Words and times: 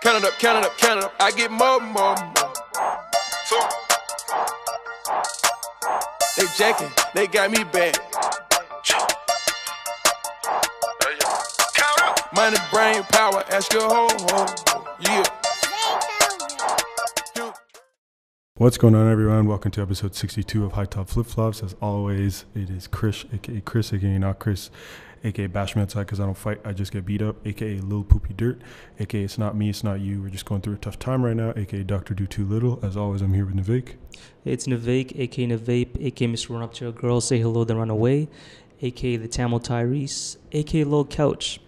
Count 0.00 0.24
it 0.24 0.24
up, 0.24 0.38
count 0.38 0.58
it 0.58 0.64
up, 0.64 0.78
count 0.78 0.98
it 0.98 1.04
up. 1.04 1.14
I 1.20 1.30
get 1.30 1.50
more, 1.50 1.80
more, 1.80 2.16
more. 2.16 2.54
So 3.46 3.58
they 6.36 6.46
jacking, 6.56 6.90
they 7.14 7.26
got 7.26 7.50
me 7.50 7.64
back. 7.64 7.96
Money, 12.34 12.58
brain, 12.70 13.02
power, 13.04 13.44
ask 13.50 13.72
your 13.72 13.88
whole, 13.88 14.08
whole, 14.10 14.86
yeah. 15.00 15.37
What's 18.58 18.76
going 18.76 18.96
on, 18.96 19.08
everyone? 19.08 19.46
Welcome 19.46 19.70
to 19.70 19.82
episode 19.82 20.16
62 20.16 20.64
of 20.64 20.72
High 20.72 20.86
Top 20.86 21.08
Flip 21.08 21.26
Flops. 21.26 21.62
As 21.62 21.76
always, 21.80 22.44
it 22.56 22.68
is 22.70 22.88
Chris, 22.88 23.24
aka 23.32 23.60
Chris, 23.60 23.92
aka 23.92 24.18
not 24.18 24.40
Chris, 24.40 24.70
aka 25.22 25.46
Bashman 25.46 25.82
outside 25.82 26.00
because 26.00 26.18
I 26.18 26.24
don't 26.24 26.36
fight, 26.36 26.58
I 26.64 26.72
just 26.72 26.90
get 26.90 27.06
beat 27.06 27.22
up, 27.22 27.36
aka 27.46 27.78
Lil 27.78 28.02
Poopy 28.02 28.34
Dirt, 28.34 28.60
aka 28.98 29.22
It's 29.22 29.38
Not 29.38 29.56
Me, 29.56 29.70
It's 29.70 29.84
Not 29.84 30.00
You. 30.00 30.20
We're 30.20 30.30
just 30.30 30.44
going 30.44 30.62
through 30.62 30.74
a 30.74 30.78
tough 30.78 30.98
time 30.98 31.24
right 31.24 31.36
now, 31.36 31.52
aka 31.54 31.84
Dr. 31.84 32.14
Do 32.14 32.26
Too 32.26 32.44
Little. 32.44 32.80
As 32.82 32.96
always, 32.96 33.22
I'm 33.22 33.32
here 33.32 33.46
with 33.46 33.54
Navik. 33.54 33.94
It's 34.44 34.66
Navik, 34.66 35.16
aka 35.16 35.46
Navape, 35.46 36.04
aka 36.04 36.26
Mr. 36.26 36.50
Run 36.50 36.62
Up 36.62 36.74
to 36.74 36.88
a 36.88 36.92
Girl, 36.92 37.20
Say 37.20 37.38
Hello, 37.38 37.62
Then 37.62 37.76
Run 37.76 37.90
Away, 37.90 38.28
aka 38.82 39.16
The 39.16 39.28
Tamil 39.28 39.60
Tyrese, 39.60 40.36
aka 40.50 40.82
Lil 40.82 41.04
Couch. 41.04 41.60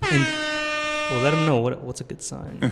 And, 0.00 0.53
well, 1.10 1.22
let 1.22 1.30
them 1.32 1.46
know 1.46 1.58
what, 1.58 1.80
what's 1.82 2.00
a 2.00 2.04
good 2.04 2.22
sign. 2.22 2.58
oh, 2.62 2.70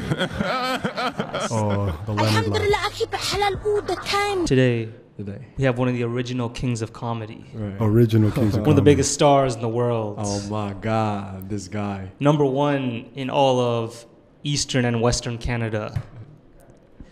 the 2.07 2.13
I 2.13 2.91
keep 2.93 3.13
it 3.13 3.21
halal 3.21 3.65
all 3.65 3.83
the 3.83 3.97
time. 3.97 4.47
Today, 4.47 4.89
Today. 5.17 5.47
We 5.59 5.65
have 5.65 5.79
one 5.79 5.89
of 5.89 5.95
the 5.95 6.05
original 6.05 6.49
kings 6.49 6.81
of 6.81 6.93
comedy. 6.93 7.45
Right. 7.53 7.77
Original 7.81 8.31
kings. 8.31 8.57
one 8.57 8.71
of 8.71 8.77
the 8.77 8.83
biggest 8.83 9.13
stars 9.13 9.55
in 9.55 9.61
the 9.61 9.69
world. 9.69 10.17
Oh 10.19 10.41
my 10.49 10.73
God, 10.73 11.51
this 11.51 11.69
guy. 11.69 12.11
Number 12.19 12.45
one 12.45 13.11
in 13.15 13.29
all 13.29 13.61
of 13.61 14.06
Eastern 14.43 14.87
and 14.87 15.03
Western 15.03 15.37
Canada. 15.37 16.03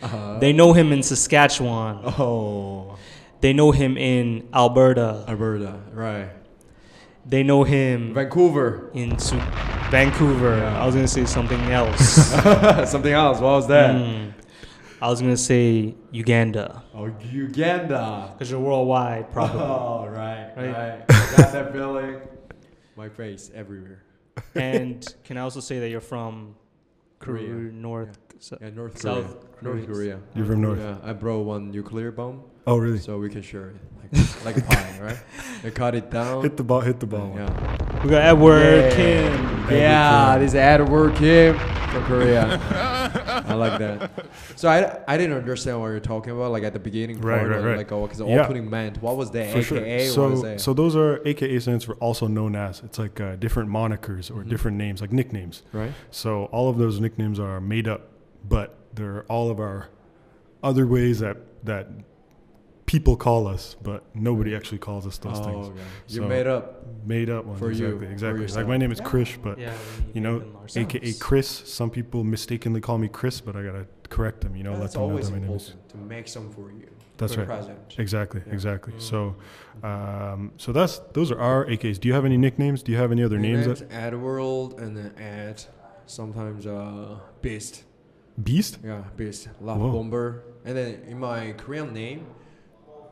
Uh, 0.02 0.38
they 0.38 0.52
know 0.52 0.72
him 0.72 0.92
in 0.92 1.02
Saskatchewan. 1.02 2.00
Oh. 2.18 2.96
They 3.42 3.52
know 3.52 3.70
him 3.70 3.96
in 3.98 4.48
Alberta. 4.52 5.24
Alberta, 5.28 5.80
right. 5.92 6.30
They 7.26 7.42
know 7.42 7.64
him 7.64 8.14
Vancouver. 8.14 8.90
in 8.94 9.18
Su- 9.18 9.38
Vancouver. 9.90 10.56
Yeah. 10.56 10.82
I 10.82 10.86
was 10.86 10.94
gonna 10.94 11.06
say 11.08 11.24
something 11.26 11.60
else. 11.70 12.00
Something 12.90 13.12
else. 13.12 13.40
What 13.40 13.52
was 13.52 13.68
that? 13.68 13.94
Mm. 13.94 14.32
I 15.02 15.08
was 15.08 15.20
gonna 15.20 15.36
say 15.36 15.94
Uganda 16.12 16.82
Oh, 16.94 17.06
Uganda. 17.32 18.30
because 18.32 18.50
you're 18.50 18.60
worldwide, 18.60 19.32
probably. 19.32 19.60
Oh, 19.62 20.06
right, 20.06 20.52
Right. 20.56 20.72
right. 20.72 21.06
Got 21.36 21.52
that 21.52 21.72
feeling. 21.72 22.20
My 22.96 23.08
face 23.08 23.50
everywhere. 23.54 24.02
and 24.54 25.06
can 25.24 25.36
I 25.36 25.40
also 25.40 25.60
say 25.60 25.78
that 25.80 25.88
you're 25.88 26.00
from 26.00 26.54
Korea. 27.18 27.48
Korea, 27.48 27.72
North, 27.72 28.18
so- 28.38 28.58
Yeah, 28.60 28.70
North 28.70 28.98
South 29.00 29.36
Korea. 29.58 29.74
North 29.74 29.86
Korea. 29.86 30.18
You're 30.34 30.46
from 30.46 30.60
North. 30.62 30.78
Yeah, 30.80 30.96
I 31.02 31.12
brought 31.12 31.44
one 31.44 31.70
nuclear 31.70 32.10
bomb, 32.12 32.42
Oh, 32.66 32.76
really? 32.76 32.98
so 32.98 33.18
we 33.18 33.28
can 33.30 33.42
share 33.42 33.70
it 33.70 33.76
like, 34.12 34.44
like 34.44 34.56
a 34.58 34.62
pie, 34.62 34.98
right? 35.00 35.18
They 35.62 35.70
cut 35.70 35.94
it 35.94 36.10
down. 36.10 36.42
Hit 36.42 36.56
the 36.56 36.64
ball, 36.64 36.80
hit 36.80 37.00
the 37.00 37.06
ball. 37.06 37.32
yeah. 37.36 38.02
We 38.02 38.08
got 38.08 38.22
Edward 38.22 38.60
Yeah. 38.62 38.90
Kim. 38.96 39.70
Yeah, 39.70 40.38
this 40.38 40.54
Edward 40.54 41.16
Kim 41.16 41.58
from 41.58 42.04
Korea. 42.04 42.58
I 43.46 43.52
like 43.54 43.78
that. 43.78 44.10
So 44.56 44.70
I, 44.70 45.00
I 45.06 45.18
didn't 45.18 45.36
understand 45.36 45.78
what 45.78 45.88
you're 45.88 46.00
talking 46.00 46.32
about, 46.32 46.50
like 46.50 46.62
at 46.62 46.72
the 46.72 46.78
beginning 46.78 47.20
Right, 47.20 47.40
part, 47.40 47.50
right, 47.50 47.58
of, 47.58 47.64
right. 47.66 47.76
like 47.76 47.92
oh, 47.92 48.02
because 48.02 48.18
the 48.18 48.26
Yeah. 48.26 48.42
opening 48.44 48.70
meant 48.70 49.02
what 49.02 49.18
was 49.18 49.30
that? 49.32 49.52
For 49.52 49.58
AKA 49.58 49.62
sure. 49.62 49.80
what 49.80 50.32
is 50.32 50.40
So, 50.40 50.46
that? 50.46 50.60
so 50.62 50.72
those 50.72 50.96
are 50.96 51.20
AKA 51.26 51.58
stands 51.58 51.84
for 51.84 51.94
also 51.96 52.26
known 52.26 52.56
as. 52.56 52.80
It's 52.82 52.98
like 52.98 53.20
uh, 53.20 53.36
different 53.36 53.68
monikers 53.68 54.30
or 54.30 54.44
Mhm. 54.44 54.48
different 54.48 54.78
names, 54.78 55.02
like 55.02 55.12
nicknames. 55.12 55.62
right? 55.74 55.92
So 56.10 56.44
all 56.46 56.70
of 56.70 56.78
those 56.78 57.00
nicknames 57.00 57.38
are 57.38 57.60
made 57.60 57.86
up, 57.86 58.08
but 58.48 58.76
they're 58.94 59.24
all 59.28 59.50
of 59.50 59.60
our 59.60 59.88
other 60.62 60.86
ways 60.86 61.18
that 61.20 61.36
that 61.64 61.88
people 62.90 63.14
call 63.16 63.46
us, 63.46 63.76
but 63.80 64.02
nobody 64.16 64.52
actually 64.52 64.78
calls 64.78 65.06
us 65.06 65.16
those 65.18 65.38
oh, 65.38 65.44
things. 65.44 65.66
okay. 65.68 65.80
You 66.08 66.22
So- 66.22 66.26
made 66.28 66.48
up. 66.48 66.86
Made 67.06 67.30
up 67.30 67.46
ones. 67.46 67.58
For 67.60 67.70
you, 67.70 68.00
exactly. 68.00 68.46
for. 68.48 68.54
Like 68.56 68.66
my 68.66 68.76
name 68.76 68.90
is 68.92 69.00
Krish, 69.00 69.38
but 69.40 69.58
Yeah, 69.58 69.72
you 70.12 70.20
know, 70.20 70.32
made 70.34 70.42
them 70.42 70.56
ourselves. 70.56 70.94
AKA 70.96 71.12
Chris. 71.20 71.48
Some 71.48 71.88
people 71.88 72.24
mistakenly 72.24 72.80
call 72.80 72.98
me 72.98 73.08
Chris, 73.08 73.40
but 73.40 73.54
I 73.56 73.62
gotta 73.62 73.86
correct 74.10 74.40
them. 74.42 74.54
You 74.56 74.64
know, 74.64 74.72
let 74.72 74.80
That's 74.80 74.92
them 74.94 75.02
know 75.02 75.08
always 75.10 75.30
that 75.30 75.40
my 75.40 75.46
name 75.46 75.56
is. 75.56 75.74
to 75.90 75.96
make 75.96 76.26
some 76.28 76.50
for 76.50 76.70
you. 76.72 76.88
That's 77.16 77.34
for 77.34 77.40
right. 77.40 77.48
Present. 77.48 77.78
Exactly. 77.96 78.42
Yeah. 78.46 78.52
Exactly. 78.52 78.92
Mm. 78.94 79.00
So, 79.00 79.36
um, 79.82 80.52
so 80.58 80.72
that's 80.72 80.98
those 81.12 81.30
are 81.30 81.38
our 81.38 81.64
AKs. 81.66 81.98
Do 82.00 82.08
you 82.08 82.14
have 82.14 82.24
any 82.26 82.36
nicknames? 82.36 82.82
Do 82.82 82.90
you 82.92 82.98
have 82.98 83.12
any 83.12 83.22
other 83.22 83.38
names? 83.38 83.66
Names 83.66 83.80
That, 83.80 84.12
Adworld 84.12 84.78
and 84.82 84.96
then 84.96 85.14
Ad. 85.16 85.62
Sometimes 86.06 86.66
uh, 86.66 87.18
Beast. 87.40 87.84
Beast. 88.42 88.78
Yeah, 88.84 89.04
Beast. 89.16 89.48
Love 89.60 89.78
Whoa. 89.80 89.92
Bomber. 89.92 90.42
And 90.66 90.76
then 90.76 91.02
in 91.08 91.18
my 91.18 91.52
Korean 91.52 91.94
name, 91.94 92.26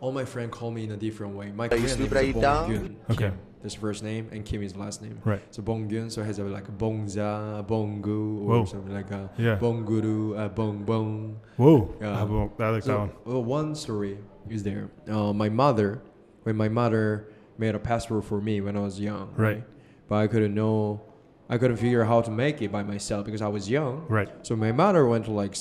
all 0.01 0.13
my 0.13 0.25
friends 0.25 0.51
call 0.53 0.71
me 0.71 0.85
in 0.85 0.93
a 0.93 0.97
different 0.97 1.35
way. 1.35 1.51
My 1.51 1.69
Korean 1.69 1.85
name 1.85 1.93
is 2.07 2.13
it 2.37 2.41
down? 2.41 2.71
Bongyun. 2.71 2.95
Okay. 3.11 3.25
Kim. 3.31 3.39
That's 3.63 3.75
first 3.75 4.05
name, 4.05 4.29
and 4.31 4.45
Kim 4.45 4.63
is 4.63 4.77
last 4.77 5.03
name. 5.03 5.21
Right. 5.25 5.43
So 5.51 5.63
Bongyun, 5.63 6.13
so 6.13 6.21
it 6.23 6.27
has 6.27 6.39
a, 6.39 6.45
like 6.45 6.69
a 6.69 6.73
Bongza, 6.73 7.67
Bongu, 7.67 8.43
or 8.43 8.47
Whoa. 8.61 8.65
something 8.65 8.95
like 8.95 9.11
a 9.11 9.29
Yeah. 9.37 9.59
Bonguru, 9.59 10.39
uh, 10.39 10.49
Bong 10.49 10.85
Bong. 10.85 11.41
Whoa. 11.57 11.93
Yeah. 12.01 12.21
I, 12.21 12.23
well, 12.23 12.53
I 12.61 12.69
like 12.69 12.85
that 12.85 12.85
So, 12.85 12.99
one. 12.99 13.11
well, 13.25 13.43
one 13.45 13.75
story 13.75 14.19
is 14.49 14.63
there. 14.63 14.91
Uh, 15.09 15.33
my 15.33 15.49
mother, 15.49 16.01
when 16.45 16.57
my 16.57 16.69
mother 16.69 17.27
made 17.59 17.75
a 17.75 17.81
passport 17.81 18.25
for 18.25 18.41
me 18.41 18.61
when 18.61 18.77
I 18.77 18.81
was 18.81 19.01
young, 19.01 19.33
Right. 19.37 19.65
But 20.09 20.17
I 20.17 20.27
couldn't 20.29 20.55
know, 20.55 21.03
I 21.51 21.59
couldn't 21.59 21.77
figure 21.79 22.03
out 22.03 22.09
how 22.09 22.21
to 22.23 22.31
make 22.31 22.63
it 22.63 22.71
by 22.71 22.83
myself 22.85 23.25
because 23.27 23.43
I 23.43 23.49
was 23.49 23.69
young. 23.69 24.07
Right. 24.09 24.29
So 24.47 24.55
my 24.55 24.71
mother 24.71 25.05
went 25.05 25.25
to 25.27 25.33
like, 25.33 25.57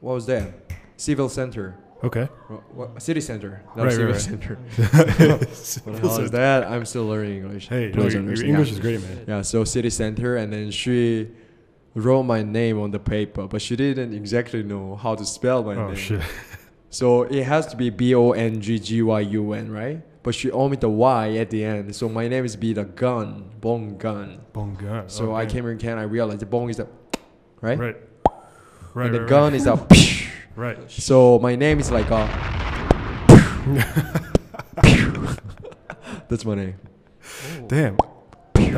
what 0.00 0.12
was 0.14 0.26
that? 0.26 0.52
Civil 0.98 1.28
center, 1.30 1.76
Okay. 2.04 2.28
city 2.98 3.20
center, 3.20 3.62
not 3.74 3.84
Right, 3.86 3.92
civil 3.92 4.06
right, 4.06 4.12
right. 4.12 4.20
center. 4.20 4.54
what 5.84 5.96
the 6.00 6.08
hell 6.08 6.20
is 6.20 6.30
that? 6.30 6.64
I'm 6.64 6.84
still 6.84 7.06
learning 7.06 7.38
English. 7.42 7.68
Hey, 7.68 7.90
no, 7.94 8.02
your, 8.06 8.22
your. 8.22 8.44
English 8.44 8.68
Yeah. 8.68 8.74
is 8.74 8.78
great, 8.80 9.00
man. 9.02 9.24
Yeah, 9.26 9.42
so 9.42 9.64
city 9.64 9.90
center, 9.90 10.36
and 10.36 10.52
then 10.52 10.70
she 10.70 11.28
wrote 11.94 12.22
my 12.22 12.42
name 12.42 12.80
on 12.80 12.92
the 12.92 13.00
paper, 13.00 13.48
but 13.48 13.60
she 13.60 13.74
didn't 13.74 14.14
exactly 14.14 14.62
know 14.62 14.94
how 14.94 15.16
to 15.16 15.24
spell 15.24 15.64
my 15.64 15.74
Oh 15.74 15.86
name. 15.88 15.96
shit. 15.96 16.22
So 16.90 17.24
it 17.24 17.44
has 17.44 17.66
to 17.66 17.76
be 17.76 17.90
B 17.90 18.14
O 18.14 18.30
N 18.30 18.62
G 18.62 18.78
G 18.78 19.02
Y 19.02 19.20
U 19.20 19.52
N, 19.52 19.70
right? 19.70 20.00
But 20.22 20.34
she 20.34 20.50
omitted 20.50 20.80
the 20.80 20.88
Y 20.88 21.36
at 21.36 21.50
the 21.50 21.62
end. 21.62 21.94
So 21.94 22.08
my 22.08 22.28
name 22.28 22.46
is 22.46 22.56
be 22.56 22.72
the 22.72 22.84
gun, 22.84 23.50
Bong 23.60 23.98
Gun. 23.98 24.40
Bonga. 24.54 25.04
So 25.06 25.34
I 25.34 25.42
okay. 25.42 25.52
came 25.52 25.64
here 25.64 25.72
in 25.72 25.78
Canada, 25.78 26.00
I 26.00 26.04
realized 26.04 26.40
the 26.40 26.46
bong 26.46 26.70
is 26.70 26.78
the 26.78 26.88
right? 27.60 27.78
Right. 27.78 27.96
Right. 28.94 29.06
and 29.06 29.14
the 29.16 29.26
gun 29.28 29.54
is 29.54 29.66
a 29.66 29.76
Right. 30.58 30.90
So 30.90 31.38
my 31.38 31.54
name 31.54 31.78
is 31.78 31.92
like 31.92 32.10
a 32.10 32.26
That's 36.28 36.44
my 36.44 36.56
name. 36.56 36.74
Damn. 37.68 37.96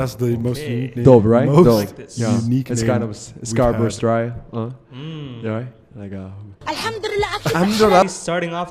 That's 0.00 0.14
the 0.14 0.34
most 0.38 0.62
unique 0.62 0.96
name. 0.96 1.04
Dope, 1.04 1.24
right? 1.24 1.46
Most 1.46 1.64
Dope. 1.64 1.74
Like 1.74 1.96
this. 1.96 2.18
Yeah. 2.18 2.40
unique 2.40 2.70
It's 2.70 2.80
name 2.80 2.90
kind 2.90 3.04
of 3.04 3.14
Scarborough 3.14 3.90
Stry. 3.90 4.32
huh? 4.50 4.70
mm. 4.90 5.42
Yeah, 5.42 5.50
right? 5.50 5.68
Like, 5.94 6.12
uh, 6.14 6.30
Alhamdulillah. 6.66 7.40
Alhamdulillah. 7.44 8.08
starting 8.08 8.54
off 8.54 8.70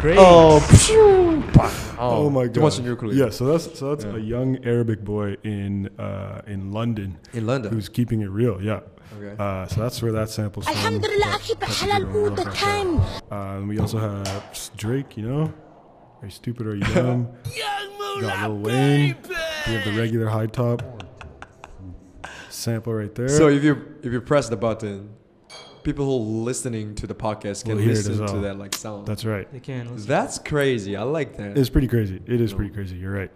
great. 0.00 0.16
Oh, 0.18 0.64
oh, 1.58 2.24
oh 2.24 2.30
my 2.30 2.46
god. 2.46 2.62
What's 2.62 2.78
in 2.78 2.86
your? 2.86 2.96
Yeah, 3.12 3.28
so 3.28 3.44
that's 3.46 3.78
so 3.78 3.94
that's 3.94 4.06
yeah. 4.06 4.16
a 4.16 4.18
young 4.18 4.64
Arabic 4.64 5.04
boy 5.04 5.36
in 5.44 5.88
uh, 5.98 6.40
in 6.46 6.72
London. 6.72 7.18
In 7.34 7.46
London. 7.46 7.70
Who's 7.72 7.90
keeping 7.90 8.22
it 8.22 8.30
real? 8.30 8.62
Yeah. 8.62 8.80
Okay. 9.18 9.36
Uh, 9.38 9.66
so 9.66 9.82
that's 9.82 10.00
where 10.00 10.12
that 10.12 10.30
sample's 10.30 10.64
from. 10.64 10.76
Alhamdulillah, 10.76 11.38
keep 11.42 11.60
halal 11.60 12.14
all 12.14 12.30
the 12.30 12.44
time. 12.44 13.00
Um, 13.30 13.68
we 13.68 13.78
also 13.78 13.98
have 13.98 14.70
Drake, 14.76 15.18
you 15.18 15.28
know? 15.28 15.52
Are 16.22 16.26
you 16.26 16.30
stupid 16.30 16.66
or 16.66 16.70
are 16.70 16.76
you 16.76 16.84
dumb? 16.94 17.28
young 17.54 17.98
Moolah, 17.98 18.20
Got 18.22 18.50
Lil 18.50 18.58
Wayne. 18.58 19.16
Baby. 19.20 19.51
We 19.66 19.74
have 19.74 19.84
the 19.84 19.92
regular 19.92 20.26
high 20.28 20.46
top. 20.46 20.82
Sample 22.48 22.92
right 22.94 23.14
there. 23.14 23.28
So 23.28 23.48
if 23.48 23.62
you 23.62 23.96
if 24.02 24.12
you 24.12 24.20
press 24.20 24.48
the 24.48 24.56
button, 24.56 25.14
people 25.82 26.04
who 26.04 26.12
are 26.16 26.44
listening 26.44 26.94
to 26.96 27.06
the 27.06 27.14
podcast 27.14 27.64
can 27.64 27.76
Will 27.76 27.82
hear 27.82 27.92
it 27.92 27.96
listen 27.96 28.26
to 28.26 28.32
oh, 28.32 28.40
that 28.40 28.58
like 28.58 28.74
sound. 28.74 29.06
that's 29.06 29.24
right. 29.24 29.50
They 29.52 29.60
can. 29.60 29.92
listen. 29.92 30.08
That's 30.08 30.38
crazy. 30.38 30.96
I 30.96 31.02
like 31.02 31.36
that. 31.36 31.56
It's 31.56 31.70
pretty 31.70 31.88
crazy. 31.88 32.20
It 32.26 32.40
is 32.40 32.52
pretty 32.52 32.70
crazy. 32.72 32.96
You're 32.96 33.12
right. 33.12 33.30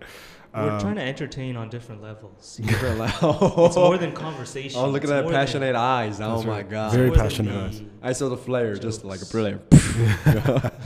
We're 0.56 0.70
Um, 0.70 0.80
trying 0.80 0.94
to 0.96 1.02
entertain 1.02 1.54
on 1.56 1.68
different 1.68 2.02
levels. 2.02 2.58
Very 2.62 2.94
loud. 2.98 3.12
It's 3.66 3.76
more 3.76 3.98
than 3.98 4.12
conversation. 4.12 4.80
Oh, 4.80 4.86
look 4.88 5.02
at 5.04 5.04
It's 5.04 5.10
that 5.10 5.22
more 5.24 5.32
than- 5.32 5.40
passionate 5.40 5.76
eyes. 5.76 6.20
Oh 6.20 6.42
my 6.42 6.48
right. 6.58 6.70
god. 6.70 6.92
Very 6.92 7.08
more 7.08 7.16
passionate 7.16 7.54
eyes. 7.54 7.82
I 8.02 8.12
saw 8.12 8.28
the 8.30 8.36
flare 8.38 8.74
just 8.76 9.04
like 9.04 9.18
a 9.18 9.26
Jokes. 9.26 9.32
brilliant. 9.32 9.62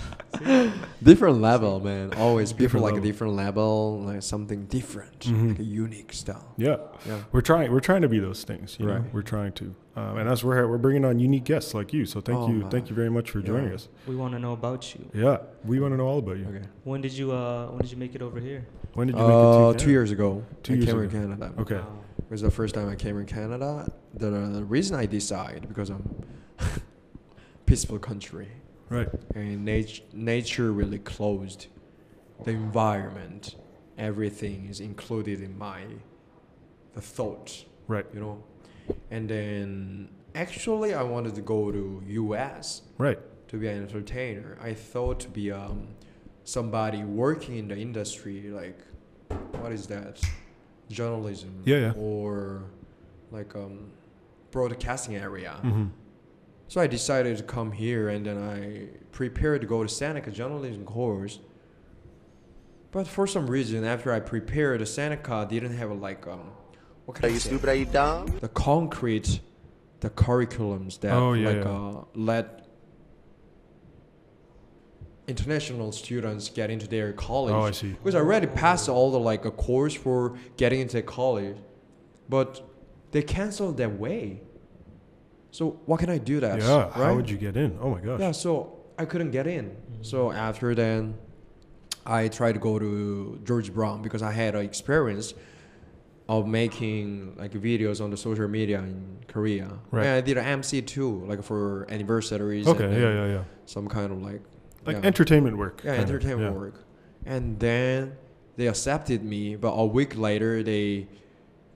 different 1.03 1.41
level, 1.41 1.81
man. 1.81 2.13
Always 2.15 2.53
people 2.53 2.65
Different 2.65 2.85
like 2.85 2.93
level. 2.95 3.09
a 3.09 3.13
different 3.13 3.35
level, 3.35 4.01
like 4.07 4.23
something 4.23 4.65
different, 4.67 5.21
Mhm. 5.21 5.49
like 5.51 5.59
a 5.59 5.65
unique 5.65 6.13
style. 6.13 6.47
Yeah, 6.57 6.77
Yeah. 7.07 7.19
we're 7.33 7.41
trying. 7.41 7.73
We're 7.73 7.81
trying 7.81 8.03
to 8.03 8.09
be 8.09 8.19
those 8.19 8.45
things. 8.45 8.77
You 8.79 8.87
know, 8.87 8.95
Right. 8.95 9.15
we're 9.15 9.23
trying 9.23 9.53
to, 9.61 9.75
um, 9.97 10.17
and 10.19 10.29
that's 10.29 10.43
where 10.45 10.67
we're 10.69 10.79
bringing 10.79 11.05
on 11.05 11.19
unique 11.21 11.45
guests 11.45 11.75
like 11.75 11.93
you. 11.93 12.07
So 12.07 12.21
thank 12.21 12.39
Oh, 12.39 12.49
you, 12.49 12.55
man. 12.61 12.71
thank 12.71 12.89
you 12.91 12.97
very 12.97 13.11
much 13.11 13.31
for 13.31 13.41
joining 13.41 13.73
us. 13.73 13.89
We 14.07 14.17
want 14.17 14.33
to 14.35 14.39
know 14.39 14.53
about 14.53 14.95
you. 14.95 15.03
Yeah, 15.15 15.39
we 15.65 15.79
want 15.81 15.93
to 15.93 15.97
know 15.99 16.07
all 16.07 16.19
about 16.19 16.39
you. 16.39 16.47
Okay. 16.47 16.65
When 16.85 17.01
did 17.01 17.13
you 17.13 17.33
uh 17.33 17.67
when 17.73 17.81
did 17.83 17.91
you 17.93 17.99
make 17.99 18.15
it 18.15 18.23
over 18.23 18.41
here? 18.41 18.65
When 18.95 19.07
did 19.07 19.17
you 19.17 19.23
make 19.23 19.31
Uh, 19.31 19.71
it 19.71 19.79
to 19.79 19.85
two 19.85 19.91
years 19.91 20.11
ago. 20.11 20.45
Two 20.63 20.73
I 20.73 20.77
years 20.77 20.87
came 20.87 20.99
ago. 20.99 21.05
in 21.05 21.11
Canada. 21.11 21.53
Okay. 21.61 21.75
Wow. 21.77 21.99
It 22.19 22.31
was 22.31 22.43
the 22.43 22.51
first 22.51 22.75
time 22.75 22.89
I 22.89 22.95
came 22.97 23.19
in 23.19 23.27
Canada. 23.27 23.91
The, 24.15 24.31
the 24.31 24.65
reason 24.65 24.97
I 24.97 25.07
decided 25.07 25.69
because 25.69 25.91
I'm 25.91 26.25
peaceful 27.67 27.99
country 27.99 28.49
Right. 28.89 29.09
and 29.35 29.65
nature 29.65 30.03
nature 30.13 30.73
really 30.73 30.99
closed. 30.99 31.67
The 32.45 32.51
environment, 32.53 33.57
everything 33.99 34.67
is 34.69 34.81
included 34.81 35.41
in 35.41 35.57
my 35.59 35.83
the 36.95 37.01
thought. 37.01 37.65
Right. 37.87 38.07
you 38.15 38.21
know. 38.21 38.43
And 39.11 39.29
then 39.29 40.09
actually 40.35 40.95
I 40.95 41.03
wanted 41.05 41.35
to 41.37 41.41
go 41.43 41.71
to 41.71 42.03
US 42.07 42.83
Right. 42.99 43.19
to 43.49 43.57
be 43.59 43.69
an 43.69 43.83
entertainer. 43.83 44.57
I 44.61 44.75
thought 44.75 45.21
to 45.21 45.29
be 45.29 45.53
um 45.53 45.89
somebody 46.55 47.05
working 47.05 47.57
in 47.57 47.69
the 47.69 47.77
industry 47.77 48.51
like 48.51 48.79
what 49.61 49.73
is 49.73 49.87
that? 49.87 50.21
Journalism 50.89 51.63
Yeah, 51.65 51.79
yeah. 51.79 51.93
or 51.97 52.65
like 53.31 53.55
um 53.55 53.91
broadcasting 54.51 55.15
area. 55.17 55.53
hmm 55.63 55.87
So 56.69 56.81
I 56.81 56.87
decided 56.89 57.37
to 57.39 57.45
come 57.45 57.71
here 57.73 58.09
and 58.09 58.27
then 58.27 58.39
I 58.39 58.89
prepared 59.13 59.61
to 59.61 59.67
go 59.67 59.83
to 59.83 59.89
Seneca 59.89 60.31
journalism 60.31 60.85
course. 60.85 61.39
But 62.91 63.07
for 63.07 63.27
some 63.29 63.47
reason 63.47 63.85
after 63.85 64.13
I 64.13 64.19
prepared 64.21 64.81
the 64.81 64.87
Seneca 64.87 65.47
didn't 65.49 65.77
have 65.77 65.93
like 65.93 66.27
um 66.27 66.51
what 67.07 67.17
can 67.17 67.25
I 67.27 67.39
say? 67.39 67.51
the 68.41 68.49
concrete 68.49 69.41
the 70.01 70.11
curriculums 70.11 70.99
that 71.01 71.13
Oh, 71.13 71.35
yeah, 71.35 71.49
like 71.51 71.65
yeah. 71.65 71.71
uh, 71.71 72.05
let 72.15 72.60
international 75.31 75.91
students 75.93 76.49
get 76.51 76.69
into 76.75 76.87
their 76.97 77.13
college 77.13 77.55
Oh, 77.55 77.63
I 77.63 77.71
see. 77.71 77.91
because 77.93 78.15
I 78.15 78.19
already 78.19 78.47
passed 78.65 78.89
all 78.89 79.11
the 79.17 79.19
like 79.33 79.45
a 79.45 79.51
course 79.67 79.95
for 79.95 80.37
getting 80.57 80.81
into 80.81 81.01
college 81.03 81.57
but 82.29 82.51
they 83.13 83.23
canceled 83.23 83.77
that 83.79 83.93
way 84.05 84.41
so 85.51 85.63
what 85.87 85.99
can 86.01 86.11
I 86.11 86.19
do 86.19 86.41
that 86.41 86.59
Yeah. 86.61 86.83
right 86.85 86.93
How 86.93 87.15
would 87.17 87.29
you 87.31 87.37
get 87.47 87.57
in? 87.57 87.71
Oh 87.81 87.91
my 87.91 88.01
gosh. 88.01 88.21
yeah, 88.21 88.33
so 88.33 88.51
I 88.99 89.05
couldn't 89.05 89.31
get 89.33 89.47
in. 89.47 89.75
So 90.03 90.31
after 90.31 90.75
then, 90.75 91.15
I 92.07 92.29
tried 92.29 92.53
to 92.53 92.61
go 92.61 92.79
to 92.79 93.41
George 93.45 93.73
Brown 93.75 94.03
because 94.03 94.23
I 94.23 94.31
had 94.31 94.55
an 94.55 94.63
experience 94.65 95.35
of 96.29 96.47
making 96.47 97.35
like 97.37 97.53
videos 97.53 98.01
on 98.05 98.11
the 98.11 98.17
social 98.17 98.47
media 98.47 98.79
in 98.79 99.19
Korea. 99.27 99.69
Right. 99.91 100.07
And 100.07 100.15
I 100.17 100.21
did 100.21 100.37
an 100.39 100.45
MC 100.45 100.83
too, 100.83 101.25
like 101.27 101.43
for 101.43 101.87
anniversaries. 101.91 102.67
Okay. 102.69 102.91
Yeah. 103.01 103.13
Yeah. 103.19 103.27
Yeah. 103.35 103.45
Some 103.67 103.89
kind 103.89 104.13
of 104.13 104.23
like 104.23 104.43
Like 104.87 104.97
yeah. 104.97 105.07
entertainment 105.07 105.57
work. 105.59 105.83
yeah, 105.85 105.93
entertainment 105.93 106.53
Yeah. 106.55 106.59
work. 106.59 106.85
And 107.27 107.59
then 107.61 108.17
they 108.57 108.67
accepted 108.67 109.23
me, 109.25 109.57
but 109.57 109.71
a 109.73 109.85
week 109.85 110.17
later 110.17 110.63
they 110.63 111.07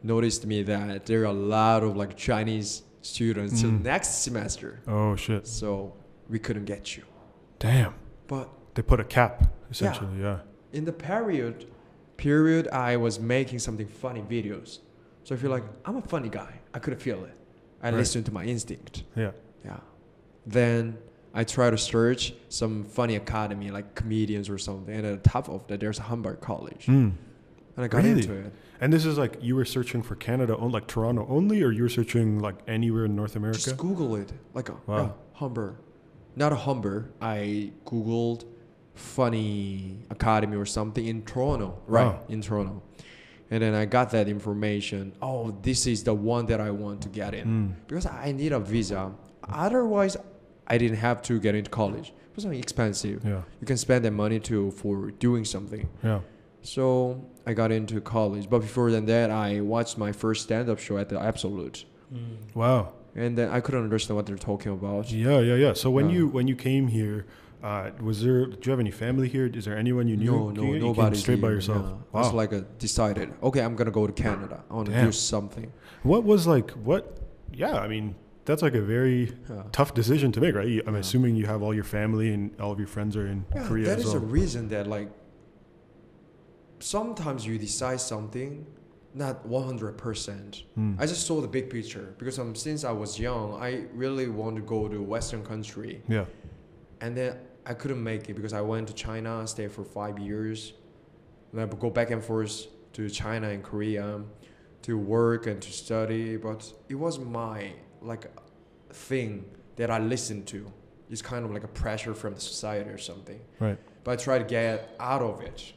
noticed 0.02 0.46
me 0.46 0.62
that 0.64 1.06
there 1.06 1.22
are 1.22 1.26
a 1.26 1.32
lot 1.32 1.82
of 1.82 1.96
like 1.96 2.16
Chinese 2.16 2.82
students 3.02 3.60
till 3.60 3.70
Mm. 3.70 3.82
next 3.82 4.22
semester. 4.22 4.80
Oh 4.86 5.16
shit. 5.16 5.46
So 5.46 5.92
we 6.28 6.38
couldn't 6.38 6.64
get 6.64 6.96
you. 6.96 7.02
Damn. 7.58 7.94
But 8.26 8.48
They 8.74 8.82
put 8.82 9.00
a 9.00 9.04
cap 9.04 9.52
essentially. 9.70 10.20
Yeah. 10.20 10.38
in 10.72 10.84
the 10.84 10.92
period 10.92 11.66
period 12.16 12.68
I 12.68 12.96
was 12.96 13.18
making 13.20 13.58
something 13.60 13.86
funny 13.86 14.22
videos. 14.22 14.78
So 15.24 15.34
I 15.34 15.38
feel 15.38 15.50
like 15.50 15.64
I'm 15.84 15.96
a 15.96 16.02
funny 16.02 16.28
guy. 16.28 16.60
I 16.72 16.78
could 16.78 17.00
feel 17.00 17.24
it. 17.24 17.34
I 17.82 17.88
Right. 17.90 17.98
listened 17.98 18.24
to 18.26 18.32
my 18.32 18.44
instinct. 18.44 19.04
Yeah. 19.16 19.32
Yeah. 19.64 19.80
Then 20.46 20.98
I 21.34 21.42
try 21.44 21.68
to 21.68 21.76
search 21.76 22.32
some 22.48 22.84
funny 22.84 23.16
academy 23.16 23.70
like 23.72 23.94
comedians 23.96 24.48
or 24.48 24.56
something. 24.58 24.94
And 24.94 25.04
at 25.04 25.22
the 25.22 25.28
top 25.28 25.48
of 25.48 25.66
that 25.66 25.80
there's 25.80 25.98
a 25.98 26.02
Humber 26.02 26.36
College. 26.36 26.86
Mm. 26.86 27.12
And 27.76 27.84
I 27.84 27.88
got 27.88 28.04
Really? 28.04 28.22
into 28.22 28.32
it. 28.34 28.52
And 28.80 28.92
this 28.92 29.04
is 29.04 29.18
like 29.18 29.38
you 29.40 29.56
were 29.56 29.64
searching 29.64 30.02
for 30.02 30.14
Canada, 30.14 30.56
on 30.56 30.70
like 30.70 30.86
Toronto 30.86 31.26
only, 31.28 31.62
or 31.62 31.72
you 31.72 31.82
were 31.82 31.88
searching 31.88 32.38
like 32.38 32.54
anywhere 32.68 33.04
in 33.06 33.16
North 33.16 33.34
America? 33.36 33.58
Just 33.58 33.76
Google 33.76 34.14
it. 34.16 34.32
Like 34.52 34.68
a 34.68 34.76
Wow. 34.86 34.96
yeah, 34.98 35.08
Humber. 35.34 35.76
Not 36.36 36.52
a 36.52 36.56
Humber. 36.56 37.10
I 37.20 37.72
Googled 37.84 38.44
funny 38.94 39.98
academy 40.10 40.56
or 40.56 40.66
something 40.66 41.04
in 41.06 41.22
Toronto. 41.22 41.78
Right. 41.86 42.06
Wow. 42.06 42.20
In 42.28 42.40
Toronto. 42.42 42.82
And 43.50 43.62
then 43.62 43.74
I 43.74 43.84
got 43.84 44.10
that 44.10 44.28
information. 44.28 45.12
Oh, 45.20 45.50
this 45.62 45.86
is 45.86 46.02
the 46.04 46.14
one 46.14 46.46
that 46.46 46.60
I 46.60 46.70
want 46.70 47.02
to 47.02 47.08
get 47.08 47.34
in. 47.34 47.46
Mm. 47.48 47.86
Because 47.86 48.06
I 48.06 48.32
need 48.32 48.52
a 48.52 48.60
visa. 48.60 49.12
Otherwise 49.48 50.16
I 50.66 50.78
didn't 50.78 50.96
have 50.98 51.20
to 51.22 51.38
get 51.40 51.54
into 51.54 51.70
college. 51.70 52.08
It 52.08 52.36
was 52.36 52.44
expensive. 52.46 53.22
Yeah. 53.24 53.42
You 53.60 53.66
can 53.66 53.76
spend 53.76 54.04
that 54.04 54.10
money 54.12 54.40
to 54.40 54.70
for 54.72 55.10
doing 55.12 55.44
something. 55.44 55.88
Yeah. 56.02 56.20
So 56.62 57.24
I 57.46 57.52
got 57.54 57.70
into 57.70 58.00
college. 58.00 58.48
But 58.48 58.60
before 58.60 58.90
than 58.90 59.06
that 59.06 59.30
I 59.30 59.60
watched 59.60 59.98
my 59.98 60.12
first 60.12 60.42
stand 60.44 60.68
up 60.68 60.78
show 60.78 60.96
at 60.98 61.08
the 61.08 61.20
Absolute. 61.20 61.84
Mm. 62.12 62.36
Wow. 62.54 62.92
And 63.14 63.38
then 63.38 63.50
I 63.50 63.60
couldn't 63.60 63.84
understand 63.84 64.16
what 64.16 64.26
they're 64.26 64.36
talking 64.36 64.72
about. 64.72 65.10
Yeah, 65.12 65.38
yeah, 65.40 65.54
yeah. 65.54 65.72
So 65.74 65.90
when 65.90 66.08
Yeah. 66.08 66.16
you 66.16 66.28
when 66.28 66.48
you 66.48 66.56
came 66.56 66.88
here, 66.88 67.26
uh, 67.62 67.90
was 68.02 68.22
there? 68.22 68.46
Do 68.46 68.58
you 68.64 68.70
have 68.70 68.80
any 68.80 68.90
family 68.90 69.28
here? 69.28 69.46
Is 69.46 69.64
there 69.66 69.76
anyone 69.76 70.08
you 70.08 70.16
knew? 70.16 70.32
No, 70.32 70.50
no, 70.50 70.62
You- 70.64 70.74
you 70.74 70.80
nobody. 70.80 71.16
straight 71.16 71.40
by 71.40 71.48
yourself. 71.50 71.86
I 71.86 71.90
Wow. 72.16 72.22
was 72.24 72.32
like 72.32 72.52
a 72.52 72.62
decided. 72.78 73.28
Okay, 73.42 73.60
I'm 73.62 73.76
gonna 73.76 73.90
go 73.92 74.06
to 74.06 74.12
Canada. 74.12 74.64
I 74.70 74.74
want 74.74 74.88
to 74.88 75.00
do 75.00 75.12
something. 75.12 75.72
what 76.02 76.24
was 76.24 76.46
like? 76.46 76.72
What? 76.72 77.18
Yeah, 77.52 77.74
I 77.78 77.86
mean, 77.88 78.16
that's 78.44 78.62
like 78.62 78.74
a 78.74 78.82
very 78.82 79.32
Yeah. 79.48 79.62
tough 79.72 79.94
decision 79.94 80.32
to 80.32 80.40
make, 80.40 80.54
right? 80.54 80.68
You- 80.68 80.82
I'm 80.86 80.94
Yeah. 80.94 81.00
assuming 81.00 81.36
you 81.36 81.46
have 81.46 81.62
all 81.62 81.74
your 81.74 81.84
family 81.84 82.32
and 82.32 82.50
all 82.60 82.72
of 82.72 82.78
your 82.78 82.88
friends 82.88 83.16
are 83.16 83.26
in 83.26 83.44
Yeah, 83.54 83.66
Korea 83.66 83.86
that 83.86 83.98
is 84.00 84.06
well. 84.06 84.16
a 84.16 84.18
reason 84.20 84.68
that 84.68 84.86
like 84.86 85.10
sometimes 86.80 87.46
you 87.46 87.58
decide 87.58 88.00
something 88.00 88.66
not 89.16 89.46
100%. 89.46 90.64
Mm. 90.76 90.96
I 90.98 91.06
just 91.06 91.24
saw 91.26 91.40
the 91.40 91.46
big 91.46 91.70
picture 91.70 92.14
because 92.18 92.38
um, 92.38 92.54
since 92.56 92.82
I 92.84 92.90
was 92.90 93.18
young, 93.18 93.54
I 93.62 93.84
really 93.94 94.28
want 94.28 94.56
to 94.56 94.62
go 94.62 94.88
to 94.88 95.00
Western 95.00 95.44
country, 95.44 96.02
yeah. 96.08 96.24
and 97.00 97.16
then 97.16 97.36
I 97.64 97.74
couldn't 97.74 98.02
make 98.02 98.28
it 98.28 98.34
because 98.34 98.52
I 98.52 98.60
went 98.60 98.88
to 98.88 98.92
China, 98.94 99.46
stayed 99.46 99.70
for 99.70 99.84
five 99.84 100.18
years, 100.18 100.72
then 101.52 101.62
I 101.62 101.64
would 101.66 101.78
go 101.78 101.90
back 101.90 102.10
and 102.10 102.22
forth 102.22 102.66
to 102.94 103.08
China 103.08 103.48
and 103.50 103.62
Korea 103.62 104.20
to 104.82 104.98
work 104.98 105.46
and 105.46 105.62
to 105.62 105.70
study. 105.72 106.36
But 106.36 106.72
it 106.88 106.96
wasn't 106.96 107.30
my 107.30 107.72
like 108.04 108.26
thing 108.90 109.44
that 109.76 109.90
I 109.90 109.98
listened 109.98 110.46
to. 110.48 110.70
It's 111.10 111.22
kind 111.22 111.44
of 111.44 111.50
like 111.50 111.64
a 111.64 111.68
pressure 111.68 112.14
from 112.14 112.34
the 112.34 112.40
society 112.40 112.90
or 112.90 112.98
something. 112.98 113.40
Right. 113.60 113.78
But 114.04 114.12
I 114.12 114.16
try 114.22 114.38
to 114.38 114.44
get 114.44 114.94
out 115.00 115.22
of 115.22 115.40
it. 115.42 115.72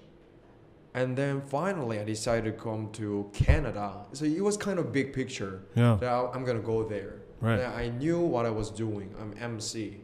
And 0.93 1.15
then 1.15 1.41
finally, 1.41 1.99
I 1.99 2.03
decided 2.03 2.45
to 2.45 2.59
come 2.63 2.89
to 2.93 3.29
Canada. 3.33 4.05
So 4.13 4.25
it 4.25 4.41
was 4.43 4.57
kind 4.57 4.79
of 4.79 4.91
big 4.91 5.13
picture 5.13 5.61
Yeah. 5.75 5.97
that 5.99 6.09
I- 6.11 6.31
I'm 6.33 6.43
gonna 6.43 6.59
go 6.59 6.83
there. 6.83 7.15
Right. 7.39 7.59
And 7.59 7.73
I 7.73 7.89
knew 7.89 8.19
what 8.19 8.45
I 8.45 8.49
was 8.49 8.71
doing. 8.71 9.13
I'm 9.21 9.33
MC. 9.39 10.01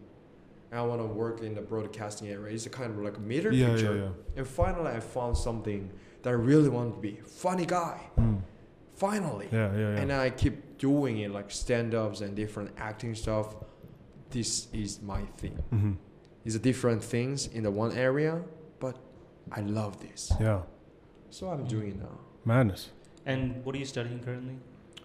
And 0.72 0.80
I 0.80 0.84
want 0.84 1.02
to 1.02 1.08
work 1.08 1.42
in 1.42 1.56
the 1.56 1.62
broadcasting 1.62 2.28
area. 2.30 2.54
It's 2.54 2.66
a 2.66 2.70
kind 2.70 2.92
of 2.92 3.00
like 3.04 3.18
a 3.18 3.20
meter 3.20 3.52
Yeah, 3.52 3.68
yeah, 3.68 3.74
picture. 3.74 3.96
yeah. 3.98 4.10
And 4.38 4.48
finally, 4.48 4.92
I 4.92 5.00
found 5.00 5.38
something 5.38 5.90
that 6.22 6.30
I 6.30 6.34
really 6.34 6.70
wanted 6.70 6.94
to 6.96 7.00
be. 7.00 7.20
Funny 7.26 7.66
guy. 7.66 8.00
Mm. 8.20 8.42
Finally. 8.96 9.48
Yeah, 9.52 9.72
yeah, 9.74 9.80
yeah. 9.80 10.00
And 10.02 10.12
I 10.14 10.30
keep 10.30 10.63
doing 10.78 11.20
it 11.20 11.32
like 11.32 11.52
stand-ups 11.52 12.22
and 12.22 12.36
different 12.36 12.72
acting 12.78 13.16
stuff. 13.16 13.56
This 14.30 14.68
is 14.74 15.02
my 15.02 15.22
thing. 15.38 15.56
hmm 15.70 15.94
It's 16.46 16.56
a 16.56 16.60
different 16.60 17.04
things 17.04 17.48
in 17.48 17.64
the 17.64 17.72
one 17.72 17.92
area, 17.94 18.42
but 18.80 18.98
I 19.52 19.62
love 19.62 20.00
this. 20.02 20.32
Yeah. 20.40 20.62
So 21.30 21.50
I'm 21.50 21.66
doing 21.66 21.90
it 21.92 22.00
now. 22.00 22.18
Madness. 22.46 22.90
And 23.26 23.64
what 23.64 23.76
are 23.76 23.80
you 23.80 23.86
studying 23.86 24.20
currently? 24.20 24.56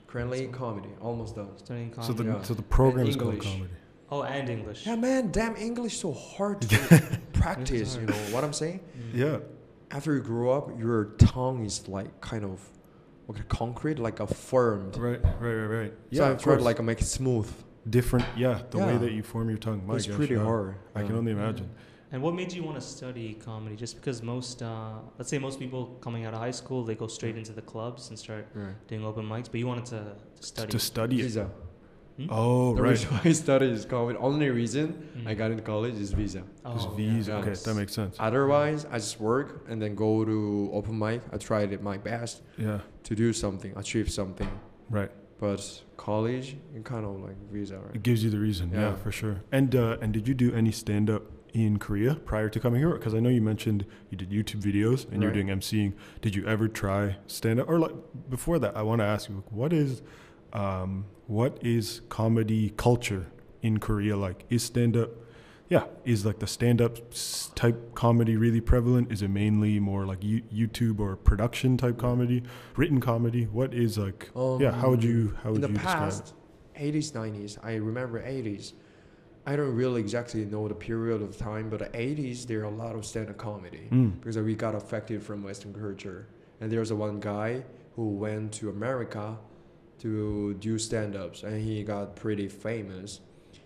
Currently 0.07 0.49
comedy, 0.49 0.89
almost 1.01 1.37
done. 1.37 1.51
Studying 1.59 1.91
comedy 1.91 2.07
So 2.17 2.23
the 2.23 2.25
Yeah. 2.31 2.43
so 2.43 2.55
the 2.55 2.63
program 2.63 3.01
And 3.01 3.09
is 3.11 3.17
called 3.17 3.39
comedy. 3.41 3.71
oh, 4.11 4.23
and 4.23 4.49
English. 4.49 4.87
Yeah, 4.87 4.97
man, 4.97 5.31
damn 5.31 5.55
English 5.57 5.99
so 5.99 6.13
hard 6.13 6.63
to 6.63 7.19
practice. 7.35 7.97
You 7.97 8.07
know 8.07 8.15
what 8.33 8.43
I'm 8.45 8.55
saying? 8.55 8.81
Yeah. 9.15 9.39
After 9.91 10.15
you 10.15 10.21
grow 10.23 10.51
up, 10.51 10.67
your 10.79 11.05
tongue 11.19 11.65
is 11.65 11.87
like 11.89 12.11
kind 12.21 12.45
of 12.45 12.59
like 13.29 13.49
concrete, 13.49 13.99
like 13.99 14.21
a 14.21 14.27
firm. 14.27 14.91
Right. 14.93 15.23
Right. 15.41 15.55
Right. 15.55 15.67
Right. 15.81 15.93
so 16.13 16.23
Yeah. 16.23 16.25
I 16.25 16.31
of 16.31 16.43
try 16.43 16.57
to 16.57 16.63
like 16.63 16.83
make 16.83 17.01
it 17.01 17.07
smooth. 17.07 17.49
different. 17.89 18.27
Yeah. 18.37 18.61
The 18.71 18.79
way 18.79 18.97
that 18.99 19.13
you 19.13 19.23
form 19.23 19.49
your 19.49 19.59
tongue. 19.59 19.81
My 19.87 19.97
it's 19.97 20.07
gosh, 20.07 20.17
pretty 20.17 20.35
yeah. 20.35 20.45
hard. 20.45 20.75
I 20.95 21.03
can 21.03 21.15
only 21.17 21.33
imagine. 21.33 21.69
And 22.11 22.23
what 22.23 22.35
made 22.35 22.51
you 22.55 22.63
want 22.63 22.77
to 22.81 22.87
study 22.97 23.35
comedy? 23.35 23.77
Just 23.77 23.97
because 23.97 24.23
most, 24.23 24.63
uh, 24.63 24.93
let's 25.19 25.29
say 25.31 25.39
most 25.39 25.59
people 25.59 25.83
coming 26.01 26.25
out 26.25 26.33
of 26.33 26.41
high 26.41 26.51
school, 26.63 26.83
they 26.83 26.95
go 26.95 27.07
straight 27.07 27.37
into 27.37 27.53
the 27.53 27.61
clubs 27.63 28.09
and 28.09 28.19
start 28.19 28.47
Right. 28.55 28.75
doing 28.89 29.05
open 29.05 29.25
mics, 29.27 29.49
but 29.51 29.57
you 29.61 29.67
wanted 29.67 29.85
to, 29.95 30.01
to 30.41 30.43
study. 30.43 30.71
To 30.71 30.79
study 30.79 31.21
it. 31.21 31.25
Visa. 31.25 31.51
Oh, 32.31 32.75
the 32.75 32.83
right. 32.83 32.91
reason 32.91 33.11
why 33.11 33.21
I 33.27 33.33
studied 33.33 33.71
is 33.73 33.85
comedy. 33.85 34.19
Only 34.19 34.49
reason 34.51 34.87
Mm. 35.17 35.29
I 35.29 35.35
got 35.35 35.51
into 35.53 35.63
college 35.63 35.95
is 35.95 36.11
visa. 36.13 36.43
Just 36.75 36.89
Oh, 36.89 36.91
visa. 36.93 37.31
yeah. 37.33 37.39
Okay, 37.39 37.53
that 37.55 37.75
makes 37.75 37.93
sense. 37.93 38.17
Otherwise, 38.19 38.87
I 38.91 38.97
just 38.99 39.21
work 39.21 39.67
and 39.69 39.81
then 39.81 39.95
go 39.95 40.25
to 40.25 40.71
open 40.73 40.99
mic. 40.99 41.21
I 41.33 41.37
tried 41.37 41.73
it 41.73 41.81
my 41.83 41.97
best 41.99 42.43
Yeah. 42.57 42.81
To 43.09 43.15
do 43.15 43.33
something, 43.33 43.73
achieve 43.77 44.11
something. 44.11 44.51
Right. 44.91 45.11
But 45.41 45.61
college, 45.97 46.57
you 46.75 46.83
kind 46.83 47.05
of 47.07 47.21
like 47.27 47.37
visa, 47.51 47.79
right? 47.79 47.95
It 47.95 48.03
gives 48.03 48.23
you 48.25 48.31
the 48.31 48.39
reason. 48.49 48.71
Yeah, 48.71 48.81
Yeah. 48.81 48.95
for 48.97 49.13
sure. 49.13 49.37
And 49.51 49.75
uh, 49.75 49.97
and 50.03 50.13
did 50.13 50.29
you 50.29 50.35
do 50.35 50.53
any 50.55 50.73
stand 50.73 51.09
up 51.09 51.23
in 51.55 51.79
Korea 51.79 52.17
prior 52.17 52.49
to 52.51 52.61
coming 52.61 52.81
here? 52.81 52.91
Because 52.99 53.15
I 53.15 53.21
know 53.21 53.31
you 53.31 53.41
mentioned 53.41 53.87
you 54.11 54.17
did 54.23 54.31
YouTube 54.31 54.61
videos 54.71 55.11
and 55.11 55.23
you're 55.23 55.33
doing 55.33 55.47
MCing. 55.49 55.93
Did 56.21 56.35
you 56.37 56.47
ever 56.47 56.67
try 56.69 57.17
stand 57.27 57.61
up? 57.61 57.69
Or 57.69 57.79
like 57.79 57.95
before 58.29 58.59
that, 58.59 58.77
I 58.77 58.83
want 58.83 58.99
to 59.01 59.07
ask 59.07 59.29
you, 59.31 59.43
what 59.51 59.73
is 59.73 60.03
um, 60.53 61.07
what 61.27 61.59
is 61.63 62.03
comedy 62.09 62.71
culture 62.77 63.25
in 63.63 63.79
Korea 63.79 64.17
like? 64.17 64.45
Is 64.51 64.63
stand 64.65 64.97
up? 64.97 65.11
Yeah, 65.69 65.85
is 66.05 66.25
like 66.25 66.39
the 66.39 66.47
stand 66.47 66.81
up 66.81 66.97
type 67.55 67.95
comedy 67.95 68.37
really 68.37 68.61
prevalent? 68.61 69.13
Is 69.13 69.21
it 69.21 69.29
mainly 69.29 69.79
more 69.79 70.07
like 70.07 70.25
you, 70.25 70.41
YouTube 70.53 70.99
or 70.99 71.15
production 71.17 71.77
type 71.77 71.99
comedy, 71.99 72.43
written 72.77 73.01
comedy? 73.01 73.45
What 73.45 73.75
is 73.75 73.99
like? 73.99 74.31
yeah, 74.35 74.73
how 74.73 74.91
would 74.91 75.05
you 75.05 75.37
how 75.43 75.53
would 75.53 75.63
Um, 75.65 75.71
in 75.71 75.71
you 75.73 75.77
the 75.79 75.83
describe? 75.85 75.99
past, 75.99 76.35
80s, 76.79 77.13
90s, 77.13 77.59
I 77.63 77.75
remember 77.75 78.21
80s. 78.23 78.73
I 79.47 79.57
don't 79.57 79.75
really 79.75 80.01
exactly 80.01 80.45
know 80.45 80.69
the 80.69 80.75
period 80.75 81.23
of 81.23 81.37
time, 81.37 81.69
but 81.71 81.79
the 81.81 81.87
80s 81.99 82.47
there 82.47 82.61
are 82.61 82.65
a 82.65 82.71
lot 82.71 82.95
of 82.97 83.05
stand-up 83.05 83.37
comedy? 83.39 83.89
Mm. 83.91 84.19
because 84.21 84.39
we 84.39 84.55
got 84.55 84.75
affected 84.75 85.23
from 85.23 85.43
Western 85.43 85.73
culture. 85.75 86.29
And 86.61 86.71
there's 86.73 86.91
a 86.91 86.97
one 86.97 87.21
guy 87.21 87.63
who 87.95 88.09
went 88.11 88.53
to 88.55 88.69
America 88.71 89.39
to 90.01 90.55
do 90.55 90.79
stand-ups, 90.79 91.43
and 91.43 91.61
he 91.63 91.83
got 91.83 92.15
pretty 92.17 92.49
famous 92.49 93.21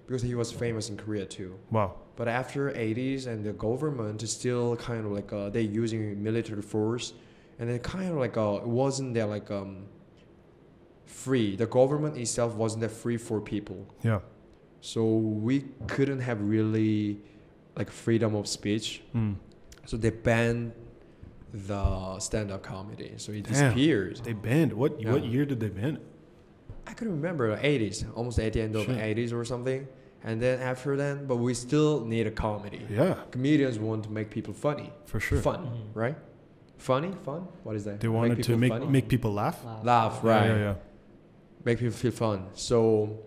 because 0.07 0.23
he 0.23 0.35
was 0.35 0.51
famous 0.53 0.89
in 0.91 0.97
Korea 0.97 1.25
too. 1.27 1.59
Wow. 1.71 1.95
But 2.17 2.29
after 2.29 2.71
80s 2.71 3.27
and 3.27 3.45
the 3.45 3.53
government 3.53 4.23
is 4.23 4.33
still 4.33 4.77
kind 4.77 5.07
of 5.07 5.13
like 5.13 5.33
uh, 5.33 5.49
they 5.49 5.63
using 5.63 6.23
military 6.23 6.63
force, 6.63 7.15
and 7.59 7.71
it 7.71 7.83
kind 7.83 8.11
of 8.11 8.17
like 8.17 8.37
uh, 8.37 8.61
it 8.63 8.67
wasn't 8.69 9.15
that 9.15 9.29
like 9.29 9.51
um 9.51 9.87
free. 11.07 11.57
The 11.57 11.67
government 11.67 12.17
itself 12.17 12.55
wasn't 12.55 12.83
that 12.83 12.91
free 12.91 13.17
for 13.17 13.41
people, 13.41 13.87
Yeah. 14.03 14.21
so 14.81 15.05
we 15.05 15.65
couldn't 15.87 16.21
have 16.21 16.41
really 16.43 17.21
like 17.77 17.91
freedom 17.91 18.35
of 18.35 18.47
speech. 18.47 19.03
Mm. 19.15 19.37
So 19.87 19.97
they 19.97 20.11
banned 20.11 20.73
the 21.53 22.19
stand-up 22.19 22.63
comedy, 22.63 23.13
so 23.17 23.33
it 23.33 23.43
Damn. 23.45 23.53
disappeared. 23.53 24.17
They 24.25 24.33
banned 24.33 24.73
what? 24.73 25.03
What 25.05 25.25
year 25.25 25.45
did 25.45 25.61
they 25.61 25.69
ban 25.69 25.97
it? 25.97 26.03
I 26.87 26.93
couldn't 26.95 27.15
remember 27.15 27.57
80s, 27.57 28.05
almost 28.15 28.39
at 28.39 28.53
the 28.53 28.61
end 28.63 28.75
of 28.77 28.83
Shit. 28.87 28.97
the 28.97 29.01
80s 29.03 29.33
or 29.33 29.45
something. 29.45 29.87
And 30.25 30.41
then 30.41 30.61
after 30.61 30.97
that, 30.97 31.27
but 31.27 31.37
we 31.37 31.53
still 31.55 32.05
need 32.05 32.27
a 32.27 32.31
comedy. 32.31 32.87
Yeah, 32.91 33.15
Comedians 33.31 33.79
want 33.79 34.05
to 34.05 34.11
make 34.11 34.31
people 34.31 34.55
funny. 34.55 34.93
for 35.07 35.19
sure. 35.21 35.41
Fun, 35.41 35.65
Mhm. 35.67 35.95
right? 35.95 36.17
Funny, 36.79 37.13
fun. 37.25 37.47
What 37.65 37.77
is 37.77 37.85
that? 37.85 38.01
They 38.01 38.09
wanted 38.09 38.43
to 38.45 38.57
make 38.57 38.73
funny? 38.73 38.87
make 38.87 39.09
people 39.09 39.33
laugh. 39.33 39.65
Laugh. 39.65 39.85
laugh, 39.85 40.21
Yeah, 40.25 40.31
right? 40.31 40.47
Yeah, 40.47 40.57
yeah. 40.59 40.75
Make 41.65 41.79
people 41.79 41.93
feel 42.05 42.11
fun. 42.13 42.47
So 42.55 43.19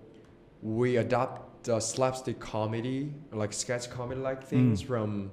we 0.61 0.97
adopt 0.97 1.63
the 1.65 1.79
slapstick 1.79 2.39
comedy, 2.39 3.13
like 3.31 3.51
sketch 3.53 3.89
comedy, 3.89 4.19
like 4.21 4.43
things 4.43 4.83
Mm. 4.83 4.87
from 4.87 5.31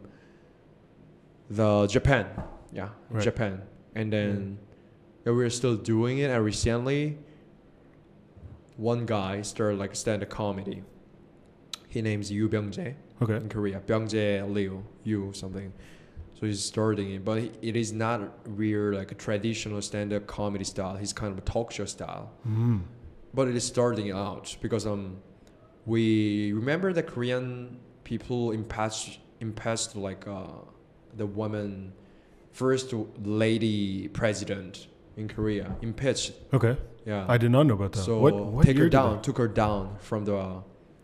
the 1.50 1.86
Japan, 1.86 2.26
yeah, 2.72 2.88
Right. 3.10 3.22
Japan, 3.22 3.62
and 3.94 4.12
then 4.12 4.58
yeah, 5.24 5.32
we're 5.32 5.50
still 5.50 5.76
doing 5.76 6.18
it. 6.18 6.30
And 6.30 6.44
recently, 6.44 7.18
one 8.76 9.06
guy 9.06 9.42
started 9.42 9.78
like 9.78 9.94
stand-up 9.94 10.28
comedy. 10.30 10.82
He 11.88 12.00
name's 12.02 12.30
Yu 12.32 12.48
Byung-jae. 12.48 12.94
Okay. 13.20 13.36
in 13.36 13.48
Korea. 13.48 13.80
Byungjae 13.86 14.52
Liu, 14.52 14.82
Yu 15.04 15.32
something. 15.32 15.72
So 16.34 16.46
he's 16.46 16.64
starting 16.64 17.12
it, 17.12 17.24
but 17.24 17.38
it 17.62 17.76
is 17.76 17.92
not 17.92 18.20
real 18.46 18.94
like 18.94 19.12
a 19.12 19.14
traditional 19.14 19.80
stand-up 19.80 20.26
comedy 20.26 20.64
style. 20.64 20.96
He's 20.96 21.12
kind 21.12 21.30
of 21.30 21.38
a 21.38 21.42
talk 21.42 21.70
show 21.70 21.84
style, 21.84 22.32
Mm. 22.48 22.80
but 23.32 23.46
it 23.46 23.54
is 23.54 23.64
starting 23.64 24.10
out 24.10 24.56
because 24.60 24.86
um, 24.86 25.18
we 25.86 26.52
remember 26.52 26.92
the 26.92 27.02
Korean 27.04 27.78
people 28.02 28.50
impeached 28.50 29.20
impeached 29.40 29.94
like 29.94 30.26
uh, 30.26 30.46
the 31.16 31.26
woman 31.26 31.92
first 32.52 32.92
lady 33.24 34.08
president 34.08 34.88
in 35.16 35.28
Korea 35.28 35.76
impeached. 35.82 36.32
Okay. 36.52 36.76
Yeah. 37.04 37.24
I 37.28 37.36
did 37.38 37.50
not 37.50 37.64
know 37.66 37.74
about 37.74 37.92
that. 37.92 38.02
so 38.02 38.18
what? 38.18 38.34
What 38.34 38.66
take 38.66 38.78
her 38.78 38.88
down, 38.88 39.22
took 39.22 39.38
her 39.38 39.48
down 39.48 39.96
from 40.00 40.24
the 40.24 40.36
uh, 40.36 40.60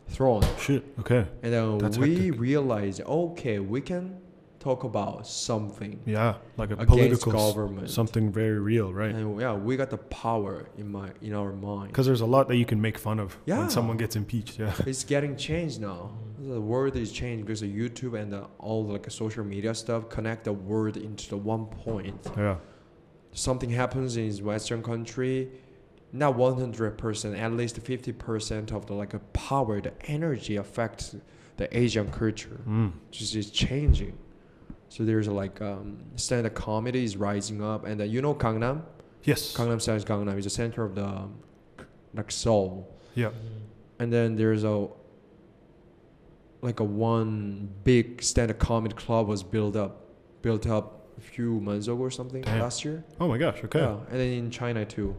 throne. 0.08 0.42
Shit. 0.58 0.84
Okay. 1.00 1.26
And 1.42 1.52
then 1.52 1.78
That's 1.78 1.98
we 1.98 2.14
hectic. 2.14 2.40
realized, 2.40 3.00
okay, 3.02 3.58
we 3.58 3.80
can 3.80 4.20
talk 4.60 4.82
about 4.84 5.24
something 5.26 6.00
Yeah, 6.04 6.34
like 6.56 6.70
a 6.72 6.76
political 6.76 7.30
government. 7.32 7.90
something 7.90 8.32
very 8.32 8.58
real, 8.58 8.92
right? 8.92 9.14
And 9.14 9.40
yeah, 9.40 9.54
we 9.54 9.76
got 9.76 9.90
the 9.90 9.98
power 9.98 10.68
in 10.76 10.90
my 10.90 11.10
in 11.22 11.32
our 11.34 11.52
mind. 11.52 11.88
Because 11.92 12.06
there's 12.06 12.22
a 12.22 12.26
lot 12.26 12.48
that 12.48 12.56
you 12.56 12.64
can 12.64 12.80
make 12.80 12.98
fun 12.98 13.18
of 13.20 13.36
Yeah. 13.46 13.58
when 13.58 13.70
someone 13.70 13.96
gets 13.96 14.16
impeached. 14.16 14.58
Yeah. 14.58 14.72
It's 14.86 15.04
getting 15.04 15.36
changed 15.36 15.80
now. 15.80 16.10
The 16.40 16.60
world 16.60 16.96
is 16.96 17.12
changed 17.12 17.44
because 17.46 17.62
of 17.62 17.68
YouTube 17.68 18.14
and 18.20 18.32
the, 18.32 18.46
all 18.58 18.84
the, 18.86 18.92
like 18.94 19.10
social 19.10 19.44
media 19.44 19.74
stuff 19.74 20.08
connect 20.08 20.44
the 20.44 20.52
world 20.52 20.96
into 20.96 21.28
the 21.28 21.36
one 21.36 21.66
point. 21.66 22.20
Yeah. 22.36 22.56
Something 23.32 23.70
happens 23.70 24.16
in 24.16 24.32
Western 24.44 24.82
country, 24.82 25.50
not 26.12 26.36
one 26.36 26.54
hundred 26.58 26.96
percent, 26.98 27.36
at 27.36 27.52
least 27.52 27.78
fifty 27.78 28.12
percent 28.12 28.72
of 28.72 28.86
the 28.86 28.94
like 28.94 29.14
a 29.14 29.18
power, 29.32 29.80
the 29.80 29.92
energy 30.10 30.56
affects 30.56 31.14
the 31.56 31.76
Asian 31.76 32.10
culture. 32.10 32.60
Mm. 32.68 32.92
just 33.10 33.34
is 33.34 33.50
changing. 33.50 34.16
So 34.90 35.04
there's 35.04 35.28
like 35.28 35.60
um, 35.60 35.98
stand-up 36.16 36.54
comedy 36.54 37.04
is 37.04 37.16
rising 37.16 37.62
up, 37.62 37.84
and 37.84 38.00
uh, 38.00 38.04
you 38.04 38.22
know 38.22 38.34
Gangnam. 38.34 38.82
Yes. 39.24 39.52
Gangnam 39.54 39.80
Style 39.82 39.96
is 39.96 40.04
Gangnam 40.04 40.38
is 40.38 40.44
the 40.44 40.50
center 40.50 40.82
of 40.84 40.94
the 40.94 41.04
um, 41.04 41.34
like 42.14 42.30
Seoul, 42.30 42.88
Yeah. 43.14 43.30
and 43.98 44.10
then 44.12 44.36
there's 44.36 44.64
a 44.64 44.88
like 46.62 46.80
a 46.80 46.84
one 46.84 47.68
big 47.84 48.22
stand-up 48.22 48.58
comedy 48.58 48.94
club 48.94 49.28
was 49.28 49.42
built 49.42 49.76
up, 49.76 50.06
built 50.42 50.66
up 50.66 51.06
a 51.18 51.20
few 51.20 51.60
months 51.60 51.86
ago 51.86 51.96
or 51.98 52.10
something 52.10 52.42
Damn. 52.42 52.60
last 52.60 52.84
year. 52.84 53.04
Oh 53.20 53.28
my 53.28 53.38
gosh. 53.38 53.62
Okay. 53.64 53.80
Yeah, 53.80 53.96
and 54.10 54.18
then 54.20 54.32
in 54.32 54.50
China 54.50 54.84
too. 54.84 55.16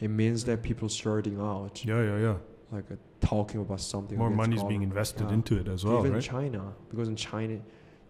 It 0.00 0.08
means 0.10 0.44
that 0.44 0.62
people 0.62 0.88
starting 0.88 1.40
out 1.40 1.84
Yeah. 1.84 2.02
Yeah. 2.02 2.18
Yeah. 2.18 2.36
like 2.72 2.90
uh, 2.90 2.96
talking 3.20 3.60
about 3.60 3.80
something. 3.80 4.18
More 4.18 4.30
money 4.30 4.56
is 4.56 4.64
being 4.64 4.82
invested 4.82 5.26
Yeah. 5.28 5.34
into 5.34 5.58
it 5.58 5.68
as 5.68 5.84
well, 5.84 6.00
even 6.00 6.12
right? 6.14 6.22
China, 6.22 6.74
because 6.90 7.08
in 7.08 7.16
China, 7.16 7.58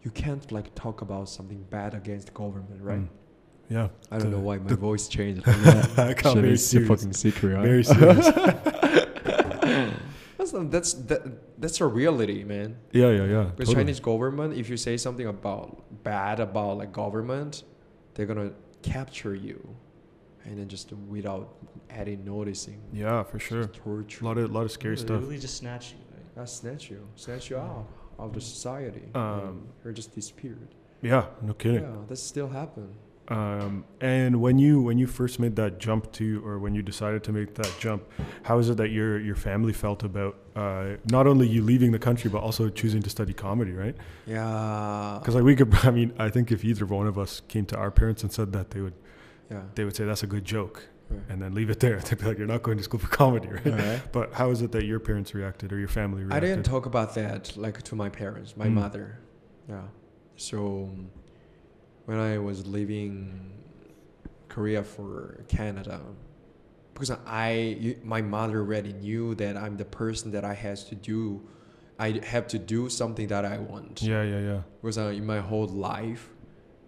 you 0.03 0.11
can't 0.11 0.51
like 0.53 0.75
talk 0.75 1.03
about 1.03 1.29
something 1.29 1.63
bad 1.71 1.95
against 1.95 2.33
government, 2.35 2.81
right? 2.83 3.01
Mm. 3.01 3.09
Yeah. 3.69 3.89
I 4.11 4.19
don't 4.19 4.31
know 4.31 4.39
why 4.39 4.59
my 4.59 4.75
voice 4.75 5.09
changed. 5.09 5.43
I 5.47 5.53
very 6.35 6.53
it's 6.53 6.65
serious. 6.65 6.89
fucking 6.89 7.13
secret, 7.13 7.55
right? 7.55 7.65
Very 7.65 7.85
serious. 7.85 8.27
that's 10.39 10.53
that's 10.53 10.93
that, 11.09 11.61
that's 11.61 11.81
a 11.81 11.87
reality, 11.87 12.45
man. 12.45 12.77
yeah. 12.93 13.11
Yeah. 13.11 13.25
Yeah. 13.25 13.43
Because 13.45 13.69
totally. 13.69 13.75
Chinese 13.75 14.01
government, 14.01 14.55
if 14.55 14.69
you 14.71 14.77
say 14.77 14.97
something 14.97 15.27
about 15.27 16.03
bad 16.05 16.41
about 16.41 16.79
like 16.79 16.93
government, 16.93 17.65
they're 18.15 18.27
gonna 18.27 18.53
capture 18.83 19.35
you, 19.35 19.59
and 20.47 20.59
then 20.59 20.69
just 20.69 20.93
without 21.09 21.57
any 21.91 22.17
noticing, 22.17 22.81
Yeah, 22.93 23.23
for 23.25 23.39
sure. 23.39 23.65
torture. 23.67 24.25
A 24.25 24.29
lot 24.29 24.39
of 24.39 24.51
lot 24.53 24.65
of 24.65 24.71
scary 24.71 24.95
They 24.97 25.03
stuff. 25.03 25.21
Really 25.23 25.39
just 25.39 25.57
snatch 25.57 25.93
you. 25.93 25.99
Right? 26.15 26.35
That 26.37 26.49
snatch 26.49 26.91
you, 26.91 27.01
snatch 27.17 27.51
you 27.51 27.57
out 27.59 27.87
of 28.19 28.33
the 28.33 28.41
society, 28.41 29.09
Um, 29.15 29.67
or 29.85 29.93
just 29.93 30.15
disappeared. 30.15 30.69
Yeah. 31.03 31.27
No 31.43 31.53
kidding. 31.55 31.83
Yeah, 31.83 31.97
that 32.09 32.17
still 32.17 32.49
happened. 32.49 32.95
Um, 33.29 33.85
and 34.01 34.41
when 34.41 34.57
you 34.61 34.81
when 34.81 34.99
you 34.99 35.09
first 35.09 35.41
made 35.41 35.57
that 35.57 35.81
jump 35.81 36.13
to, 36.13 36.47
or 36.47 36.61
when 36.61 36.77
you 36.77 36.83
decided 36.83 37.25
to 37.25 37.33
make 37.33 37.55
that 37.55 37.73
jump, 37.81 38.05
how 38.45 38.59
is 38.61 38.71
it 38.71 38.77
that 38.77 38.91
your 38.91 39.19
your 39.19 39.35
family 39.35 39.73
felt 39.73 40.05
about 40.05 40.37
uh, 40.55 40.91
not 41.11 41.27
only 41.27 41.49
you 41.49 41.61
leaving 41.63 41.91
the 41.91 41.99
country 41.99 42.31
but 42.31 42.39
also 42.39 42.69
choosing 42.69 43.03
to 43.03 43.11
study 43.11 43.33
comedy, 43.33 43.73
right? 43.73 43.97
Yeah. 44.29 45.19
Because 45.21 45.35
like 45.35 45.43
we 45.45 45.57
could, 45.57 45.75
I 45.83 45.91
mean, 45.91 46.13
I 46.19 46.31
think 46.31 46.53
if 46.53 46.65
either 46.65 46.87
one 46.87 47.09
of 47.09 47.19
us 47.19 47.43
came 47.49 47.67
to 47.67 47.77
our 47.77 47.91
parents 47.91 48.23
and 48.23 48.31
said 48.33 48.53
that, 48.53 48.71
they 48.71 48.81
would 48.81 48.95
yeah. 49.51 49.63
they 49.75 49.85
would 49.85 49.95
say 49.97 50.05
that's 50.05 50.23
a 50.23 50.27
good 50.27 50.45
joke 50.45 50.87
Right. 51.09 51.21
and 51.29 51.41
then 51.41 51.55
leave 51.55 51.71
it 51.71 51.79
there. 51.79 51.99
They'd 52.05 52.19
be 52.19 52.25
like, 52.25 52.37
you're 52.37 52.49
not 52.49 52.65
going 52.65 52.79
to 52.79 52.83
school 52.83 52.99
for 52.99 53.07
comedy, 53.07 53.47
right? 53.49 53.67
Alright. 53.69 54.13
But 54.13 54.33
how 54.35 54.51
is 54.51 54.61
it 54.61 54.73
that 54.73 54.85
your 54.87 54.99
parents 54.99 55.35
reacted 55.35 55.73
or 55.73 55.79
your 55.79 55.87
family 55.87 56.25
reacted? 56.25 56.37
I 56.37 56.41
didn't 56.49 56.65
talk 56.67 56.85
about 56.87 57.15
that 57.15 57.57
like 57.57 57.81
to 57.83 57.95
my 57.95 58.09
parents, 58.09 58.57
my 58.57 58.67
Mm. 58.67 58.73
mother. 58.73 59.19
Yeah. 59.69 59.83
So 60.35 60.91
when 62.07 62.19
I 62.19 62.39
was 62.39 62.67
leaving 62.67 63.53
Korea 64.49 64.83
for 64.83 65.45
Canada, 65.49 66.01
because 66.93 67.11
I 67.27 67.97
my 68.03 68.23
mother 68.23 68.59
already 68.59 68.93
knew 68.95 69.35
that 69.37 69.57
I'm 69.57 69.77
the 69.77 69.85
person 69.85 70.31
that 70.33 70.45
I 70.45 70.55
has 70.55 70.85
to 70.85 70.95
do, 70.95 71.43
I 71.99 72.21
have 72.25 72.47
to 72.49 72.59
do 72.59 72.89
something 72.89 73.29
that 73.29 73.45
I 73.45 73.59
want. 73.59 74.03
Yeah, 74.03 74.23
yeah, 74.23 74.41
yeah. 74.41 74.63
Because 74.83 74.99
uh, 74.99 75.09
in 75.15 75.25
my 75.27 75.39
whole 75.41 75.67
life, 75.69 76.31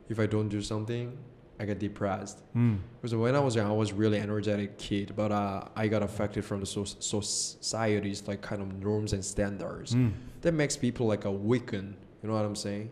if 0.09 0.19
I 0.19 0.27
don't 0.27 0.49
do 0.49 0.61
something, 0.62 1.17
I 1.61 1.65
got 1.65 1.79
depressed. 1.79 2.43
Mm. 2.55 2.79
Because 3.00 3.15
when 3.15 3.35
I 3.35 3.41
was 3.41 3.57
young, 3.57 3.69
I 3.69 3.75
was 3.75 3.93
really 3.93 4.19
energetic 4.19 4.79
kid, 4.79 5.15
but 5.17 5.33
uh, 5.33 5.65
I 5.75 5.88
got 5.88 6.03
affected 6.03 6.45
from 6.45 6.61
the 6.61 6.67
so- 6.67 6.85
society's 6.85 8.29
like 8.29 8.43
kind 8.43 8.62
of 8.62 8.73
norms 8.75 9.12
and 9.12 9.25
standards. 9.25 9.95
Mm. 9.95 10.12
That 10.43 10.53
makes 10.53 10.77
people 10.77 11.07
like 11.07 11.25
a 11.25 11.31
weaken. 11.31 11.97
You 12.23 12.29
know 12.29 12.35
what 12.37 12.45
I'm 12.45 12.57
saying? 12.57 12.91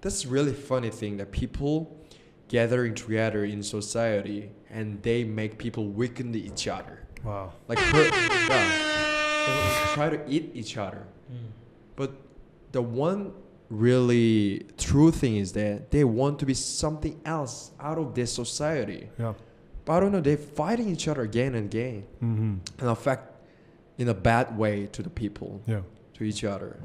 That's 0.00 0.24
really 0.24 0.52
funny 0.52 0.90
thing 0.90 1.16
that 1.18 1.30
people 1.30 2.00
gathering 2.48 2.94
together 2.94 3.44
in 3.44 3.62
society 3.62 4.50
and 4.70 5.02
they 5.02 5.24
make 5.24 5.58
people 5.58 5.88
weaken 5.88 6.34
each 6.34 6.68
other. 6.68 7.02
Wow. 7.24 7.52
Like 7.68 7.78
hurt, 7.78 8.12
yeah, 8.48 9.88
try 9.94 10.10
to 10.10 10.20
eat 10.28 10.52
each 10.54 10.76
other. 10.76 11.06
Mm. 11.30 11.48
But 11.96 12.12
the 12.72 12.82
one 12.82 13.32
really 13.68 14.66
true 14.78 15.10
thing 15.10 15.36
is 15.36 15.52
that 15.52 15.90
they 15.90 16.04
want 16.04 16.38
to 16.38 16.46
be 16.46 16.54
something 16.54 17.20
else 17.24 17.72
out 17.80 17.98
of 17.98 18.14
this 18.14 18.32
society. 18.32 19.08
Yeah. 19.18 19.34
But 19.84 19.92
I 19.94 20.00
don't 20.00 20.12
know, 20.12 20.20
they're 20.20 20.36
fighting 20.36 20.88
each 20.88 21.08
other 21.08 21.22
again 21.22 21.54
and 21.54 21.66
again 21.66 22.04
Mm-hmm. 22.22 22.54
and 22.80 22.88
affect 22.88 23.32
in 23.98 24.08
a 24.08 24.14
bad 24.14 24.56
way 24.58 24.86
to 24.92 25.02
the 25.02 25.10
people, 25.10 25.60
Yeah. 25.66 25.80
to 26.14 26.24
each 26.24 26.44
other. 26.44 26.78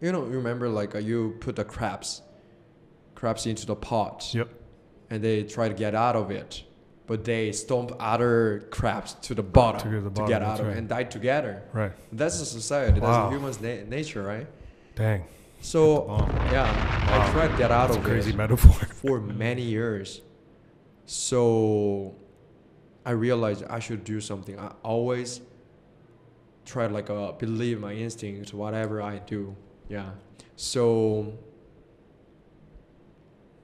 You 0.00 0.12
know, 0.12 0.22
remember 0.22 0.68
like 0.68 0.94
uh, 0.94 0.98
you 0.98 1.36
put 1.40 1.56
the 1.56 1.64
crabs, 1.64 2.22
crabs 3.14 3.46
into 3.46 3.66
the 3.66 3.76
pot, 3.76 4.30
Yep. 4.32 4.48
and 5.10 5.22
they 5.22 5.42
try 5.44 5.68
to 5.68 5.74
get 5.74 5.94
out 5.94 6.16
of 6.16 6.30
it, 6.30 6.62
but 7.06 7.24
they 7.24 7.52
stomp 7.52 7.92
other 8.00 8.66
crabs 8.70 9.14
to 9.22 9.34
the 9.34 9.42
bottom 9.42 9.80
To 9.80 10.00
get 10.00 10.14
the 10.14 10.20
to 10.22 10.26
get 10.28 10.40
that's 10.40 10.60
out 10.60 10.60
of 10.60 10.68
it 10.72 10.78
and 10.78 10.88
die 10.88 11.04
together. 11.04 11.62
Right. 11.72 11.92
That's 12.12 12.40
a 12.40 12.46
society. 12.46 13.00
That's 13.00 13.02
Wow. 13.12 13.28
a 13.28 13.30
human's 13.30 13.60
na- 13.60 13.84
nature, 13.88 14.22
right? 14.22 14.46
Dang. 14.94 15.24
So 15.60 16.06
yeah, 16.50 16.64
Wow. 17.10 17.28
I 17.28 17.32
tried 17.32 17.56
get 17.58 17.70
out 17.70 17.88
That's 17.88 17.96
a 17.96 18.00
of 18.00 18.04
crazy 18.06 18.30
it 18.30 18.36
metaphor. 18.36 18.72
for 18.94 19.20
many 19.20 19.62
years. 19.62 20.20
So 21.06 22.14
I 23.04 23.10
realized 23.12 23.64
I 23.68 23.78
should 23.80 24.04
do 24.04 24.20
something. 24.20 24.58
I 24.58 24.72
always 24.82 25.40
try 26.64 26.86
to 26.86 26.92
like 26.94 27.10
uh, 27.10 27.32
believe 27.32 27.80
my 27.80 27.92
instincts, 27.92 28.54
whatever 28.54 29.02
I 29.02 29.18
do. 29.18 29.56
Yeah. 29.88 30.10
So 30.56 31.32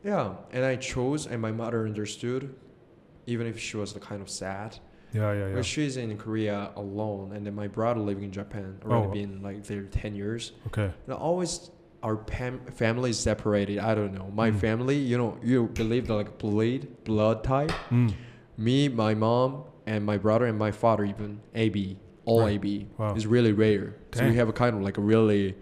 yeah, 0.05 0.35
and 0.53 0.65
I 0.65 0.76
chose, 0.76 1.26
and 1.26 1.41
my 1.43 1.50
mother 1.50 1.85
understood, 1.85 2.55
even 3.26 3.47
if 3.47 3.59
she 3.59 3.76
was 3.76 3.93
the 3.93 4.00
kind 4.00 4.23
of 4.23 4.31
sad. 4.31 4.79
Yeah, 5.12 5.33
yeah, 5.33 5.49
yeah. 5.49 5.55
But 5.55 5.65
she's 5.65 5.97
in 5.97 6.17
Korea 6.17 6.71
alone, 6.76 7.33
and 7.33 7.45
then 7.47 7.55
my 7.55 7.67
brother 7.69 8.00
living 8.00 8.25
in 8.25 8.31
Japan 8.33 8.79
already 8.85 9.07
Oh. 9.07 9.11
been 9.12 9.43
like 9.43 9.65
there 9.65 9.83
ten 9.85 10.15
years. 10.15 10.53
Okay. 10.69 10.93
And 11.07 11.15
always 11.15 11.71
our 12.07 12.17
pam- 12.17 12.61
family 12.73 13.11
is 13.11 13.19
separated. 13.19 13.79
I 13.81 13.93
don't 13.97 14.15
know. 14.15 14.31
My 14.33 14.51
Mm. 14.53 14.61
family, 14.61 14.97
you 14.97 15.19
know, 15.19 15.37
you 15.43 15.59
believe 15.75 16.09
like 16.09 16.39
blood 16.39 16.87
blood 17.05 17.43
type. 17.43 17.73
Mm. 17.91 18.13
Me, 18.57 18.89
my 18.89 19.13
mom, 19.15 19.65
and 19.87 20.05
my 20.07 20.17
brother 20.17 20.47
and 20.47 20.57
my 20.67 20.71
father 20.71 21.05
even 21.05 21.41
AB, 21.55 21.99
all 22.25 22.43
Right. 22.43 22.55
AB 22.55 22.87
Wow. 22.97 23.15
is 23.17 23.27
really 23.27 23.53
rare. 23.53 23.97
So 24.15 24.25
we 24.31 24.37
have 24.37 24.49
a 24.49 24.53
kind 24.53 24.77
of 24.77 24.83
like 24.83 24.99
a 24.99 25.01
really 25.15 25.57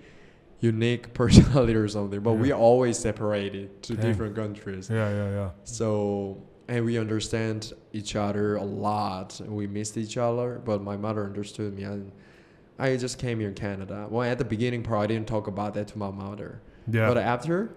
unique 0.60 1.04
personality 1.22 1.74
or 1.74 1.88
something. 1.88 2.20
But 2.20 2.34
we 2.34 2.52
always 2.52 2.98
separated 2.98 3.82
to 3.84 3.94
Dang. 3.94 4.04
different 4.06 4.34
countries. 4.36 4.90
Yeah, 4.90 5.08
yeah, 5.18 5.30
yeah. 5.38 5.50
So 5.64 6.36
and 6.68 6.84
we 6.84 6.98
understand 6.98 7.72
each 7.92 8.16
other 8.16 8.56
a 8.56 8.64
lot. 8.64 9.40
We 9.60 9.66
missed 9.66 9.96
each 10.04 10.16
other, 10.18 10.60
but 10.64 10.82
my 10.82 10.96
mother 11.06 11.24
understood 11.24 11.70
me, 11.78 11.84
and 11.84 12.10
I 12.78 12.96
just 12.96 13.18
came 13.18 13.38
here 13.40 13.48
in 13.48 13.54
Canada. 13.54 14.06
Well, 14.10 14.28
at 14.28 14.38
the 14.38 14.44
beginning 14.44 14.82
part, 14.82 15.04
I 15.04 15.06
didn't 15.06 15.28
talk 15.28 15.46
about 15.46 15.74
that 15.74 15.88
to 15.88 15.98
my 15.98 16.10
mother. 16.10 16.60
Yeah. 16.90 17.08
But 17.08 17.18
after 17.18 17.70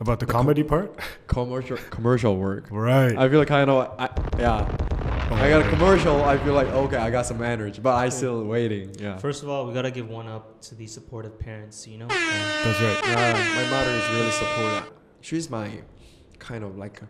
About 0.00 0.18
the 0.20 0.26
the 0.26 0.32
co- 0.32 0.38
comedy 0.38 0.62
part? 0.64 0.98
commercial 1.26 1.76
commercial 1.90 2.36
work, 2.36 2.66
Right. 2.70 3.16
I 3.16 3.28
feel 3.28 3.38
like 3.38 3.48
kind 3.48 3.70
of 3.70 3.94
I, 3.98 4.10
yeah. 4.38 4.76
Oh, 5.30 5.36
I 5.36 5.48
got 5.48 5.64
a 5.64 5.68
commercial. 5.70 6.22
I 6.24 6.36
feel 6.38 6.52
like 6.52 6.68
okay, 6.68 6.96
I 6.96 7.10
got 7.10 7.26
some 7.26 7.42
energy, 7.42 7.80
but 7.80 7.94
I 7.94 8.08
still 8.10 8.44
waiting. 8.44 8.90
Yeah. 8.98 9.16
First 9.18 9.42
of 9.42 9.48
all, 9.48 9.66
we 9.66 9.72
gotta 9.72 9.90
give 9.90 10.08
one 10.10 10.26
up 10.28 10.60
to 10.62 10.74
the 10.74 10.86
supportive 10.86 11.38
parents. 11.38 11.86
You 11.86 11.98
know. 11.98 12.08
That's 12.08 12.80
right. 12.80 13.00
Yeah, 13.06 13.62
my 13.62 13.70
mother 13.70 13.90
is 13.90 14.10
really 14.10 14.30
supportive. 14.32 14.92
She's 15.22 15.48
my 15.48 15.70
kind 16.38 16.62
of 16.64 16.76
like 16.76 17.00
a 17.02 17.08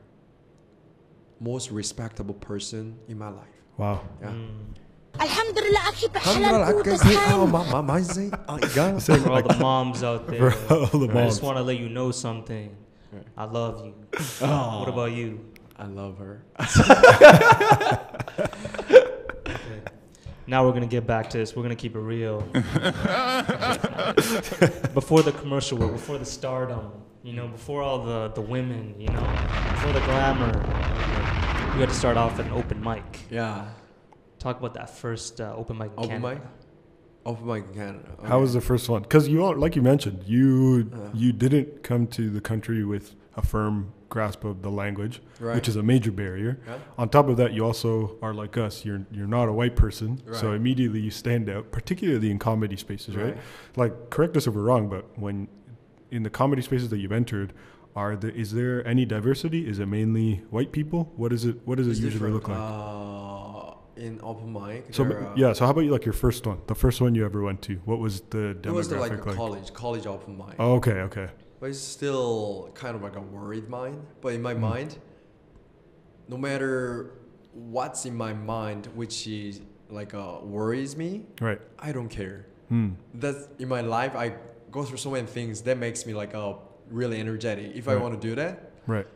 most 1.41 1.71
respectable 1.71 2.35
person 2.35 2.97
in 3.09 3.19
my 3.19 3.29
life. 3.31 3.49
Wow. 3.77 4.03
Yeah. 4.21 4.29
Mm. 4.29 4.77
Alhamdulillah, 5.20 5.90
أكيد 5.90 6.16
Alhamdulillah, 6.16 6.16
بحلال 6.16 6.64
I 6.64 6.72
can 6.72 6.92
قوت 6.92 7.00
say, 7.00 7.16
oh, 7.16 7.46
التايم 7.46 7.52
my, 7.52 7.72
my, 7.72 7.82
my 7.82 8.02
say, 8.02 8.32
oh, 8.48 8.58
God. 8.76 9.04
For 9.04 9.30
all 9.32 9.42
the 9.42 9.58
moms 9.60 10.04
out 10.04 10.28
there, 10.28 10.52
For 10.52 10.74
all 10.76 10.86
the 11.00 11.10
I 11.10 11.14
moms. 11.14 11.30
just 11.34 11.44
want 11.44 11.58
to 11.58 11.64
let 11.64 11.78
you 11.78 11.90
know 11.90 12.12
something. 12.12 12.76
Right. 13.12 13.24
I 13.38 13.44
love 13.46 13.86
you. 13.86 13.94
Oh, 14.42 14.80
What 14.80 14.88
about 14.90 15.12
you? 15.12 15.40
I 15.78 15.86
love 15.86 16.18
her. 16.20 16.42
Now 20.48 20.66
we're 20.66 20.74
gonna 20.74 20.88
get 20.88 21.06
back 21.06 21.30
to 21.32 21.38
this. 21.38 21.56
We're 21.56 21.62
gonna 21.64 21.76
keep 21.76 21.96
it 21.96 22.00
real. 22.00 22.42
before 24.94 25.22
the 25.22 25.32
commercial 25.42 25.78
work, 25.78 25.92
before 25.92 26.18
the 26.18 26.26
stardom, 26.26 26.92
you 27.24 27.34
know, 27.34 27.48
before 27.48 27.84
all 27.84 28.00
the 28.04 28.30
the 28.34 28.42
women, 28.42 28.96
you 28.98 29.10
know, 29.10 29.22
before 29.74 29.94
the 29.94 30.00
glamour, 30.02 30.52
we 31.74 31.80
got 31.80 31.90
to 31.90 31.94
start 31.94 32.18
off 32.18 32.40
at 32.40 32.46
an 32.48 32.52
open 32.54 32.82
mic. 32.82 33.04
Yeah. 33.30 33.66
Talk 34.45 34.59
about 34.61 34.75
that 34.75 34.91
first 34.91 35.41
uh, 35.41 35.55
open 35.57 35.79
mic. 35.79 35.91
In 35.93 35.99
Open 35.99 36.09
Canada. 36.21 36.35
mic? 36.35 36.43
Open 37.27 37.47
mic 37.47 37.65
in 37.69 37.75
Canada. 37.75 38.09
How 38.25 38.41
was 38.41 38.53
the 38.53 38.61
first 38.61 38.89
one? 38.91 39.01
Because 39.03 39.27
you 39.27 39.43
all, 39.43 39.57
like 39.57 39.75
you 39.75 39.83
mentioned, 39.83 40.23
you 40.27 40.91
Uh. 40.95 40.99
you 41.15 41.33
didn't 41.33 41.83
come 41.83 42.07
to 42.09 42.29
the 42.29 42.43
country 42.43 42.85
with 42.85 43.15
a 43.37 43.43
firm 43.43 43.93
grasp 44.11 44.45
of 44.45 44.61
the 44.63 44.71
language, 44.71 45.21
Right. 45.41 45.55
which 45.57 45.67
is 45.67 45.77
a 45.77 45.83
major 45.83 46.13
barrier. 46.13 46.59
Yeah. 46.67 46.77
On 46.99 47.09
top 47.09 47.29
of 47.29 47.37
that, 47.39 47.53
you 47.55 47.65
also 47.65 48.17
are 48.23 48.35
like 48.35 48.59
us. 48.59 48.85
You're 48.85 49.07
you're 49.11 49.27
not 49.39 49.49
a 49.49 49.53
white 49.53 49.77
person, 49.77 50.21
so 50.33 50.53
immediately 50.53 51.01
you 51.01 51.11
stand 51.11 51.49
out, 51.49 51.73
particularly 51.73 52.31
in 52.31 52.39
comedy 52.39 52.77
spaces, 52.77 53.17
right? 53.17 53.25
Right. 53.35 53.37
Like, 53.77 54.11
correct 54.11 54.37
us 54.37 54.47
if 54.47 54.53
we're 54.55 54.63
wrong, 54.71 54.89
but 54.91 55.05
when 55.19 55.49
in 56.11 56.23
the 56.23 56.31
comedy 56.31 56.61
spaces 56.63 56.91
that 56.91 56.99
you've 56.99 57.13
entered, 57.23 57.55
are 57.97 58.15
there 58.15 58.31
is 58.31 58.53
there 58.53 58.87
any 58.87 59.05
diversity? 59.07 59.67
Is 59.67 59.79
it 59.79 59.87
mainly 59.87 60.43
white 60.51 60.71
people? 60.71 61.11
What 61.17 61.33
is 61.33 61.47
it? 61.47 61.57
What 61.65 61.79
does 61.79 61.89
It's 61.89 61.99
it 61.99 62.05
usually 62.05 62.31
different. 62.31 62.35
look 62.35 62.49
like? 62.49 62.59
Uh, 62.59 63.74
in 63.97 64.21
open 64.23 64.53
mic, 64.53 64.87
so 64.93 65.05
there, 65.05 65.27
uh, 65.29 65.35
yeah. 65.37 65.53
So 65.53 65.65
how 65.65 65.71
about 65.71 65.83
you 65.83 65.91
like 65.91 66.05
your 66.05 66.13
first 66.13 66.47
one, 66.47 66.61
the 66.67 66.75
first 66.75 67.01
one 67.01 67.15
you 67.15 67.25
ever 67.25 67.43
went 67.43 67.63
to? 67.63 67.75
What 67.85 67.99
was 67.99 68.21
the 68.31 68.57
demographic 68.61 68.67
it 68.67 68.71
was 68.73 68.89
the, 68.89 68.97
like 68.99 69.27
like? 69.27 69.37
college, 69.37 69.73
college 69.73 70.07
open 70.07 70.37
mic. 70.37 70.57
Oh, 70.59 70.75
okay, 70.75 71.01
okay. 71.03 71.29
But 71.61 71.71
it's 71.71 71.79
still 71.79 72.71
kind 72.75 72.95
of 72.97 73.03
like 73.03 73.17
a 73.17 73.21
worried 73.21 73.69
mind. 73.69 74.05
But 74.21 74.35
in 74.35 74.43
my 74.43 74.55
mind, 74.55 74.99
no 76.29 76.37
matter 76.37 77.13
what's 77.53 78.05
in 78.07 78.15
my 78.15 78.33
mind, 78.33 78.87
which 78.95 79.27
is 79.27 79.61
like 79.89 80.15
uh, 80.15 80.39
worries 80.43 80.97
me, 80.97 81.23
Right. 81.41 81.61
I 81.79 81.93
don't 81.93 82.09
care. 82.09 82.47
Hmm. 82.69 82.91
That's 83.15 83.49
in 83.59 83.69
my 83.69 83.81
life. 83.83 84.15
I 84.17 84.35
go 84.71 84.83
through 84.85 84.99
so 84.99 85.11
many 85.11 85.27
things 85.27 85.63
that 85.63 85.79
makes 85.79 86.05
me 86.07 86.15
like 86.15 86.35
uh, 86.35 86.55
really 86.91 87.21
energetic. 87.21 87.73
If 87.77 87.89
I 87.89 87.97
want 87.97 88.21
to 88.21 88.29
do 88.29 88.35
that, 88.35 88.73
Right. 88.87 89.07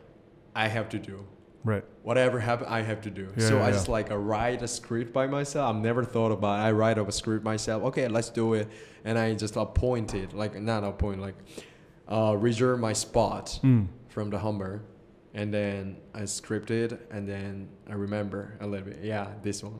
I 0.55 0.67
have 0.67 0.89
to 0.89 0.99
do. 0.99 1.25
Right. 1.63 1.83
Whatever 2.03 2.39
happen, 2.39 2.67
I 2.69 2.81
have 2.81 3.01
to 3.01 3.09
do. 3.09 3.27
Yeah, 3.37 3.47
so 3.49 3.55
yeah, 3.57 3.63
I 3.63 3.67
yeah. 3.67 3.71
just 3.73 3.89
like 3.89 4.11
uh, 4.11 4.17
write 4.17 4.61
a 4.61 4.67
script 4.67 5.11
by 5.11 5.27
myself. 5.27 5.75
I've 5.75 5.81
never 5.81 6.03
thought 6.05 6.31
about. 6.31 6.59
It. 6.59 6.63
I 6.63 6.71
write 6.71 6.97
up 6.97 7.07
a 7.07 7.11
script 7.11 7.43
myself. 7.43 7.83
Okay, 7.83 8.07
let's 8.07 8.29
do 8.29 8.53
it, 8.53 8.67
and 9.03 9.17
I 9.19 9.33
just 9.35 9.55
appoint 9.57 10.13
it. 10.15 10.33
Like 10.33 10.55
not 10.59 10.83
appoint, 10.83 11.19
like 11.21 11.35
uh, 12.07 12.35
reserve 12.37 12.79
my 12.79 12.93
spot 12.93 13.59
Hmm. 13.61 13.83
from 14.07 14.29
the 14.29 14.39
Humber, 14.39 14.83
and 15.33 15.53
then 15.53 15.97
I 16.13 16.21
scripted, 16.21 16.97
and 17.11 17.27
then 17.27 17.67
I 17.89 17.93
remember 17.93 18.55
a 18.61 18.65
little 18.67 18.87
bit. 18.87 18.99
Yeah, 19.03 19.27
this 19.43 19.61
one, 19.61 19.79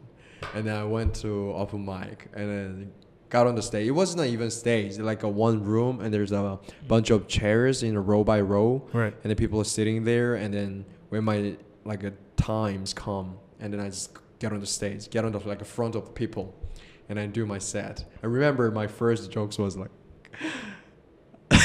and 0.53 0.67
then 0.67 0.75
I 0.75 0.83
went 0.83 1.13
to 1.21 1.53
open 1.55 1.85
mic, 1.85 2.27
and 2.33 2.49
then 2.49 2.91
got 3.29 3.47
on 3.47 3.55
the 3.55 3.61
stage. 3.61 3.87
It 3.87 3.91
wasn't 3.91 4.25
even 4.27 4.51
stage, 4.51 4.97
like 4.97 5.23
a 5.23 5.29
one 5.29 5.63
room, 5.63 6.01
and 6.01 6.13
there's 6.13 6.31
a 6.33 6.59
bunch 6.89 7.09
of 7.09 7.27
chairs 7.29 7.83
in 7.83 7.95
a 7.95 8.01
row 8.01 8.23
by 8.25 8.41
row, 8.41 8.85
Right. 8.91 9.13
and 9.23 9.31
the 9.31 9.35
people 9.35 9.61
are 9.61 9.71
sitting 9.77 10.03
there, 10.03 10.35
and 10.35 10.53
then 10.53 10.85
when 11.09 11.23
my 11.23 11.55
like 11.89 12.03
a 12.03 12.13
times 12.37 12.93
come, 12.93 13.37
and 13.59 13.73
then 13.73 13.81
I 13.81 13.89
just 13.89 14.15
get 14.37 14.53
on 14.53 14.59
the 14.59 14.67
stage, 14.67 15.09
get 15.09 15.25
on 15.25 15.31
the 15.33 15.39
like 15.39 15.65
front 15.65 15.95
of 15.95 16.13
people, 16.13 16.55
and 17.09 17.19
I 17.19 17.25
do 17.25 17.45
my 17.45 17.57
set. 17.57 18.05
I 18.23 18.27
remember 18.27 18.71
my 18.71 18.87
first 18.87 19.31
jokes 19.31 19.57
was 19.57 19.75
like. 19.75 19.89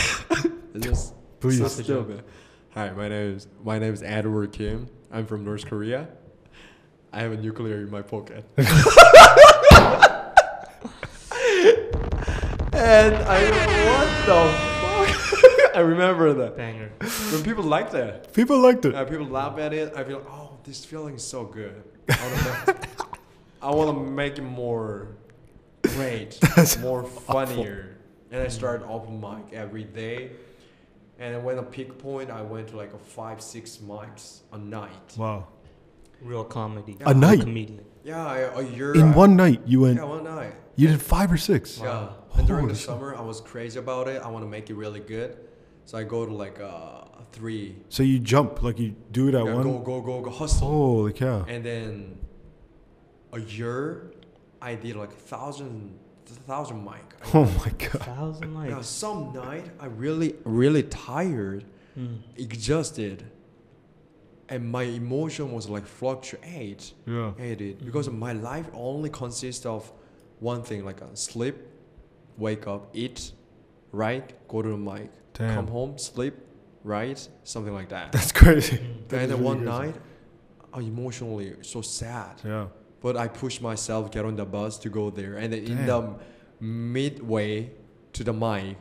just 0.80 1.14
Please. 1.40 1.58
so 1.58 1.68
stupid. 1.68 2.24
Hi, 2.70 2.90
my 2.90 3.08
name 3.08 3.36
is 3.36 3.46
my 3.62 3.78
name 3.78 3.92
is 3.92 4.02
Edward 4.02 4.52
Kim. 4.52 4.88
I'm 5.12 5.26
from 5.26 5.44
North 5.44 5.66
Korea. 5.66 6.08
I 7.12 7.20
have 7.20 7.32
a 7.32 7.36
nuclear 7.36 7.76
in 7.76 7.90
my 7.90 8.02
pocket. 8.02 8.44
and 8.56 8.66
I 12.72 13.40
what 13.86 14.26
the? 14.26 14.73
I 15.74 15.80
remember 15.80 16.32
that. 16.34 16.56
Banger. 16.56 16.90
When 17.32 17.42
people 17.42 17.64
like 17.64 17.90
that, 17.92 18.32
People 18.32 18.58
liked 18.58 18.84
it. 18.84 18.94
uh, 18.94 19.04
people 19.04 19.26
laugh 19.26 19.58
at 19.58 19.72
it. 19.72 19.92
I 19.96 20.04
feel 20.04 20.18
like, 20.18 20.30
oh, 20.30 20.56
this 20.64 20.84
feeling 20.84 21.14
is 21.16 21.24
so 21.26 21.44
good. 21.44 21.82
I 22.08 22.14
want 22.22 22.66
to 22.66 22.72
make, 22.74 22.84
I 23.62 23.70
want 23.70 23.96
to 23.98 24.04
make 24.04 24.38
it 24.38 24.42
more 24.42 25.08
great, 25.82 26.38
more 26.80 27.04
funnier. 27.04 27.96
And 28.30 28.42
I 28.42 28.48
started 28.48 28.86
open 28.86 29.20
mic 29.20 29.52
every 29.52 29.84
day. 29.84 30.30
And 31.18 31.44
when 31.44 31.58
a 31.58 31.62
peak 31.62 31.98
point, 31.98 32.30
I 32.30 32.42
went 32.42 32.68
to 32.68 32.76
like 32.76 32.92
a 32.92 32.98
five, 32.98 33.40
six 33.40 33.76
mics 33.78 34.40
a 34.52 34.58
night. 34.58 34.90
Wow. 35.16 35.46
Real 36.20 36.44
comedy. 36.44 36.96
A 37.00 37.10
Real 37.10 37.14
night? 37.14 37.40
Comedian. 37.40 37.84
Yeah, 38.02 38.26
I- 38.26 38.60
a 38.60 38.62
year. 38.62 38.94
In 38.94 39.12
I- 39.12 39.16
one 39.16 39.36
night, 39.36 39.60
you 39.66 39.80
went. 39.82 39.96
Yeah, 39.96 40.04
one 40.04 40.24
night. 40.24 40.54
You 40.76 40.88
did 40.88 41.00
five 41.00 41.30
or 41.30 41.36
six. 41.36 41.78
Yeah. 41.78 42.08
And 42.36 42.46
during 42.48 42.62
Holy 42.62 42.72
the 42.72 42.78
shit. 42.78 42.86
summer, 42.88 43.14
I 43.14 43.20
was 43.20 43.40
crazy 43.40 43.78
about 43.78 44.08
it. 44.08 44.20
I 44.20 44.28
want 44.28 44.44
to 44.44 44.48
make 44.48 44.68
it 44.70 44.74
really 44.74 44.98
good. 44.98 45.36
So 45.84 45.98
I 45.98 46.04
go 46.04 46.24
to 46.26 46.32
like 46.32 46.60
uh, 46.60 47.02
three. 47.32 47.76
So 47.88 48.02
you 48.02 48.18
jump 48.18 48.62
like 48.62 48.78
you 48.78 48.94
do 49.12 49.28
it 49.28 49.34
at 49.34 49.44
Yeah, 49.44 49.54
one. 49.54 49.62
go, 49.64 49.78
go, 49.80 50.00
go, 50.00 50.20
go, 50.22 50.30
hustle. 50.30 50.68
Holy 50.68 51.12
cow! 51.12 51.44
And 51.48 51.64
then 51.64 52.18
a 53.32 53.40
year, 53.40 54.12
I 54.62 54.74
did 54.76 54.96
like 54.96 55.12
thousand, 55.12 55.98
thousand 56.46 56.84
mic. 56.84 57.04
Oh 57.34 57.44
my 57.58 57.70
god! 57.78 58.00
Thousand 58.02 58.52
Yeah, 58.54 58.76
likes. 58.76 58.86
some 58.88 59.32
night 59.34 59.70
I 59.78 59.86
really, 59.86 60.34
really 60.44 60.82
tired, 60.84 61.64
Mm. 61.98 62.18
exhausted, 62.36 63.22
and 64.48 64.68
my 64.70 64.82
emotion 64.82 65.52
was 65.52 65.68
like 65.68 65.86
fluctuate. 65.86 66.92
Yeah. 67.06 67.32
hated 67.36 67.84
because 67.84 68.08
my 68.10 68.32
life 68.32 68.66
only 68.74 69.10
consists 69.10 69.64
of 69.64 69.92
one 70.40 70.62
thing 70.62 70.84
like 70.84 71.00
uh, 71.02 71.06
sleep 71.14 71.56
wake 72.36 72.66
up 72.66 72.88
eat 72.92 73.30
write 73.92 74.32
go 74.48 74.60
to 74.60 74.70
the 74.70 74.76
mic 74.76 75.08
Damn. 75.34 75.54
come 75.54 75.66
home 75.68 75.98
sleep 75.98 76.34
write 76.82 77.28
something 77.42 77.74
like 77.74 77.88
that 77.90 78.12
That's 78.12 78.32
crazy. 78.32 78.76
Mm. 78.78 79.08
That 79.08 79.20
and 79.22 79.30
then 79.30 79.38
really 79.40 79.44
one 79.44 79.56
crazy. 79.58 79.70
night 79.78 79.94
i 80.72 80.80
emotionally 80.80 81.54
so 81.62 81.80
sad 81.82 82.40
Yeah. 82.44 82.66
but 83.00 83.16
i 83.16 83.26
pushed 83.28 83.60
myself 83.62 84.10
get 84.10 84.24
on 84.24 84.36
the 84.36 84.44
bus 84.44 84.78
to 84.78 84.88
go 84.88 85.10
there 85.10 85.34
and 85.36 85.52
then 85.52 85.64
in 85.64 85.86
the 85.86 86.14
midway 86.60 87.70
to 88.12 88.24
the 88.24 88.32
mic 88.32 88.76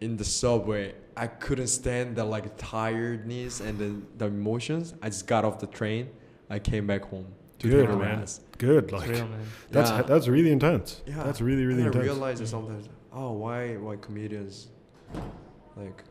in 0.00 0.16
the 0.16 0.24
subway 0.24 0.94
i 1.16 1.26
couldn't 1.26 1.66
stand 1.68 2.16
the 2.16 2.24
like 2.24 2.46
tiredness 2.56 3.60
and 3.60 3.78
the, 3.78 3.90
the 4.18 4.26
emotions 4.26 4.94
i 5.02 5.08
just 5.08 5.26
got 5.26 5.44
off 5.44 5.58
the 5.58 5.66
train 5.66 6.08
i 6.48 6.58
came 6.58 6.86
back 6.86 7.04
home 7.04 7.26
to 7.58 7.68
Good, 7.68 7.88
take 7.88 7.98
man. 7.98 8.20
rest 8.20 8.42
Good. 8.58 8.92
Like 8.92 9.08
real, 9.10 9.26
man. 9.28 9.40
that's 9.70 9.90
Yeah. 9.90 10.02
that's 10.02 10.28
really 10.28 10.50
intense. 10.52 11.02
Yeah, 11.06 11.22
That's 11.24 11.40
really 11.42 11.64
really 11.66 11.82
and 11.82 11.94
I 11.94 11.98
intense. 11.98 12.04
realize 12.04 12.48
sometimes, 12.50 12.88
oh, 13.12 13.32
why 13.32 13.76
why 13.76 13.96
comedians 13.96 14.68
like 15.76 16.04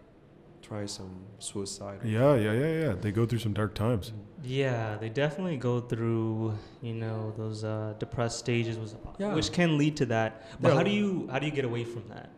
try 0.62 0.86
some 0.86 1.26
suicide? 1.40 2.00
Yeah, 2.04 2.36
yeah, 2.36 2.54
yeah, 2.54 2.82
yeah. 2.84 2.94
They 3.00 3.12
go 3.12 3.26
through 3.26 3.40
some 3.40 3.54
dark 3.54 3.74
times. 3.76 4.14
Yeah, 4.44 4.98
they 5.00 5.10
definitely 5.10 5.58
go 5.58 5.80
through, 5.80 6.58
you 6.82 6.94
know, 6.94 7.34
those 7.38 7.64
uh, 7.64 7.96
depressed 8.00 8.40
stages, 8.40 8.78
was, 8.78 8.96
Yeah. 9.18 9.34
which 9.34 9.52
can 9.52 9.78
lead 9.78 9.98
to 9.98 10.06
that. 10.08 10.44
But 10.62 10.70
Yeah. 10.70 10.76
how 10.76 10.84
do 10.84 10.92
you 10.92 11.28
how 11.32 11.40
do 11.40 11.46
you 11.46 11.52
get 11.52 11.66
away 11.66 11.84
from 11.84 12.08
that? 12.10 12.30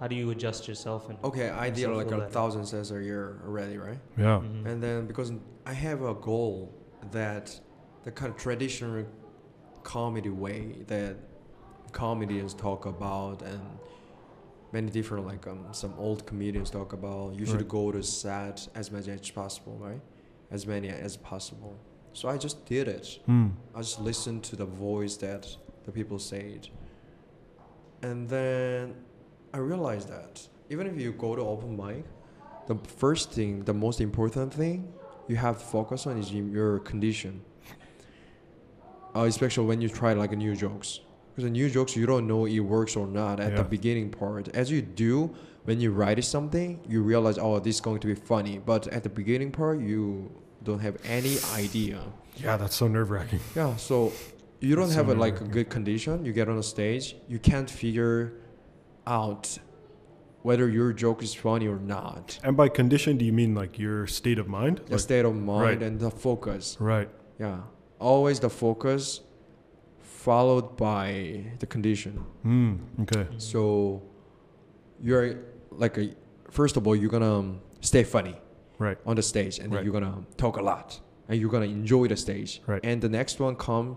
How 0.00 0.08
do 0.08 0.16
you 0.16 0.30
adjust 0.30 0.66
yourself 0.68 1.08
and? 1.08 1.18
Okay, 1.22 1.50
I 1.50 1.70
did 1.70 1.78
Yourself 1.78 1.96
like 1.96 2.08
feel 2.08 2.22
a 2.22 2.28
thousand 2.28 2.66
sets 2.66 2.90
a 2.90 3.02
year 3.02 3.40
already, 3.46 3.78
right? 3.78 4.00
Yeah. 4.18 4.40
Mhm. 4.42 4.66
And 4.66 4.82
then 4.82 5.06
because 5.06 5.32
I 5.66 5.72
have 5.72 6.02
a 6.02 6.14
goal 6.14 6.74
that 7.12 7.60
the 8.02 8.10
kind 8.10 8.30
of 8.32 8.36
traditional 8.38 9.04
comedy 9.82 10.30
way 10.30 10.84
that 10.88 11.16
comedians 11.92 12.54
talk 12.54 12.86
about 12.86 13.42
and 13.42 13.60
many 14.74 14.90
different 14.90 15.24
like 15.32 15.44
um, 15.52 15.60
some 15.72 15.94
old 16.06 16.20
comedians 16.30 16.68
talk 16.78 16.90
about 17.00 17.26
you 17.38 17.44
should 17.46 17.62
Right. 17.64 17.68
go 17.80 17.84
to 17.96 18.02
set 18.02 18.56
as 18.80 18.86
many 18.94 19.08
as 19.18 19.30
possible 19.30 19.76
right 19.88 20.02
as 20.56 20.66
many 20.66 20.88
as 21.06 21.12
possible 21.16 21.74
so 22.12 22.24
i 22.34 22.36
just 22.46 22.56
did 22.74 22.86
it 22.96 23.06
Hmm. 23.26 23.48
I 23.76 23.78
just 23.88 24.00
listened 24.10 24.40
to 24.50 24.54
the 24.62 24.68
voice 24.88 25.14
that 25.26 25.42
the 25.86 25.92
people 25.98 26.18
said. 26.18 26.60
And 28.08 28.18
then 28.34 28.94
I 29.56 29.58
realized 29.72 30.08
that 30.16 30.34
even 30.72 30.84
if 30.90 30.96
you 31.02 31.12
go 31.26 31.30
to 31.40 31.42
open 31.42 31.70
mic, 31.76 32.04
the 32.70 32.76
first 33.02 33.26
thing, 33.36 33.52
the 33.70 33.74
most 33.86 33.98
important 34.00 34.52
thing 34.60 34.78
you 35.30 35.36
have 35.36 35.56
to 35.58 35.64
focus 35.76 36.06
on 36.08 36.14
is 36.22 36.28
your 36.32 36.78
condition. 36.90 37.34
Uh, 39.16 39.24
especially 39.34 39.66
when 39.70 39.80
you 39.80 39.88
try 39.88 40.12
like 40.22 40.32
new 40.44 40.54
jokes. 40.56 41.00
Because 41.34 41.44
the 41.44 41.50
new 41.50 41.68
jokes, 41.68 41.96
you 41.96 42.06
don't 42.06 42.28
know 42.28 42.46
it 42.46 42.60
works 42.60 42.94
or 42.94 43.06
not 43.08 43.40
at 43.40 43.50
Yeah. 43.52 43.56
the 43.58 43.64
beginning 43.64 44.10
part. 44.10 44.48
As 44.54 44.70
you 44.70 44.80
do, 44.82 45.30
when 45.64 45.80
you 45.80 45.90
write 45.90 46.22
something, 46.24 46.78
you 46.88 47.02
realize, 47.02 47.38
oh, 47.38 47.58
this 47.58 47.76
is 47.76 47.80
going 47.80 47.98
to 48.00 48.06
be 48.06 48.14
funny. 48.14 48.58
But 48.64 48.86
at 48.88 49.02
the 49.02 49.08
beginning 49.08 49.50
part, 49.50 49.80
you 49.80 50.30
don't 50.62 50.78
have 50.80 50.96
any 51.04 51.36
idea. 51.54 52.00
Yeah, 52.36 52.56
that's 52.56 52.76
so 52.76 52.86
nerve 52.86 53.10
wracking. 53.10 53.40
Yeah, 53.56 53.74
so 53.76 54.12
you 54.60 54.76
don't 54.76 54.84
That's 54.84 54.94
have 54.96 55.06
so 55.08 55.14
a 55.14 55.16
like 55.26 55.40
a 55.40 55.44
good 55.44 55.70
condition. 55.70 56.24
You 56.24 56.32
get 56.32 56.48
on 56.48 56.56
a 56.58 56.62
stage, 56.62 57.16
you 57.28 57.38
can't 57.40 57.68
figure 57.68 58.34
out 59.06 59.58
whether 60.42 60.68
your 60.68 60.92
joke 60.92 61.22
is 61.22 61.34
funny 61.34 61.66
or 61.66 61.78
not. 61.78 62.38
And 62.44 62.56
by 62.56 62.68
condition, 62.68 63.16
do 63.16 63.24
you 63.24 63.32
mean 63.32 63.54
like 63.56 63.78
your 63.78 64.06
state 64.06 64.38
of 64.38 64.46
mind? 64.46 64.82
The 64.86 64.92
Like- 64.92 65.00
state 65.00 65.24
of 65.24 65.34
mind 65.34 65.62
right. 65.62 65.82
and 65.82 65.98
the 65.98 66.10
focus. 66.10 66.76
right. 66.80 67.08
Yeah, 67.40 67.60
always 67.98 68.38
the 68.40 68.50
focus 68.50 69.20
followed 70.28 70.76
by 70.76 71.44
the 71.60 71.66
condition. 71.74 72.12
Hmm. 72.42 72.72
Okay. 73.02 73.26
So 73.38 74.02
you're 75.06 75.26
like 75.70 75.94
a 75.98 76.06
first 76.50 76.76
of 76.78 76.86
all 76.86 76.96
you're 77.00 77.10
gonna 77.16 77.38
um, 77.40 77.60
stay 77.80 78.04
funny 78.04 78.36
Right. 78.78 78.98
on 79.06 79.14
the 79.16 79.22
stage, 79.22 79.54
and 79.60 79.66
then 79.70 79.76
Right. 79.76 79.84
you're 79.84 79.92
gonna 79.98 80.16
talk 80.36 80.56
a 80.56 80.62
lot, 80.72 80.88
and 81.28 81.34
you're 81.40 81.50
gonna 81.56 81.72
enjoy 81.80 82.04
the 82.08 82.16
stage. 82.16 82.50
Right. 82.66 82.80
And 82.88 82.96
the 83.06 83.08
next 83.08 83.34
one 83.40 83.54
come 83.56 83.88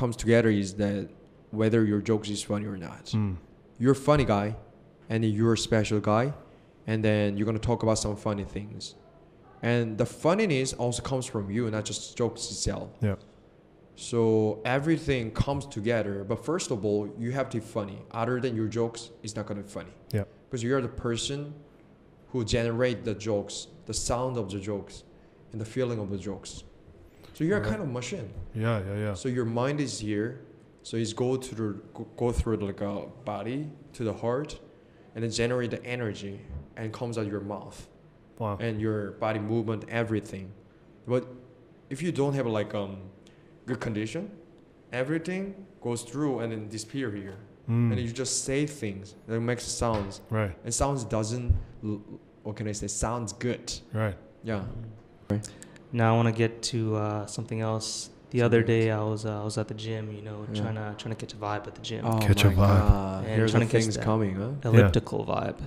comes 0.00 0.16
together 0.16 0.50
is 0.62 0.74
that 0.74 1.08
whether 1.50 1.80
your 1.84 2.00
jokes 2.10 2.28
is 2.36 2.42
funny 2.42 2.66
or 2.66 2.76
not. 2.88 3.04
Hmm. 3.10 3.34
You're 3.80 3.92
a 4.00 4.02
funny 4.10 4.24
guy, 4.24 4.48
and 5.10 5.18
then 5.24 5.30
you're 5.38 5.54
a 5.54 5.58
special 5.70 6.00
guy, 6.00 6.26
and 6.86 6.98
then 7.08 7.36
you're 7.36 7.46
gonna 7.50 7.58
talk 7.70 7.82
about 7.82 7.98
some 7.98 8.16
funny 8.16 8.44
things, 8.56 8.94
and 9.62 9.98
the 9.98 10.06
funniness 10.06 10.72
also 10.84 11.02
comes 11.10 11.26
from 11.32 11.50
you, 11.50 11.70
not 11.70 11.84
just 11.90 12.16
jokes 12.20 12.42
itself. 12.52 12.88
Yeah. 13.08 13.16
So 13.96 14.60
everything 14.64 15.30
comes 15.32 15.66
together. 15.66 16.22
But 16.22 16.44
first 16.44 16.70
of 16.70 16.84
all, 16.84 17.08
you 17.18 17.32
have 17.32 17.48
to 17.50 17.58
be 17.58 17.64
funny. 17.64 17.98
Other 18.12 18.40
than 18.40 18.54
your 18.54 18.68
jokes, 18.68 19.10
it's 19.22 19.34
not 19.34 19.46
gonna 19.46 19.62
be 19.62 19.68
funny. 19.68 19.90
Yeah. 20.12 20.24
Because 20.48 20.62
you're 20.62 20.82
the 20.82 20.88
person 20.88 21.54
who 22.28 22.44
generate 22.44 23.04
the 23.04 23.14
jokes, 23.14 23.68
the 23.86 23.94
sound 23.94 24.36
of 24.36 24.50
the 24.50 24.58
jokes, 24.60 25.04
and 25.52 25.60
the 25.60 25.64
feeling 25.64 25.98
of 25.98 26.10
the 26.10 26.18
jokes. 26.18 26.62
So 27.32 27.44
you're 27.44 27.58
Right. 27.58 27.66
a 27.66 27.70
kind 27.70 27.82
of 27.82 27.88
machine. 27.88 28.28
Yeah. 28.54 28.82
Yeah. 28.86 28.98
Yeah. 28.98 29.14
So 29.14 29.28
your 29.30 29.46
mind 29.46 29.80
is 29.80 29.98
here. 30.00 30.40
So 30.82 30.96
it's 30.98 31.12
go 31.14 31.36
to 31.36 31.54
the 31.54 31.68
go- 31.94 32.06
go 32.16 32.32
through 32.32 32.58
like 32.58 32.80
a 32.82 33.06
body 33.24 33.70
to 33.94 34.04
the 34.04 34.12
heart, 34.12 34.60
and 35.14 35.24
then 35.24 35.30
generate 35.30 35.70
the 35.70 35.82
energy 35.84 36.40
and 36.76 36.92
comes 36.92 37.16
out 37.16 37.26
your 37.26 37.40
mouth 37.40 37.88
Wow. 38.38 38.58
and 38.60 38.78
your 38.80 39.12
body 39.12 39.38
movement, 39.40 39.84
everything. 39.88 40.52
But 41.08 41.26
if 41.88 42.02
you 42.02 42.12
don't 42.12 42.34
have 42.34 42.46
like 42.46 42.74
um 42.74 42.98
good 43.66 43.80
condition, 43.80 44.30
everything 44.92 45.54
goes 45.80 46.02
through 46.02 46.40
and 46.40 46.52
then 46.52 46.68
disappear 46.68 47.10
here, 47.10 47.36
Hmm. 47.66 47.90
and 47.92 48.00
you 48.00 48.10
just 48.12 48.44
say 48.44 48.66
things 48.66 49.14
that 49.26 49.40
makes 49.40 49.64
sounds, 49.64 50.20
Right. 50.30 50.52
and 50.64 50.72
sounds 50.72 51.04
doesn't. 51.04 51.54
What 52.44 52.56
can 52.56 52.68
I 52.68 52.72
say? 52.72 52.86
Sounds 52.86 53.32
good. 53.32 53.72
Right. 53.92 54.16
Yeah. 54.44 54.62
Right. 55.30 55.48
Now 55.92 56.12
I 56.14 56.16
want 56.16 56.28
to 56.28 56.32
get 56.32 56.62
to 56.72 56.96
uh, 56.96 57.26
something 57.26 57.60
else. 57.60 58.10
The 58.30 58.42
other 58.42 58.62
day 58.62 58.90
I 58.90 59.00
was 59.02 59.24
uh, 59.26 59.40
I 59.40 59.44
was 59.44 59.56
at 59.58 59.66
the 59.68 59.74
gym, 59.74 60.12
you 60.12 60.22
know, 60.22 60.46
Yeah. 60.52 60.60
trying 60.62 60.74
to 60.76 60.94
trying 60.98 61.14
to 61.16 61.20
catch 61.26 61.32
a 61.32 61.36
vibe 61.36 61.66
at 61.66 61.74
the 61.74 61.80
gym, 61.82 62.04
Oh 62.06 62.18
Catch 62.18 62.44
a 62.44 62.48
vibe. 62.48 62.56
God. 62.56 63.24
And 63.24 63.34
Here's 63.36 63.50
trying 63.52 63.66
to 63.66 63.72
catch 63.72 63.82
things 63.82 63.96
that. 63.96 64.04
coming, 64.04 64.34
huh? 64.36 64.50
elliptical 64.68 65.24
vibe, 65.26 65.58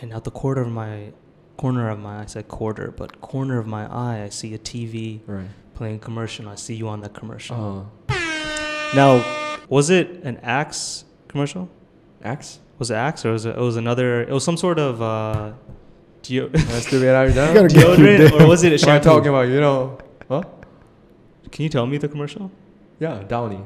and 0.00 0.12
at 0.12 0.22
the 0.24 0.30
corner 0.30 0.62
of 0.62 0.68
my 0.70 1.12
corner 1.56 1.88
of 1.88 1.98
my 1.98 2.18
eye, 2.18 2.22
I 2.22 2.26
said 2.26 2.48
quarter, 2.48 2.92
but 2.96 3.20
corner 3.20 3.58
of 3.58 3.66
my 3.66 3.86
eye 3.86 4.22
I 4.24 4.28
see 4.30 4.54
a 4.54 4.58
TV 4.58 5.20
Right. 5.26 5.46
playing 5.74 6.00
commercial. 6.00 6.48
I 6.48 6.54
see 6.56 6.74
you 6.74 6.88
on 6.88 7.00
that 7.00 7.14
commercial. 7.14 7.88
Uh, 8.08 8.14
Now, 8.94 9.24
was 9.68 9.90
it 9.90 10.22
an 10.22 10.38
Axe 10.42 11.04
commercial? 11.28 11.68
Axe? 12.22 12.60
Was 12.78 12.90
it 12.90 12.94
Axe 12.94 13.24
or 13.24 13.32
was 13.32 13.44
it, 13.46 13.56
it 13.56 13.60
was 13.60 13.76
another? 13.76 14.22
It 14.22 14.30
was 14.30 14.44
some 14.44 14.56
sort 14.56 14.78
of 14.78 15.00
uh, 15.02 15.52
deo- 16.22 16.48
That's 16.52 16.86
to 16.90 17.00
be 17.00 17.06
right 17.06 17.34
now. 17.34 17.48
You 17.48 17.54
gotta 17.54 17.68
deodorant, 17.68 18.40
or 18.40 18.46
was 18.46 18.62
it 18.64 18.72
a 18.72 18.76
What 18.76 18.82
am 18.84 18.88
I 18.88 19.00
shampoo? 19.00 19.08
talking 19.08 19.28
about? 19.28 19.48
You 19.48 19.60
know? 19.60 19.98
Huh? 20.28 20.42
Can 21.50 21.62
you 21.64 21.68
tell 21.68 21.86
me 21.86 21.96
the 21.98 22.08
commercial? 22.08 22.50
Yeah, 23.00 23.22
Downy. 23.26 23.60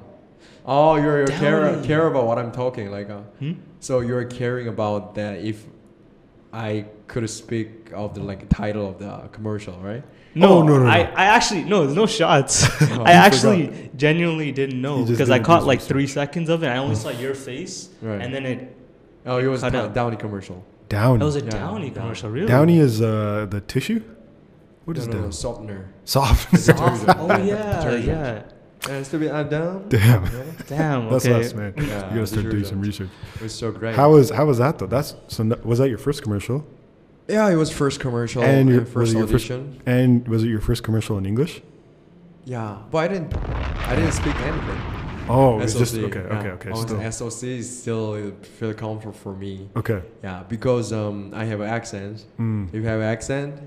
Oh, 0.64 0.94
you're, 0.96 1.18
you're 1.18 1.26
care 1.28 1.82
care 1.82 2.06
about 2.06 2.26
what 2.26 2.38
I'm 2.38 2.52
talking 2.52 2.90
like. 2.90 3.10
Uh, 3.10 3.22
Hmm? 3.40 3.52
so 3.80 4.00
you're 4.00 4.24
caring 4.24 4.68
about 4.68 5.14
that 5.16 5.40
if 5.40 5.64
I 6.52 6.86
could 7.06 7.28
speak 7.30 7.90
of 7.94 8.14
the 8.14 8.22
like 8.22 8.48
title 8.48 8.88
of 8.88 8.98
the 8.98 9.28
commercial, 9.32 9.74
right? 9.80 10.02
No, 10.34 10.58
Oh, 10.58 10.62
no, 10.62 10.78
no, 10.78 10.84
no. 10.84 10.90
I, 10.90 10.98
I 11.00 11.24
actually 11.26 11.64
no, 11.64 11.84
there's 11.84 11.96
no 11.96 12.06
shots. 12.06 12.68
Oh, 12.92 13.02
I 13.02 13.10
you 13.12 13.16
actually 13.16 13.90
genuinely 13.96 14.52
didn't 14.52 14.80
know 14.80 15.04
because 15.04 15.30
I 15.30 15.38
caught 15.38 15.64
like 15.64 15.80
three 15.80 16.06
seconds 16.06 16.48
of 16.48 16.62
it. 16.64 16.68
I 16.68 16.78
only 16.78 16.94
saw 16.96 17.10
your 17.10 17.34
face, 17.34 17.88
Right. 18.02 18.20
and 18.20 18.32
then 18.34 18.46
it. 18.46 18.76
Oh, 19.26 19.38
it 19.38 19.46
was 19.46 19.60
Cut 19.60 19.74
a. 19.74 19.88
Downy 19.88 20.16
commercial. 20.16 20.64
Downy. 20.88 21.20
It 21.22 21.24
was 21.24 21.36
a 21.36 21.40
Yeah, 21.40 21.50
Downy 21.50 21.90
Downy. 21.90 21.90
commercial, 21.90 22.30
really. 22.30 22.46
Downy 22.48 22.78
is 22.78 23.00
uh 23.02 23.46
the 23.50 23.60
tissue. 23.60 24.02
What 24.86 24.96
is 24.98 25.06
no, 25.06 25.12
no, 25.12 25.18
no, 25.20 25.26
that? 25.26 25.32
softener. 25.34 25.92
Soft. 26.04 26.56
Soft- 26.58 27.04
Oh 27.18 27.36
yeah, 27.42 27.94
yeah. 27.96 28.42
And 28.88 28.96
it's 28.98 29.10
to 29.10 29.18
be 29.18 29.28
uh, 29.28 29.42
down. 29.56 29.88
Damn. 29.88 30.24
Damn. 30.66 31.10
That's 31.10 31.26
okay. 31.26 31.40
us, 31.46 31.54
man. 31.54 31.74
Yeah, 31.76 32.08
you 32.08 32.14
gotta 32.14 32.26
start 32.26 32.50
doing 32.50 32.64
some 32.64 32.80
research. 32.80 33.08
It 33.36 33.42
was 33.42 33.54
so 33.54 33.70
great. 33.72 33.94
How 33.94 34.10
was 34.12 34.30
how 34.30 34.46
was 34.46 34.58
that 34.58 34.78
though? 34.78 34.86
That's 34.86 35.14
so. 35.28 35.42
n- 35.42 35.54
Was 35.64 35.78
that 35.78 35.88
your 35.88 35.98
first 35.98 36.22
commercial? 36.22 36.66
Yeah, 37.28 37.48
it 37.48 37.56
was 37.56 37.70
first 37.70 38.00
commercial 38.00 38.42
And 38.42 38.60
and, 38.60 38.68
your- 38.70 38.80
was 38.80 38.92
first 38.92 39.12
it 39.14 39.18
your 39.18 39.26
first- 39.26 39.50
audition. 39.50 39.80
And 39.86 40.26
was 40.28 40.42
it 40.44 40.48
your 40.48 40.60
first 40.60 40.82
commercial 40.82 41.16
in 41.18 41.26
English? 41.26 41.62
Yeah, 42.44 42.78
but 42.90 42.98
I 42.98 43.08
didn't. 43.08 43.36
I 43.36 43.94
didn't 43.96 44.12
speak 44.12 44.34
anything. 44.36 44.80
Oh, 45.28 45.60
it's 45.60 45.74
just 45.74 45.94
okay, 45.94 46.24
yeah. 46.28 46.38
okay, 46.38 46.48
okay. 46.56 46.68
I 46.70 46.72
was 46.72 46.80
Still, 47.12 47.30
SOC 47.30 47.42
is 47.44 47.82
still 47.82 48.14
uh, 48.14 48.44
feel 48.58 48.74
comfortable 48.74 49.12
for 49.12 49.32
me. 49.36 49.68
okay. 49.76 50.02
Yeah, 50.24 50.42
because 50.48 50.92
um, 50.92 51.30
I 51.32 51.44
have 51.44 51.60
an 51.60 51.68
accent. 51.68 52.24
Mm. 52.40 52.68
If 52.68 52.74
you 52.74 52.82
have 52.84 53.00
accent, 53.00 53.60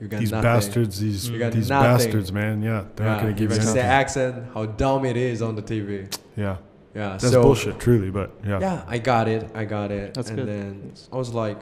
you 0.00 0.08
got 0.08 0.20
These 0.20 0.30
nothing. 0.30 0.42
bastards, 0.42 1.00
these 1.00 1.28
You 1.28 1.38
got 1.38 1.52
these 1.52 1.68
nothing. 1.70 2.06
bastards, 2.06 2.32
man. 2.32 2.62
Yeah, 2.62 2.84
they're 2.96 3.06
not 3.06 3.20
gonna 3.22 3.32
give 3.32 3.50
you 3.50 3.56
I 3.56 3.60
say 3.60 3.70
anything. 3.70 3.82
accent, 3.86 4.44
how 4.54 4.66
dumb 4.66 5.04
it 5.04 5.16
is 5.16 5.40
on 5.42 5.54
the 5.56 5.62
TV. 5.62 6.08
Yeah, 6.36 6.56
Yeah, 6.94 7.10
that's 7.10 7.30
so 7.30 7.42
bullshit, 7.42 7.78
truly. 7.78 8.10
But 8.10 8.30
yeah, 8.46 8.60
yeah, 8.60 8.84
I 8.86 8.98
got 8.98 9.28
it. 9.28 9.50
I 9.54 9.64
got 9.64 9.90
it. 9.90 10.14
That's 10.14 10.28
and 10.28 10.36
good. 10.38 10.48
then 10.48 10.92
I 11.12 11.16
was 11.16 11.32
like, 11.32 11.58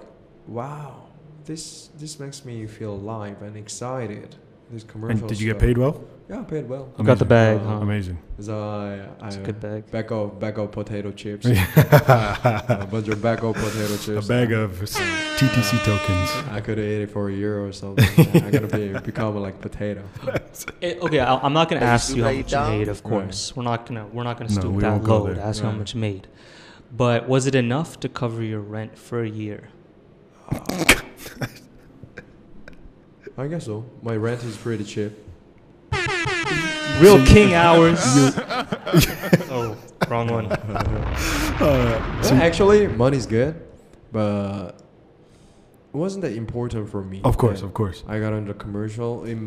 wow, 0.49 1.05
this 1.44 1.90
this 1.99 2.18
makes 2.18 2.44
me 2.44 2.66
feel 2.66 2.92
alive 2.94 3.40
and 3.42 3.57
excited. 3.57 4.35
This 4.70 4.83
commercial. 4.83 5.20
And 5.20 5.29
did 5.29 5.40
you 5.40 5.53
get 5.53 5.61
paid 5.61 5.79
well? 5.79 6.03
Yeah, 6.29 6.43
paid 6.43 6.67
well. 6.67 6.89
You 6.99 7.05
got 7.05 7.19
the 7.19 7.27
bag, 7.27 7.59
Uh, 7.59 7.65
huh? 7.65 7.75
Amazing. 7.83 8.17
So 8.41 8.55
I, 8.59 9.09
I 9.23 9.27
It's 9.27 9.37
a 9.37 9.41
good 9.41 9.61
bag. 9.61 9.91
bag 9.91 10.11
of 10.11 10.41
bag 10.41 10.59
of 10.59 10.73
potato 10.73 11.13
chips, 11.13 11.45
a 11.47 12.89
bunch 12.91 13.09
of 13.09 13.21
bag 13.21 13.45
of 13.45 13.55
potato 13.55 13.97
chips. 13.99 14.25
a 14.25 14.29
bag 14.29 14.51
of 14.53 14.71
TTC 14.81 15.85
tokens. 15.85 16.31
I 16.51 16.61
could 16.63 16.79
have 16.79 16.87
ate 16.87 17.03
it 17.03 17.11
for 17.11 17.29
a 17.29 17.33
year 17.33 17.63
or 17.65 17.73
something. 17.73 18.09
I'm 18.43 18.51
gonna 18.51 18.69
be 18.69 18.99
become 19.01 19.37
like 19.37 19.61
potato. 19.61 20.03
Eh, 20.81 20.95
okay, 21.03 21.19
I, 21.21 21.37
I'm 21.37 21.53
not 21.53 21.69
gonna 21.69 21.85
ask 21.85 22.15
you 22.17 22.23
how 22.25 22.31
Super 22.31 22.43
much 22.43 22.53
you 22.53 22.79
made. 22.79 22.89
Of 22.89 23.03
course, 23.03 23.55
we're 23.57 23.65
not 23.65 23.85
gonna 23.87 24.07
we're 24.07 24.23
not 24.25 24.39
gonna 24.39 24.49
stoop 24.51 24.73
we 24.73 24.81
that 24.83 24.93
won't 24.93 25.05
low 25.05 25.35
to 25.35 25.41
ask 25.43 25.63
you 25.63 25.69
how 25.69 25.77
much 25.77 25.95
you 25.95 26.01
made. 26.01 26.27
But 26.97 27.29
was 27.29 27.47
it 27.47 27.55
enough 27.55 27.99
to 28.01 28.09
cover 28.09 28.43
your 28.43 28.61
rent 28.61 28.97
for 28.97 29.23
a 29.23 29.29
year? 29.29 29.69
I 33.37 33.47
guess 33.49 33.65
so. 33.67 33.85
My 34.03 34.17
rent 34.17 34.43
is 34.45 34.57
pretty 34.57 34.85
cheap. 34.85 35.13
Real 37.01 37.25
king 37.27 37.55
hours. 37.55 37.99
oh, 39.51 39.77
wrong 40.09 40.29
one. 40.29 40.47
Uh, 41.55 42.21
Yeah, 42.25 42.33
actually, 42.43 42.88
money's 42.88 43.27
good, 43.27 43.55
but 44.11 44.71
it 45.93 45.97
wasn't 45.97 46.23
that 46.23 46.33
important 46.33 46.90
for 46.90 47.03
me. 47.05 47.21
of 47.23 47.37
course, 47.38 47.62
of 47.62 47.73
course. 47.73 48.03
I 48.09 48.19
got 48.19 48.33
on 48.33 48.47
the 48.47 48.55
commercial. 48.55 49.25
It 49.25 49.38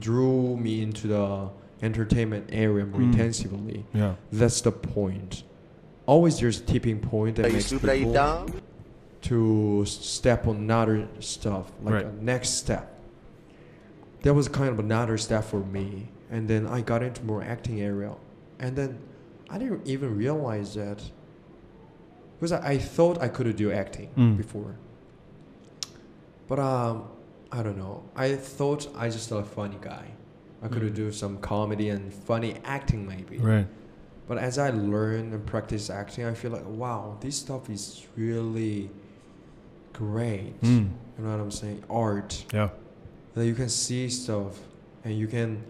drew 0.00 0.56
me 0.56 0.80
into 0.82 1.08
the 1.08 1.50
entertainment 1.82 2.48
area 2.50 2.86
more 2.86 3.00
Mm. 3.00 3.12
intensively. 3.12 3.84
Yeah, 3.92 4.14
That's 4.32 4.62
the 4.62 4.72
point. 4.72 5.42
Always 6.06 6.38
there's 6.40 6.60
a 6.60 6.62
tipping 6.64 6.98
point 7.00 7.36
that 7.36 7.46
Hey, 7.46 7.52
makes 7.52 7.66
Super 7.66 7.88
people 7.94 8.12
down. 8.14 8.54
to 9.22 9.84
step 9.84 10.46
on 10.46 10.56
another 10.56 11.06
stuff, 11.20 11.70
like 11.82 11.94
Right. 11.94 12.06
a 12.06 12.24
next 12.24 12.50
step. 12.54 12.91
That 14.22 14.34
was 14.34 14.48
kind 14.48 14.68
of 14.70 14.78
another 14.78 15.18
step 15.18 15.44
for 15.44 15.60
me, 15.60 16.08
and 16.30 16.46
then 16.48 16.66
I 16.66 16.80
got 16.80 17.02
into 17.02 17.22
more 17.24 17.42
acting 17.42 17.80
area, 17.80 18.12
and 18.60 18.76
then 18.76 18.98
I 19.50 19.58
didn't 19.58 19.86
even 19.86 20.16
realize 20.16 20.74
that 20.74 21.02
because 22.38 22.52
I, 22.52 22.70
I 22.72 22.78
thought 22.78 23.20
I 23.20 23.28
could 23.28 23.54
do 23.56 23.70
acting 23.72 24.10
Mm. 24.16 24.36
before, 24.36 24.76
but 26.48 26.58
um, 26.58 27.04
I 27.50 27.62
don't 27.62 27.76
know. 27.78 28.02
I 28.16 28.34
thought 28.36 28.88
I 28.96 29.08
just 29.08 29.30
a 29.30 29.42
funny 29.42 29.78
guy. 29.80 30.06
I 30.62 30.68
could 30.68 30.82
Mm. 30.82 30.94
do 30.94 31.12
some 31.12 31.38
comedy 31.38 31.88
and 31.88 32.12
funny 32.14 32.56
acting 32.64 33.06
maybe. 33.06 33.38
right. 33.38 33.66
But 34.28 34.38
as 34.38 34.56
I 34.56 34.70
learn 34.70 35.32
and 35.34 35.44
practice 35.44 35.90
acting, 35.90 36.24
I 36.24 36.34
feel 36.34 36.52
like 36.52 36.64
wow, 36.66 37.16
this 37.20 37.36
stuff 37.36 37.68
is 37.68 38.06
really 38.16 38.88
great. 39.92 40.58
Mm. 40.62 40.88
You 41.18 41.24
know 41.24 41.30
what 41.32 41.40
I'm 41.40 41.50
saying? 41.50 41.82
Art 41.90 42.44
Yeah, 42.54 42.68
that 43.34 43.46
you 43.46 43.54
can 43.54 43.68
see 43.68 44.08
stuff 44.08 44.58
and 45.04 45.16
you 45.18 45.26
can 45.26 45.62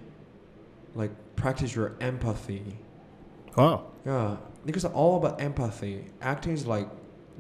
like 0.94 1.10
practice 1.36 1.74
your 1.74 1.94
empathy. 2.00 2.76
wow. 3.56 3.86
Yeah, 4.04 4.36
because 4.66 4.84
it's 4.84 4.94
all 4.94 5.16
about 5.16 5.40
empathy. 5.40 6.06
Acting 6.20 6.52
is 6.54 6.66
like 6.66 6.88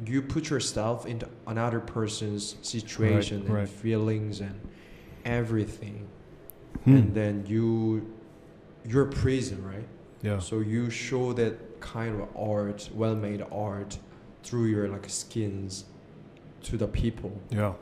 you 0.06 0.22
put 0.22 0.48
yourself 0.48 1.06
into 1.06 1.28
another 1.46 1.80
person's 1.80 2.56
situation 2.62 3.40
and 3.42 3.50
right. 3.50 3.68
feelings 3.68 4.40
and 4.40 4.58
everything, 5.24 6.06
Hmm. 6.84 6.96
and 6.96 7.14
then 7.14 7.44
you 7.46 8.10
you're 8.86 9.08
a 9.08 9.10
prison, 9.12 9.64
right? 9.64 9.86
Yeah, 10.22 10.38
So 10.38 10.60
you 10.60 10.88
show 10.90 11.32
that 11.34 11.80
kind 11.80 12.20
of 12.20 12.28
art, 12.36 12.88
well-made 12.94 13.44
art, 13.52 13.98
through 14.44 14.66
your 14.66 14.88
like 14.88 15.08
skins, 15.08 15.84
to 16.62 16.76
the 16.76 16.86
people. 16.86 17.32
yeah. 17.50 17.72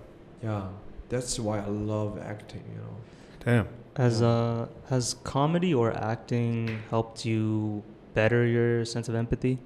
Yeah, 0.42 0.68
that's 1.10 1.38
why 1.38 1.58
I 1.58 1.66
love 1.66 2.18
acting. 2.18 2.62
You 2.72 2.80
know. 2.80 2.96
Damn. 3.44 3.68
Has 3.96 4.22
uh 4.22 4.68
has 4.88 5.14
comedy 5.24 5.74
or 5.74 5.92
acting 5.92 6.78
helped 6.90 7.24
you 7.26 7.82
better 8.14 8.46
your 8.46 8.84
sense 8.84 9.08
of 9.08 9.14
empathy? 9.14 9.58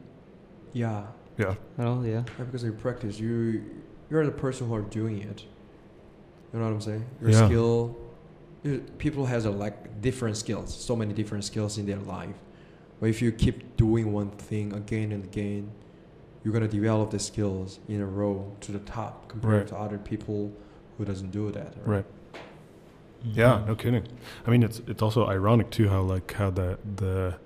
Yeah, 0.73 1.05
Yeah, 1.39 1.55
At 1.79 1.87
all? 1.87 2.05
Yeah. 2.05 2.25
yeah, 2.39 2.45
because 2.45 2.65
you 2.65 2.73
practice, 2.73 3.19
you 3.21 3.63
you're 4.11 4.25
the 4.27 4.33
person 4.33 4.67
who 4.69 4.75
are 4.75 4.83
doing 5.01 5.19
it. 5.21 5.45
You 6.53 6.59
know 6.59 6.65
what 6.67 6.73
I'm 6.73 6.81
saying? 6.81 7.05
Your 7.21 7.31
Yeah. 7.31 7.47
skill. 7.47 7.97
People 8.99 9.27
has 9.27 9.45
a, 9.45 9.51
like 9.51 10.01
different 10.01 10.37
skills, 10.37 10.75
so 10.75 10.97
many 10.97 11.13
different 11.13 11.45
skills 11.45 11.77
in 11.79 11.85
their 11.87 11.99
life. 11.99 12.37
But 12.99 13.09
if 13.11 13.21
you 13.21 13.31
keep 13.31 13.77
doing 13.77 14.13
one 14.13 14.31
thing 14.31 14.73
again 14.73 15.13
and 15.13 15.23
again, 15.25 15.71
you're 16.43 16.55
gonna 16.55 16.69
develop 16.69 17.11
the 17.11 17.19
skills 17.19 17.79
in 17.89 18.01
a 18.01 18.07
row 18.07 18.53
to 18.63 18.73
the 18.73 18.79
top 18.81 19.29
compared 19.29 19.55
Right. 19.55 19.67
to 19.69 19.77
other 19.77 19.99
people 19.99 20.51
who 20.99 21.05
doesn't 21.05 21.31
do 21.31 21.51
that. 21.53 21.75
right. 21.85 22.05
Yeah, 23.27 23.61
Mhm. 23.61 23.67
no 23.69 23.75
kidding. 23.75 24.03
I 24.47 24.51
mean, 24.51 24.63
it's 24.63 24.83
it's 24.87 25.01
also 25.03 25.27
ironic 25.27 25.71
too 25.71 25.89
how 25.89 26.03
like 26.03 26.33
how 26.35 26.51
the 26.51 26.79
the 26.97 27.37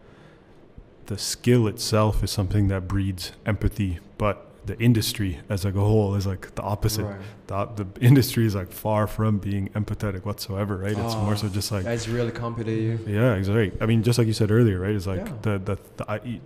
the 1.06 1.16
skill 1.18 1.66
itself 1.68 2.22
is 2.24 2.30
something 2.30 2.68
that 2.68 2.86
breeds 2.88 3.32
empathy, 3.46 3.98
but 4.18 4.44
the 4.66 4.78
industry 4.80 5.38
as 5.48 5.64
like 5.64 5.76
a 5.76 5.80
whole 5.80 6.14
is 6.16 6.26
like 6.26 6.54
the 6.56 6.62
opposite. 6.62 7.04
Right. 7.04 7.20
The, 7.46 7.84
the 7.84 8.00
industry 8.04 8.44
is 8.44 8.54
like 8.54 8.70
far 8.72 9.06
from 9.06 9.38
being 9.38 9.68
empathetic 9.70 10.24
whatsoever, 10.26 10.76
right? 10.76 10.90
It's 10.98 11.14
more 11.14 11.36
so 11.36 11.46
Oh, 11.46 11.50
just 11.50 11.72
like 11.72 11.84
That's 11.84 12.08
really 12.08 12.32
competitive. 12.32 13.08
yeah, 13.08 13.34
exactly. 13.36 13.72
I 13.80 13.86
mean, 13.86 14.02
just 14.02 14.18
like 14.18 14.26
you 14.26 14.34
said 14.34 14.50
earlier, 14.50 14.80
right? 14.80 14.94
It's 14.94 15.06
like 15.06 15.26
Yeah. 15.26 15.32
the 15.42 15.58
the 15.58 15.78
the 15.96 16.10
I, 16.10 16.40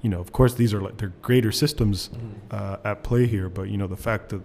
you 0.00 0.08
know, 0.08 0.20
of 0.20 0.32
course, 0.32 0.54
these 0.54 0.72
are 0.72 0.80
like 0.80 0.96
they're 0.96 1.12
greater 1.22 1.52
systems 1.52 2.08
Mhm. 2.08 2.54
uh, 2.58 2.76
at 2.84 3.02
play 3.02 3.26
here, 3.26 3.48
but 3.50 3.62
you 3.68 3.76
know, 3.76 3.86
the 3.88 3.96
fact 3.98 4.30
that 4.30 4.40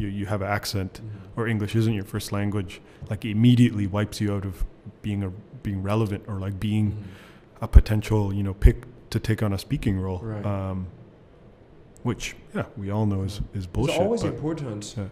you 0.00 0.08
you 0.08 0.26
have 0.26 0.42
an 0.42 0.48
accent 0.58 0.92
Mhm. 1.02 1.36
or 1.38 1.46
English 1.48 1.74
isn't 1.80 1.92
your 2.00 2.04
first 2.14 2.32
language, 2.32 2.80
like 3.10 3.24
immediately 3.24 3.86
wipes 3.86 4.20
you 4.20 4.32
out 4.34 4.44
of 4.44 4.64
being 5.02 5.22
a 5.22 5.30
being 5.62 5.82
relevant 5.82 6.22
or 6.26 6.36
like 6.46 6.56
being 6.58 6.86
Mhm. 6.92 7.62
a 7.62 7.68
potential 7.68 8.32
you 8.32 8.42
know 8.42 8.54
pick 8.54 8.76
to 9.10 9.18
take 9.18 9.42
on 9.46 9.52
a 9.52 9.58
speaking 9.58 9.96
role. 10.00 10.20
Right. 10.22 10.44
Um, 10.46 10.86
which 12.02 12.34
yeah, 12.54 12.64
we 12.76 12.90
all 12.90 13.06
know 13.06 13.22
is 13.22 13.40
is 13.54 13.66
bullshit. 13.66 13.94
It's 13.96 14.02
always 14.04 14.22
but- 14.22 14.34
important, 14.34 14.94
Yeah. 14.96 15.04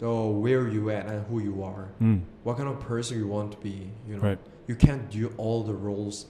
though, 0.00 0.30
where 0.30 0.68
you 0.68 0.90
at 0.90 1.06
and 1.06 1.26
who 1.26 1.38
you 1.40 1.62
are. 1.62 1.88
Mm, 2.00 2.20
What 2.44 2.56
kind 2.58 2.68
of 2.68 2.80
person 2.80 3.18
you 3.18 3.26
want 3.26 3.52
to 3.52 3.58
be. 3.58 3.90
You 4.08 4.16
know, 4.16 4.22
Right. 4.22 4.38
you 4.66 4.74
can't 4.74 5.10
do 5.10 5.32
all 5.36 5.62
the 5.62 5.74
roles, 5.74 6.26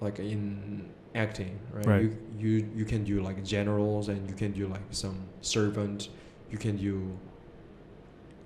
like 0.00 0.18
in 0.18 0.84
acting, 1.14 1.58
right? 1.72 1.86
Right. 1.86 2.02
You 2.02 2.16
you 2.38 2.52
you 2.78 2.84
can 2.84 3.04
do 3.04 3.20
like 3.28 3.38
generals, 3.44 4.08
and 4.08 4.20
you 4.28 4.34
can 4.42 4.52
do 4.52 4.66
like 4.74 4.82
some 4.90 5.16
servant. 5.40 6.08
You 6.54 6.58
can 6.60 6.76
do. 6.76 7.18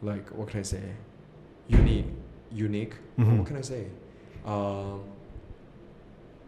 Like 0.00 0.30
what 0.30 0.48
can 0.48 0.60
I 0.60 0.62
say? 0.62 0.80
Unique, 1.68 2.06
unique. 2.50 2.94
Or 3.18 3.24
Mhm. 3.24 3.38
What 3.38 3.46
can 3.46 3.56
I 3.58 3.60
say? 3.60 3.84
Um, 4.46 5.02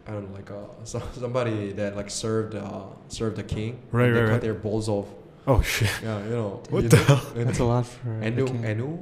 I 0.06 0.12
don't 0.12 0.30
know, 0.30 0.34
like 0.34 0.50
uh, 0.50 0.64
so, 0.84 1.02
somebody 1.12 1.72
that 1.72 1.96
like 1.96 2.08
served 2.08 2.54
uh, 2.54 2.84
served 3.08 3.36
the 3.36 3.42
king. 3.42 3.82
Right, 3.92 4.06
and 4.06 4.16
they 4.16 4.20
right, 4.20 4.26
cut 4.26 4.32
right. 4.32 4.40
their 4.40 4.54
balls 4.54 4.88
off. 4.88 5.08
Oh 5.46 5.60
shit! 5.60 5.90
Yeah, 6.02 6.24
you 6.24 6.30
know. 6.30 6.62
What 6.70 6.84
you 6.84 6.88
the 6.88 6.96
know, 6.96 7.04
hell? 7.04 7.32
and- 7.36 7.46
That's 7.48 7.58
a 7.58 7.64
lot 7.64 7.84
for. 7.84 8.08
a 8.10 8.26
Anu, 8.26 8.46
anu. 8.64 8.98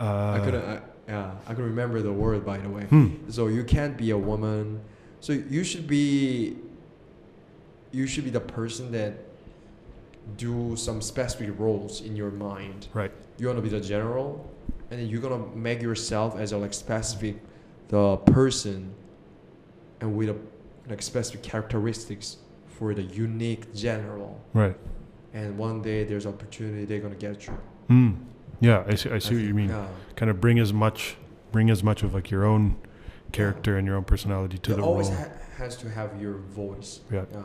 Uh, 0.00 0.32
I 0.36 0.38
couldn't. 0.44 0.64
I, 0.64 0.80
yeah, 1.06 1.30
I 1.46 1.54
can 1.54 1.62
remember 1.64 2.02
the 2.02 2.12
word 2.12 2.44
by 2.44 2.58
the 2.58 2.68
way. 2.68 2.82
Hmm. 2.90 3.30
So 3.30 3.46
you 3.46 3.62
can't 3.62 3.96
be 3.96 4.10
a 4.10 4.18
woman. 4.18 4.80
So 5.20 5.32
you 5.34 5.62
should 5.62 5.86
be. 5.86 6.56
You 7.92 8.08
should 8.08 8.24
be 8.24 8.30
the 8.30 8.40
person 8.58 8.90
that 8.90 9.12
do 10.36 10.76
some 10.76 11.00
specific 11.00 11.58
roles 11.58 12.00
in 12.02 12.16
your 12.16 12.30
mind. 12.30 12.88
Right. 12.94 13.12
You 13.38 13.46
want 13.46 13.58
to 13.58 13.62
be 13.62 13.68
the 13.68 13.80
general, 13.80 14.48
and 14.90 15.00
then 15.00 15.08
you're 15.08 15.20
gonna 15.22 15.46
make 15.54 15.80
yourself 15.82 16.36
as 16.38 16.52
a 16.52 16.58
like 16.58 16.74
specific, 16.74 17.36
the 17.88 18.16
person, 18.18 18.92
and 20.00 20.16
with 20.16 20.28
a 20.30 20.36
like 20.88 21.02
specific 21.02 21.42
characteristics 21.42 22.38
for 22.66 22.94
the 22.94 23.02
unique 23.02 23.74
general. 23.74 24.40
Right. 24.54 24.76
And 25.32 25.56
one 25.58 25.80
day 25.82 26.04
there's 26.04 26.26
opportunity 26.26 26.84
they're 26.84 27.00
gonna 27.00 27.14
get 27.14 27.46
you. 27.46 27.52
Hmm. 27.88 28.10
Yeah, 28.60 28.84
I 28.86 28.94
see. 28.94 29.10
I 29.10 29.18
see 29.18 29.34
what 29.36 29.44
you 29.44 29.54
mean. 29.54 29.68
Yeah. 29.70 29.86
Kind 30.16 30.30
of 30.30 30.40
bring 30.40 30.58
as 30.58 30.72
much, 30.72 31.16
bring 31.52 31.70
as 31.70 31.82
much 31.82 32.02
of 32.02 32.12
like 32.14 32.30
your 32.30 32.44
own 32.44 32.76
character 33.32 33.78
and 33.78 33.86
your 33.86 33.96
own 33.96 34.04
personality 34.04 34.58
to 34.58 34.72
it 34.72 34.76
the 34.76 34.82
always 34.82 35.08
role. 35.08 35.18
ha- 35.18 35.28
has 35.56 35.76
to 35.78 35.88
have 35.88 36.20
your 36.20 36.34
voice. 36.34 37.00
Yeah. 37.12 37.24
Yeah. 37.32 37.42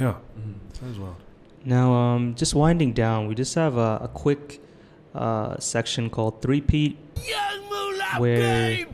yeah, 0.00 0.14
Mhm. 0.38 0.54
that 0.80 0.90
as 0.90 0.98
well. 0.98 1.16
Now, 1.64 1.92
um, 1.92 2.34
just 2.34 2.54
winding 2.54 2.92
down, 2.92 3.26
we 3.28 3.34
just 3.34 3.54
have 3.54 3.76
a, 3.76 4.00
a 4.02 4.10
quick 4.12 4.60
uh, 5.14 5.58
section 5.58 6.10
called 6.10 6.42
Three 6.42 6.60
Pete, 6.60 6.98
where 8.18 8.86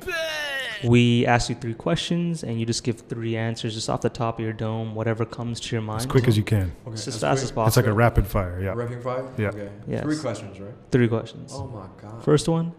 we 0.84 1.26
ask 1.26 1.48
you 1.48 1.54
three 1.54 1.74
questions 1.74 2.44
and 2.44 2.60
you 2.60 2.66
just 2.66 2.84
give 2.84 3.00
three 3.00 3.36
answers 3.36 3.74
just 3.74 3.88
off 3.90 4.00
the 4.02 4.08
top 4.08 4.38
of 4.38 4.44
your 4.44 4.52
dome, 4.52 4.94
whatever 4.94 5.24
comes 5.24 5.60
to 5.60 5.74
your 5.74 5.82
mind. 5.82 6.00
As 6.00 6.06
quick 6.06 6.28
as 6.28 6.36
you 6.36 6.44
can. 6.44 6.72
Okay. 6.86 6.94
Just 6.94 7.08
as 7.08 7.14
as 7.16 7.20
fast 7.20 7.42
as 7.44 7.50
possible. 7.50 7.66
It's 7.68 7.76
like 7.76 7.86
a 7.86 7.92
rapid 7.92 8.26
fire. 8.26 8.60
Yeah. 8.62 8.74
Rapid 8.74 9.02
fire? 9.02 9.26
Yeah. 9.36 9.48
Okay. 9.48 9.70
Yes. 9.88 10.02
Three 10.02 10.18
questions, 10.18 10.60
right? 10.60 10.74
Three 10.90 11.08
questions. 11.08 11.52
Oh 11.54 11.66
my 11.66 11.86
god. 12.00 12.22
First 12.22 12.48
one, 12.48 12.72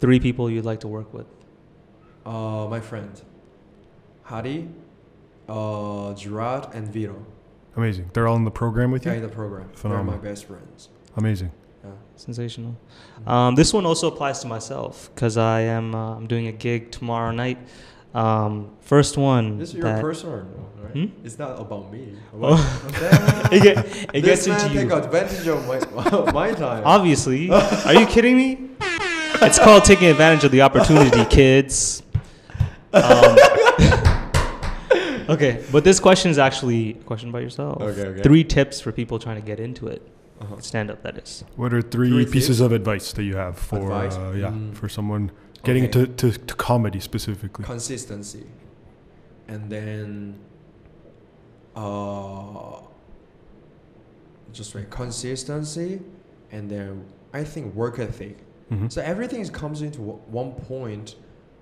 three 0.00 0.20
people 0.20 0.48
you'd 0.50 0.64
like 0.64 0.80
to 0.80 0.88
work 0.88 1.12
with. 1.12 1.26
Uh, 2.24 2.68
my 2.70 2.80
friend, 2.80 3.20
Hadi, 4.22 4.68
uh, 5.48 6.14
Gerard, 6.14 6.68
and 6.72 6.88
Vito. 6.88 7.26
Amazing. 7.76 8.10
They're 8.12 8.28
all 8.28 8.36
in 8.36 8.44
the 8.44 8.50
program 8.50 8.90
with 8.90 9.06
Yeah, 9.06 9.12
you. 9.12 9.18
in 9.18 9.22
the 9.22 9.28
program. 9.34 9.70
Phenomenal. 9.74 10.12
They're 10.12 10.22
my 10.22 10.28
best 10.28 10.44
friends. 10.46 10.88
Amazing. 11.16 11.52
Yeah. 11.84 11.90
Sensational. 12.16 12.76
Um, 13.26 13.54
this 13.54 13.72
one 13.72 13.86
also 13.86 14.08
applies 14.08 14.40
to 14.40 14.46
myself 14.46 15.10
because 15.14 15.36
I 15.36 15.60
am 15.62 15.94
uh, 15.94 16.16
I'm 16.16 16.26
doing 16.26 16.46
a 16.48 16.52
gig 16.52 16.90
tomorrow 16.90 17.30
night. 17.32 17.58
Um, 18.14 18.70
first 18.80 19.16
one. 19.16 19.58
This 19.58 19.70
is 19.70 19.76
your 19.76 19.84
that- 19.84 20.00
personal, 20.02 20.46
right? 20.82 20.92
Hmm? 20.92 21.06
It's 21.24 21.38
not 21.38 21.58
about 21.58 21.90
me. 21.90 22.14
Oh. 22.34 23.48
It, 23.50 23.62
get, 23.62 23.78
it 24.14 24.22
this 24.22 24.46
gets 24.46 24.48
man 24.48 24.60
into 24.60 24.74
take 24.80 24.88
you. 24.90 24.94
advantage 24.96 25.46
of 25.48 25.66
my 25.66 26.32
my 26.32 26.52
time. 26.52 26.82
Obviously. 26.84 27.50
Are 27.86 27.94
you 27.94 28.06
kidding 28.06 28.36
me? 28.36 28.68
It's 29.44 29.58
called 29.58 29.84
taking 29.84 30.08
advantage 30.08 30.44
of 30.44 30.50
the 30.52 30.60
opportunity, 30.62 31.24
kids. 31.24 32.02
Um, 32.92 33.36
okay, 35.34 35.64
but 35.72 35.84
this 35.84 36.00
question 36.00 36.30
is 36.30 36.38
actually 36.38 36.90
a 36.90 37.04
question 37.04 37.28
about 37.30 37.42
yourself. 37.42 37.80
Okay, 37.82 38.00
okay. 38.06 38.22
Three 38.22 38.44
tips 38.44 38.80
for 38.80 38.92
people 38.92 39.18
trying 39.18 39.36
to 39.40 39.46
get 39.46 39.60
into 39.60 39.86
it. 39.88 40.02
Uh-huh. 40.40 40.58
Stand 40.60 40.90
up, 40.90 41.02
that 41.02 41.18
is. 41.18 41.44
What 41.56 41.72
are 41.72 41.80
three, 41.82 42.10
Three 42.10 42.26
pieces 42.26 42.56
tips? 42.58 42.60
of 42.60 42.72
advice 42.72 43.12
that 43.12 43.22
you 43.22 43.36
have 43.36 43.56
for 43.58 43.92
uh, 43.92 44.32
yeah 44.32 44.48
Mm. 44.50 44.74
for 44.74 44.88
someone 44.88 45.30
getting 45.62 45.84
Okay. 45.86 46.00
into 46.00 46.30
to, 46.32 46.38
to 46.38 46.54
comedy 46.56 46.98
specifically? 47.00 47.64
Consistency, 47.64 48.46
and 49.46 49.70
then, 49.70 50.34
uh, 51.76 52.80
just 54.52 54.74
like 54.74 54.90
consistency, 54.90 56.00
and 56.50 56.70
then 56.70 57.04
I 57.32 57.44
think 57.44 57.74
work 57.74 57.98
ethic. 57.98 58.38
Mhm. 58.70 58.90
So 58.92 59.00
everything 59.02 59.40
is- 59.40 59.50
comes 59.50 59.80
into 59.82 59.98
w- 59.98 60.18
one 60.28 60.52
point 60.52 61.14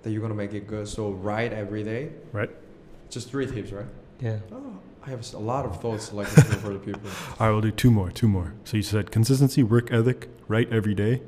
that 0.03 0.11
you're 0.11 0.23
gonna 0.23 0.35
make 0.35 0.55
it 0.55 0.67
good. 0.67 0.89
So 0.89 1.11
write 1.13 1.53
every 1.53 1.85
day. 1.85 2.11
Right. 2.33 2.51
Just 3.11 3.29
three 3.29 3.47
tips, 3.47 3.73
right? 3.73 3.87
Yeah. 4.21 4.39
Oh, 4.53 4.79
I 5.05 5.11
have 5.11 5.35
a 5.35 5.39
lot 5.39 5.67
of 5.67 5.81
thoughts 5.81 6.13
like 6.13 6.29
for 6.29 6.73
the 6.73 6.79
people. 6.79 7.03
All 7.41 7.47
right, 7.47 7.51
we'll 7.51 7.61
do 7.61 7.73
two 7.73 7.91
more. 7.91 8.11
Two 8.11 8.29
more. 8.29 8.55
So 8.65 8.77
you 8.77 8.83
said 8.85 9.11
consistency, 9.11 9.63
work 9.65 9.93
ethic, 9.93 10.29
write 10.47 10.73
every 10.73 10.95
day. 10.95 11.23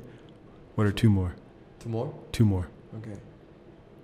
What 0.75 0.87
are 0.87 0.91
two 0.91 1.09
more? 1.09 1.35
Two 1.79 1.89
more. 1.89 2.13
Two 2.31 2.45
more. 2.45 2.69
Okay. 2.97 3.17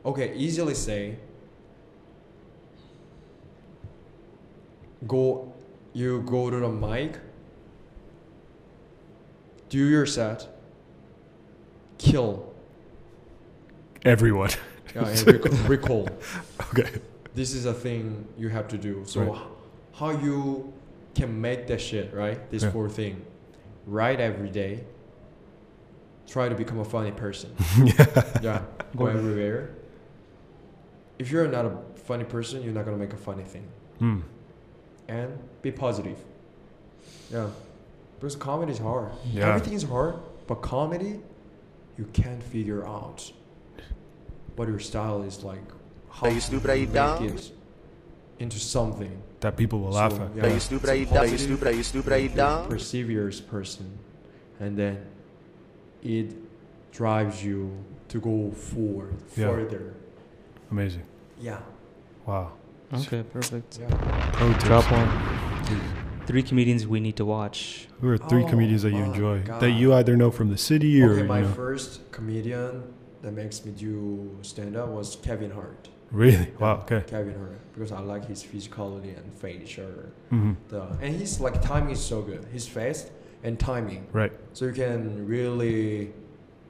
Okay. 0.05 0.33
Easily 0.35 0.73
say. 0.75 1.15
Go. 5.07 5.53
You 5.93 6.21
go 6.23 6.49
to 6.49 6.59
the 6.59 6.69
mic. 6.69 7.17
Do 9.69 9.87
your 9.87 10.05
set. 10.05 10.47
Kill. 11.97 12.51
Everyone. 14.03 14.49
Yeah, 14.95 15.07
and 15.07 15.59
recall. 15.69 16.09
okay. 16.71 16.89
This 17.35 17.53
is 17.53 17.65
a 17.65 17.73
thing 17.73 18.27
you 18.37 18.49
have 18.49 18.67
to 18.69 18.77
do. 18.77 19.03
So, 19.05 19.21
Right. 19.21 19.41
how 19.93 20.11
you 20.11 20.73
can 21.13 21.39
make 21.41 21.67
that 21.67 21.81
shit 21.81 22.13
right? 22.13 22.49
This 22.51 22.63
Yeah. 22.63 22.71
four 22.71 22.89
thing. 22.89 23.25
Write 23.85 24.19
every 24.19 24.49
day. 24.49 24.83
Try 26.27 26.47
to 26.49 26.55
become 26.55 26.79
a 26.79 26.85
funny 26.85 27.11
person. 27.11 27.51
yeah. 27.83 28.05
Yeah. 28.41 28.61
Go 28.97 29.07
everywhere. 29.07 29.69
If 31.17 31.31
you're 31.31 31.47
not 31.47 31.65
a 31.65 31.77
funny 32.05 32.23
person, 32.23 32.61
you're 32.63 32.73
not 32.73 32.85
gonna 32.85 32.97
make 32.97 33.13
a 33.13 33.17
funny 33.17 33.43
thing. 33.43 33.67
Hmm. 33.99 34.19
And 35.07 35.37
be 35.61 35.71
positive. 35.71 36.17
Yeah. 37.31 37.49
Because 38.19 38.35
comedy 38.35 38.71
is 38.73 38.79
hard. 38.79 39.11
Yeah. 39.33 39.47
Everything 39.49 39.73
is 39.73 39.83
hard, 39.83 40.15
but 40.47 40.61
comedy, 40.61 41.19
you 41.97 42.05
can't 42.13 42.41
figure 42.43 42.85
out 42.85 43.31
what 44.55 44.67
your 44.67 44.79
style 44.79 45.23
is 45.23 45.43
like. 45.43 45.63
How 46.11 46.27
Are 46.27 46.31
you 46.31 46.39
stupid? 46.39 46.69
Are 46.69 46.75
you 46.75 46.87
dumb? 46.87 47.37
into 48.39 48.57
something. 48.59 49.21
That 49.41 49.57
people 49.57 49.79
will 49.81 49.91
laugh 49.91 50.13
So, 50.13 50.23
at. 50.23 50.35
yeah, 50.35 50.45
Are 50.45 50.49
you 50.53 50.59
stupid? 50.59 50.89
Are 50.89 50.95
you 50.95 51.03
a 51.03 51.13
dumb? 51.13 51.17
Are 51.23 51.27
you 51.27 51.37
stupid? 51.37 51.67
Are 51.67 51.71
you 51.73 51.83
stupid? 51.83 52.13
Are 52.13 52.17
you 52.19 52.29
dumb? 52.29 52.67
Perseveres 52.69 53.41
person, 53.41 53.97
and 54.59 54.77
then 54.77 55.05
it 56.03 56.33
drives 56.91 57.43
you 57.43 57.71
to 58.09 58.19
go 58.19 58.51
forward, 58.51 59.15
Yeah. 59.35 59.47
further. 59.47 59.93
Amazing. 60.71 61.03
Yeah. 61.39 61.59
Wow. 62.25 62.53
Okay, 62.93 63.23
perfect. 63.23 63.77
Yeah. 63.79 63.89
Pro. 64.33 64.53
Drop 64.53 64.85
one. 64.91 65.09
Three 66.25 66.43
comedians 66.43 66.85
we 66.87 66.99
need 66.99 67.15
to 67.17 67.25
watch. 67.25 67.87
Who 68.01 68.09
are 68.09 68.17
three 68.17 68.43
Oh 68.43 68.47
comedians 68.47 68.83
that 68.83 68.91
you 68.91 69.03
enjoy 69.03 69.41
God. 69.41 69.59
that 69.61 69.71
you 69.71 69.93
either 69.93 70.15
know 70.15 70.31
from 70.31 70.49
the 70.49 70.57
city 70.57 71.01
or 71.01 71.11
Okay, 71.11 71.21
you 71.21 71.27
my 71.27 71.41
know? 71.41 71.47
first 71.49 72.11
comedian 72.11 72.83
that 73.21 73.33
makes 73.33 73.65
me 73.65 73.71
do 73.71 74.37
stand 74.43 74.75
up 74.77 74.89
was 74.89 75.17
Kevin 75.21 75.51
Hart. 75.51 75.89
Really? 76.11 76.51
Wow. 76.59 76.77
Okay. 76.83 77.03
Kevin 77.07 77.35
Hart 77.35 77.59
because 77.73 77.91
I 77.91 77.99
like 77.99 78.25
his 78.25 78.43
physicality 78.43 79.15
and 79.17 79.31
facial. 79.33 79.85
hmm 80.29 80.53
The 80.69 80.81
and 81.01 81.15
he's 81.15 81.39
like 81.39 81.61
timing 81.61 81.91
is 81.91 82.01
so 82.03 82.21
good. 82.21 82.45
He's 82.51 82.67
fast 82.67 83.11
and 83.43 83.57
timing, 83.59 84.05
Right. 84.11 84.33
so 84.53 84.65
you 84.65 84.73
can 84.73 85.25
really 85.27 86.11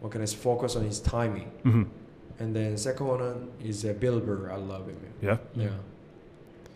what 0.01 0.11
can 0.11 0.21
I 0.21 0.25
say, 0.25 0.37
focus 0.37 0.75
on 0.75 0.83
his 0.83 0.99
timing. 0.99 1.49
hmm 1.63 1.83
And 2.39 2.55
then 2.55 2.77
second 2.77 3.07
one 3.07 3.49
is 3.63 3.83
uh, 3.85 3.93
Bill 3.93 4.19
Burr. 4.19 4.51
I 4.51 4.57
love 4.57 4.87
him. 4.87 4.97
Yeah. 5.21 5.37
Yeah. 5.55 5.69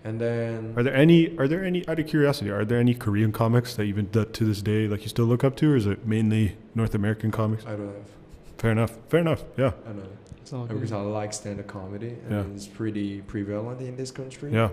And 0.06 0.20
then 0.20 0.74
Are 0.76 0.84
there 0.84 0.96
any? 0.96 1.38
Are 1.38 1.48
there 1.48 1.64
any? 1.64 1.88
Out 1.88 2.00
of 2.00 2.08
curiosity, 2.08 2.50
are 2.50 2.66
there 2.66 2.80
any 2.80 2.94
Korean 2.94 3.32
comics 3.32 3.76
that 3.76 3.84
even 3.84 4.10
that 4.12 4.34
to 4.34 4.44
this 4.46 4.62
day 4.62 4.88
like 4.88 5.02
you 5.04 5.10
still 5.10 5.26
look 5.26 5.44
up 5.46 5.56
to, 5.58 5.72
or 5.72 5.76
is 5.78 5.86
it 5.86 6.06
mainly 6.06 6.58
North 6.76 6.94
American 6.96 7.32
comics? 7.32 7.66
I 7.66 7.76
don't 7.78 7.88
have. 7.88 8.10
Fair 8.58 8.72
enough. 8.72 8.98
Fair 9.10 9.20
enough. 9.22 9.44
Yeah. 9.58 9.72
I 9.88 9.94
know. 9.94 10.04
It's 10.44 10.52
all 10.52 10.66
Because. 10.66 10.92
I 10.92 11.00
like 11.00 11.32
stand-up 11.32 11.68
comedy 11.68 12.18
and 12.28 12.32
Yeah. 12.32 12.54
it's 12.54 12.68
pretty 12.68 13.22
prevalent 13.22 13.80
in 13.80 13.96
this 13.96 14.12
country. 14.12 14.52
Yeah. 14.52 14.70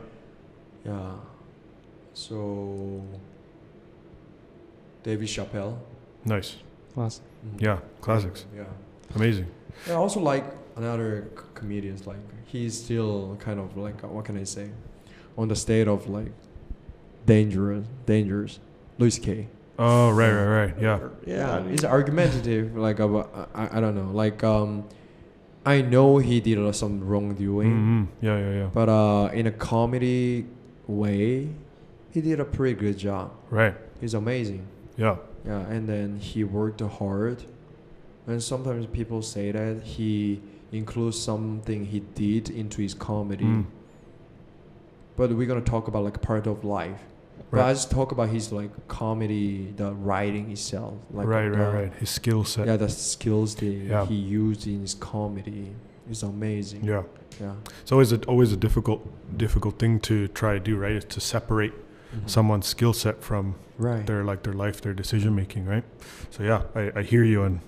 Yeah. 0.84 1.12
So 2.12 3.04
David 5.04 5.28
Chappelle. 5.28 5.76
Nice. 6.24 6.56
Awesome. 6.96 7.24
Mhm. 7.46 7.62
Yeah. 7.62 7.78
Classics. 8.00 8.46
Yeah. 8.54 8.64
Amazing. 9.14 9.46
Yeah, 9.86 9.92
I 9.94 9.96
also 9.96 10.18
like 10.18 10.44
another 10.76 11.28
c- 11.36 11.44
comedians 11.54 12.04
like 12.04 12.18
he's 12.46 12.74
still 12.76 13.36
kind 13.38 13.60
of 13.60 13.76
like 13.76 14.02
uh, 14.02 14.08
what 14.08 14.24
can 14.24 14.36
I 14.36 14.44
say, 14.44 14.70
on 15.38 15.46
the 15.46 15.54
state 15.56 15.86
of 15.86 16.08
like 16.08 16.32
dangerous, 17.26 17.86
dangerous. 18.06 18.58
Louis 18.98 19.18
K. 19.20 19.46
Oh 19.78 20.10
right, 20.10 20.32
right, 20.32 20.46
right. 20.66 20.74
Yeah. 20.80 20.98
Yeah, 21.24 21.62
he's 21.68 21.84
argumentative. 21.84 22.76
Like 22.76 22.98
about 22.98 23.48
I, 23.54 23.78
I 23.78 23.80
don't 23.80 23.94
know. 23.94 24.10
Like 24.12 24.42
um, 24.44 24.84
I 25.64 25.82
know 25.82 26.18
he 26.18 26.40
did 26.40 26.74
some 26.74 27.06
wrongdoing, 27.06 27.70
hmm 27.70 28.04
Yeah, 28.24 28.38
yeah, 28.38 28.52
yeah. 28.52 28.70
but 28.72 28.88
uh, 28.88 29.30
in 29.32 29.46
a 29.46 29.50
comedy 29.52 30.46
way, 30.86 31.48
he 32.10 32.20
did 32.20 32.40
a 32.40 32.44
pretty 32.44 32.78
good 32.78 32.96
job. 32.98 33.32
Right. 33.50 33.74
He's 34.00 34.14
amazing. 34.14 34.66
Yeah. 34.96 35.16
Yeah, 35.44 35.60
and 35.60 35.88
then 35.88 36.18
he 36.18 36.44
worked 36.44 36.80
hard. 36.80 37.44
And 38.26 38.42
sometimes 38.42 38.86
people 38.86 39.22
say 39.22 39.52
that 39.52 39.82
he 39.82 40.40
includes 40.72 41.18
something 41.18 41.84
he 41.86 42.00
did 42.00 42.50
into 42.50 42.80
his 42.82 42.94
comedy. 42.94 43.44
Mm. 43.44 43.66
But 45.16 45.32
we're 45.32 45.46
gonna 45.46 45.60
talk 45.60 45.88
about 45.88 46.04
like 46.04 46.20
part 46.22 46.46
of 46.46 46.64
life. 46.64 47.00
But 47.50 47.60
I 47.60 47.72
just 47.72 47.90
talk 47.90 48.12
about 48.12 48.28
his 48.28 48.52
like 48.52 48.70
comedy, 48.88 49.72
the 49.76 49.92
writing 49.92 50.50
itself. 50.52 50.94
Like 51.10 51.26
right, 51.26 51.48
the, 51.50 51.58
right, 51.58 51.74
right. 51.84 51.92
His 51.94 52.10
skill 52.10 52.44
set. 52.44 52.66
Yeah, 52.66 52.76
the 52.76 52.88
skills 52.88 53.54
that 53.56 53.66
Yeah. 53.66 54.06
he 54.06 54.14
used 54.14 54.66
in 54.66 54.80
his 54.82 54.94
comedy 54.94 55.74
is 56.10 56.22
amazing. 56.22 56.84
Yeah. 56.84 57.02
Yeah. 57.40 57.54
It's 57.82 57.90
always 57.92 58.12
a, 58.12 58.18
always 58.26 58.52
a 58.52 58.56
difficult 58.56 59.00
difficult 59.36 59.78
thing 59.78 60.00
to 60.00 60.28
try 60.28 60.54
to 60.54 60.60
do, 60.60 60.76
right? 60.76 60.92
Is 60.92 61.04
to 61.06 61.20
separate 61.20 61.72
Mhm. 62.14 62.28
someone's 62.28 62.66
skill 62.66 62.92
set 62.92 63.22
from 63.22 63.54
right. 63.78 64.04
their 64.06 64.24
like 64.24 64.42
their 64.42 64.52
life, 64.54 64.80
their 64.80 64.92
decision 64.94 65.34
making, 65.34 65.64
right? 65.66 65.84
So 66.30 66.42
yeah, 66.42 66.62
I, 66.74 66.92
I 66.96 67.02
hear 67.02 67.24
you 67.24 67.42
on 67.42 67.60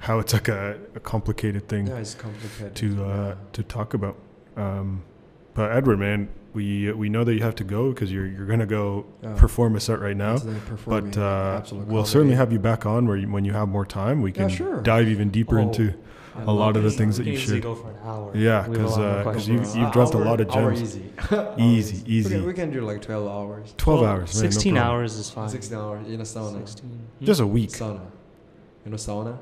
how 0.00 0.18
it's 0.18 0.32
like 0.32 0.48
a, 0.48 0.76
a 0.94 1.00
complicated 1.00 1.68
thing 1.68 1.86
Yeah, 1.86 1.98
it's 1.98 2.14
complicated. 2.14 2.74
to 2.76 3.04
uh, 3.04 3.08
yeah. 3.28 3.34
to 3.52 3.62
talk 3.62 3.94
about. 3.94 4.16
Um, 4.56 5.02
but 5.54 5.70
Edward, 5.72 5.98
man, 6.00 6.28
we 6.54 6.92
we 6.92 7.08
know 7.08 7.24
that 7.24 7.34
you 7.34 7.40
have 7.42 7.56
to 7.56 7.64
go 7.64 7.90
because 7.90 8.10
you're 8.12 8.26
you're 8.26 8.46
gonna 8.46 8.64
go 8.66 9.04
Yeah. 9.22 9.34
perform 9.34 9.76
a 9.76 9.80
set 9.80 10.00
right 10.00 10.16
now. 10.16 10.34
It's 10.34 10.44
the 10.44 10.54
performing 10.54 11.10
But 11.10 11.18
uh, 11.20 11.62
we'll 11.86 12.04
certainly 12.04 12.36
have 12.36 12.52
you 12.52 12.58
back 12.60 12.86
on 12.86 13.06
where 13.06 13.16
you, 13.16 13.28
when 13.30 13.44
you 13.44 13.52
have 13.52 13.68
more 13.68 13.84
time. 13.84 14.22
We 14.22 14.30
Yeah, 14.30 14.36
can 14.36 14.48
sure. 14.48 14.80
dive 14.80 15.08
even 15.08 15.30
deeper 15.30 15.58
Oh, 15.58 15.62
into 15.62 15.92
I 16.36 16.42
a 16.42 16.50
lot 16.50 16.76
of 16.76 16.82
the 16.82 16.90
things 16.90 17.16
that 17.18 17.26
you 17.26 17.36
should. 17.36 17.62
go 17.62 17.74
for 17.74 17.90
an 17.90 17.96
hour. 18.04 18.30
Yeah, 18.36 18.66
because 18.68 18.76
have 18.78 18.80
a 18.80 18.84
'cause, 18.84 18.98
lot 18.98 18.98
more 18.98 19.08
uh, 19.10 19.24
'cause 19.24 19.32
questions. 19.34 19.76
you- 19.76 19.82
you've 19.82 19.92
dropped 19.92 20.14
a 20.14 20.18
lot 20.18 20.40
of 20.40 20.48
gems. 20.50 20.80
easy. 20.82 21.02
Easy, 21.58 22.04
We 22.06 22.12
easy. 22.12 22.28
can, 22.30 22.46
we 22.46 22.52
can 22.52 22.70
do 22.72 22.80
like 22.80 23.00
12 23.02 23.28
hours. 23.28 23.74
12 23.76 24.00
Well, 24.00 24.10
hours, 24.10 24.34
man. 24.34 24.50
16 24.52 24.74
problem. 24.74 24.90
hours 24.96 25.16
is 25.16 25.30
fine. 25.30 25.48
16 25.48 25.78
hours 25.78 26.06
in 26.08 26.20
a 26.20 26.24
sauna. 26.24 26.66
16. 26.66 26.90
Hmm? 26.90 27.24
Just 27.24 27.40
a 27.40 27.46
week. 27.46 27.70
Sauna. 27.70 28.00
You 28.84 28.90
know 28.90 28.96
sauna? 28.96 29.36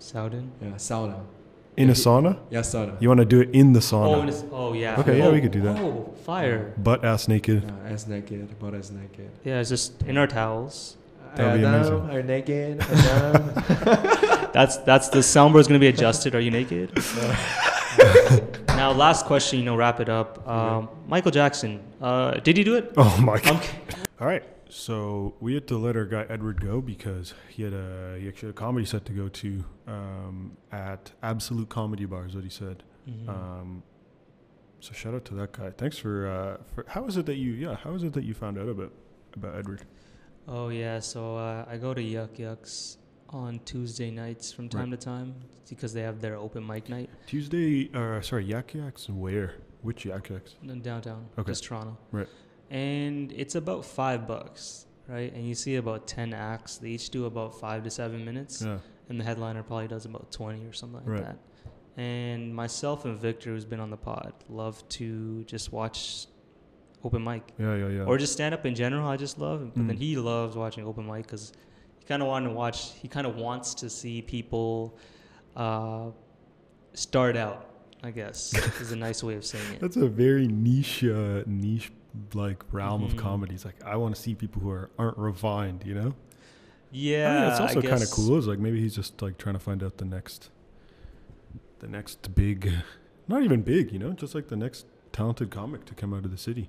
Soudin? 0.00 0.50
Yeah, 0.60 0.70
sauna. 0.76 1.20
In 1.76 1.88
a 1.88 1.94
sauna? 1.94 2.38
Yeah, 2.50 2.60
sauna. 2.60 3.00
You 3.00 3.08
want 3.08 3.20
to 3.20 3.24
do 3.24 3.40
it 3.40 3.50
in 3.52 3.72
the 3.72 3.80
sauna? 3.80 4.16
Oh, 4.16 4.20
and 4.20 4.28
it's, 4.28 4.44
oh, 4.52 4.72
yeah. 4.74 5.00
Okay, 5.00 5.18
yeah, 5.18 5.26
oh, 5.26 5.32
we 5.32 5.40
could 5.40 5.52
do 5.52 5.62
that. 5.62 5.78
Oh, 5.78 6.14
fire. 6.24 6.74
Butt 6.76 7.04
ass 7.04 7.28
naked. 7.28 7.64
Yeah, 7.64 7.92
ass 7.92 8.06
naked, 8.06 8.58
butt 8.58 8.74
ass 8.74 8.90
naked. 8.90 9.30
Yeah, 9.42 9.60
it's 9.60 9.70
just 9.70 10.02
in 10.02 10.18
our 10.18 10.26
towels. 10.26 10.96
That'd 11.34 11.60
be 11.60 11.66
amazing. 11.66 12.10
Are 12.10 12.18
you 12.18 12.22
naked? 12.24 12.80
That's 14.52 14.76
that's 14.78 15.08
the 15.08 15.20
soundboard 15.20 15.60
is 15.60 15.66
gonna 15.66 15.78
be 15.78 15.86
adjusted. 15.86 16.34
Are 16.34 16.40
you 16.40 16.50
naked? 16.50 16.92
now, 18.68 18.92
last 18.92 19.24
question. 19.24 19.58
You 19.58 19.64
know, 19.64 19.76
wrap 19.76 19.98
it 19.98 20.10
up. 20.10 20.46
Um, 20.46 20.90
Michael 21.08 21.30
Jackson. 21.30 21.80
Uh, 22.02 22.32
did 22.32 22.58
he 22.58 22.64
do 22.64 22.76
it? 22.76 22.92
Oh 22.98 23.18
my 23.22 23.36
I'm 23.36 23.40
god. 23.40 23.66
All 24.20 24.26
right. 24.26 24.44
So 24.74 25.34
we 25.38 25.52
had 25.52 25.66
to 25.68 25.76
let 25.76 25.96
our 25.98 26.06
guy 26.06 26.24
Edward 26.30 26.58
go 26.62 26.80
because 26.80 27.34
he 27.50 27.62
had 27.62 27.74
a 27.74 28.16
he 28.18 28.26
actually 28.26 28.48
had 28.48 28.54
a 28.56 28.58
comedy 28.58 28.86
set 28.86 29.04
to 29.04 29.12
go 29.12 29.28
to 29.28 29.64
um, 29.86 30.56
at 30.72 31.12
Absolute 31.22 31.68
Comedy 31.68 32.06
Bar, 32.06 32.24
is 32.24 32.34
what 32.34 32.42
he 32.44 32.48
said. 32.50 32.82
Mhm. 33.06 33.28
Um, 33.28 33.82
so 34.80 34.94
shout 34.94 35.12
out 35.12 35.26
to 35.26 35.34
that 35.34 35.52
guy. 35.52 35.70
Thanks 35.76 35.98
for 35.98 36.26
uh, 36.26 36.56
for 36.74 36.86
how 36.88 37.04
is 37.04 37.18
it 37.18 37.26
that 37.26 37.36
you 37.36 37.52
yeah 37.52 37.74
how 37.76 37.92
is 37.94 38.02
it 38.02 38.14
that 38.14 38.24
you 38.24 38.32
found 38.32 38.56
out 38.58 38.66
about 38.66 38.92
about 39.34 39.56
Edward? 39.56 39.82
Oh 40.48 40.70
yeah, 40.70 41.00
so 41.00 41.36
uh, 41.36 41.66
I 41.68 41.76
go 41.76 41.92
to 41.92 42.02
Yuk 42.02 42.38
Yuk's 42.38 42.96
on 43.28 43.60
Tuesday 43.66 44.10
nights 44.10 44.52
from 44.52 44.70
time 44.70 44.90
Right. 44.90 44.98
to 45.00 45.04
time 45.04 45.34
because 45.68 45.92
they 45.92 46.02
have 46.02 46.20
their 46.22 46.36
open 46.36 46.66
mic 46.66 46.88
night 46.88 47.10
Tuesday, 47.26 47.90
uh, 47.94 48.22
sorry, 48.22 48.46
Yak 48.46 48.72
Yaks 48.74 49.08
where? 49.10 49.54
Which 49.82 50.06
Yak 50.06 50.30
Yaks? 50.30 50.56
in 50.62 50.80
downtown, 50.80 51.26
Okay. 51.38 51.50
just 51.52 51.64
Toronto. 51.64 51.98
Right. 52.10 52.28
And 52.72 53.32
it's 53.32 53.54
about 53.54 53.84
five 53.84 54.26
bucks, 54.26 54.86
right? 55.06 55.32
And 55.34 55.46
you 55.46 55.54
see 55.54 55.76
about 55.76 56.06
ten 56.06 56.32
acts. 56.32 56.78
They 56.78 56.88
each 56.90 57.10
do 57.10 57.26
about 57.26 57.60
five 57.60 57.84
to 57.84 57.90
seven 57.90 58.24
minutes, 58.24 58.62
Yeah. 58.62 58.78
and 59.08 59.20
the 59.20 59.24
headliner 59.24 59.62
probably 59.62 59.88
does 59.88 60.06
about 60.06 60.32
twenty 60.32 60.64
or 60.64 60.72
something 60.72 61.00
like 61.00 61.08
Right. 61.08 61.22
that. 61.24 61.38
And 62.02 62.54
myself 62.54 63.04
and 63.04 63.18
Victor, 63.18 63.50
who's 63.50 63.66
been 63.66 63.78
on 63.80 63.90
the 63.90 63.98
pod, 63.98 64.32
love 64.48 64.82
to 64.90 65.44
just 65.44 65.70
watch 65.72 66.26
open 67.04 67.22
mic. 67.22 67.52
Yeah, 67.58 67.76
yeah, 67.76 67.88
yeah. 67.88 68.04
or 68.04 68.16
just 68.16 68.32
stand 68.32 68.54
up 68.54 68.64
in 68.64 68.74
general. 68.74 69.06
I 69.06 69.18
just 69.18 69.38
love, 69.38 69.72
but 69.74 69.86
then 69.86 69.96
Mm. 69.96 70.00
he 70.00 70.16
loves 70.16 70.56
watching 70.56 70.86
open 70.86 71.06
mic 71.06 71.26
because 71.26 71.52
he 71.98 72.06
kind 72.06 72.22
of 72.22 72.28
wanted 72.28 72.48
to 72.48 72.54
watch. 72.54 72.92
He 72.92 73.06
kind 73.08 73.26
of 73.26 73.36
wants 73.36 73.74
to 73.74 73.90
see 73.90 74.22
people 74.22 74.96
uh, 75.54 76.10
start 76.94 77.36
out. 77.36 77.68
I 78.04 78.10
guess 78.10 78.52
is 78.80 78.90
a 78.90 78.96
nice 78.96 79.22
way 79.22 79.34
of 79.34 79.44
saying 79.44 79.74
it. 79.74 79.80
That's 79.84 79.96
a 79.96 80.08
very 80.08 80.48
niche, 80.48 81.04
uh, 81.04 81.42
niche 81.46 81.92
like 82.34 82.62
realm 82.72 83.02
Mhm. 83.02 83.06
of 83.06 83.16
comedy. 83.16 83.54
It's 83.54 83.64
like 83.64 83.82
I 83.84 83.96
want 83.96 84.14
to 84.14 84.20
see 84.20 84.34
people 84.34 84.60
who 84.62 84.70
are 84.70 84.90
aren't 84.98 85.18
refined, 85.18 85.84
you 85.86 85.94
know. 85.94 86.14
Yeah, 86.90 87.30
I 87.30 87.40
mean, 87.40 87.50
it's 87.50 87.60
also 87.60 87.80
kind 87.82 88.02
of 88.02 88.10
cool. 88.10 88.36
It's 88.36 88.46
like 88.46 88.58
maybe 88.58 88.80
he's 88.80 88.94
just 88.94 89.22
like 89.22 89.38
trying 89.38 89.54
to 89.54 89.58
find 89.60 89.82
out 89.82 89.96
the 89.96 90.04
next, 90.04 90.50
the 91.78 91.88
next 91.88 92.34
big, 92.34 92.70
not 93.28 93.42
even 93.42 93.62
big, 93.62 93.92
you 93.92 93.98
know, 93.98 94.12
just 94.12 94.34
like 94.34 94.48
the 94.48 94.56
next 94.56 94.86
talented 95.12 95.50
comic 95.50 95.84
to 95.86 95.94
come 95.94 96.12
out 96.12 96.24
of 96.24 96.30
the 96.30 96.36
city. 96.38 96.68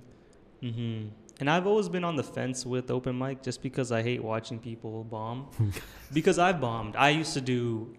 Mhm. 0.62 1.10
And 1.40 1.50
I've 1.50 1.66
always 1.66 1.88
been 1.88 2.04
on 2.04 2.16
the 2.16 2.22
fence 2.22 2.64
with 2.64 2.90
open 2.90 3.18
mic 3.18 3.42
just 3.42 3.60
because 3.60 3.90
I 3.92 4.02
hate 4.02 4.22
watching 4.22 4.58
people 4.58 5.04
bomb. 5.04 5.48
because 6.12 6.38
I've 6.38 6.60
bombed. 6.60 6.96
I 6.96 7.10
used 7.10 7.34
to 7.34 7.40
do. 7.40 7.94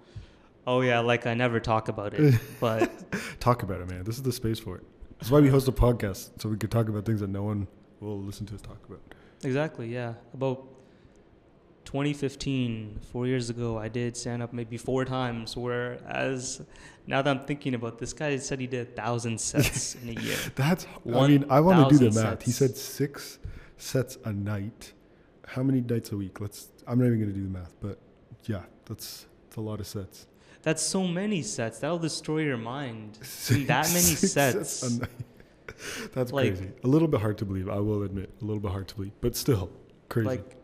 Oh 0.65 0.81
yeah, 0.81 0.99
like 1.01 1.27
I 1.27 1.35
never 1.35 1.59
talk 1.59 1.89
about 1.89 2.13
it, 2.15 2.39
but 2.59 2.91
Talk 3.39 3.61
about 3.61 3.81
it, 3.81 3.89
man. 3.89 4.03
This 4.03 4.15
is 4.15 4.23
the 4.23 4.31
space 4.31 4.57
for 4.59 4.77
it. 4.77 4.83
That's 5.19 5.31
why 5.31 5.39
we 5.39 5.49
host 5.49 5.67
a 5.67 5.71
podcast 5.71 6.41
so 6.41 6.49
we 6.49 6.57
could 6.57 6.71
talk 6.71 6.89
about 6.89 7.05
things 7.05 7.21
that 7.21 7.29
no 7.29 7.43
one 7.43 7.67
will 7.99 8.21
listen 8.21 8.45
to 8.47 8.55
us 8.55 8.61
talk 8.61 8.79
about. 8.87 9.01
Exactly, 9.43 9.87
yeah. 9.87 10.13
About 10.33 10.65
2015, 11.85 12.99
four 13.11 13.27
years 13.27 13.49
ago, 13.49 13.77
I 13.77 13.87
did 13.87 14.17
stand 14.17 14.43
up 14.43 14.53
maybe 14.53 14.77
four 14.77 15.05
times. 15.05 15.55
Whereas 15.55 16.61
now 17.07 17.21
that 17.21 17.29
I'm 17.29 17.45
thinking 17.45 17.73
about 17.75 17.99
this 17.99 18.11
guy 18.13 18.37
said 18.37 18.59
he 18.59 18.67
did 18.67 18.87
a 18.87 18.91
thousand 18.91 19.39
sets 19.49 19.95
in 19.95 20.09
a 20.09 20.21
year. 20.21 20.37
That's. 20.55 20.87
I 21.05 21.27
mean, 21.27 21.45
I 21.49 21.59
want 21.59 21.89
to 21.89 21.97
do 21.97 22.09
the 22.09 22.21
math. 22.21 22.43
He 22.43 22.51
said 22.51 22.75
six 22.75 23.39
sets 23.77 24.17
a 24.25 24.33
night. 24.33 24.93
How 25.47 25.63
many 25.63 25.81
nights 25.81 26.11
a 26.11 26.17
week? 26.17 26.41
Let's. 26.41 26.69
I'm 26.87 26.99
not 26.99 27.05
even 27.05 27.19
gonna 27.19 27.31
do 27.31 27.43
the 27.43 27.49
math, 27.49 27.73
but 27.81 27.99
yeah, 28.45 28.63
that's 28.85 29.27
that's 29.45 29.57
a 29.57 29.61
lot 29.61 29.79
of 29.79 29.87
sets. 29.87 30.27
That's 30.65 30.81
so 30.81 31.05
many 31.07 31.43
sets. 31.43 31.77
That'll 31.79 31.99
destroy 31.99 32.39
your 32.39 32.57
mind. 32.57 33.19
Doing 33.47 33.67
that 33.67 33.85
many 33.89 33.99
Six 34.01 34.33
sets. 34.33 34.81
a 34.83 34.99
night. 34.99 35.09
That's 36.13 36.31
Like- 36.33 36.55
crazy. 36.57 36.71
A 36.83 36.87
little 36.87 37.07
bit 37.07 37.21
hard 37.21 37.37
to 37.37 37.45
believe. 37.45 37.69
I 37.69 37.79
will 37.79 38.01
admit, 38.01 38.31
a 38.41 38.45
little 38.45 38.59
bit 38.61 38.71
hard 38.71 38.87
to 38.89 38.95
believe, 38.95 39.11
but 39.21 39.35
still 39.35 39.69
crazy. 40.09 40.27
Like, 40.27 40.55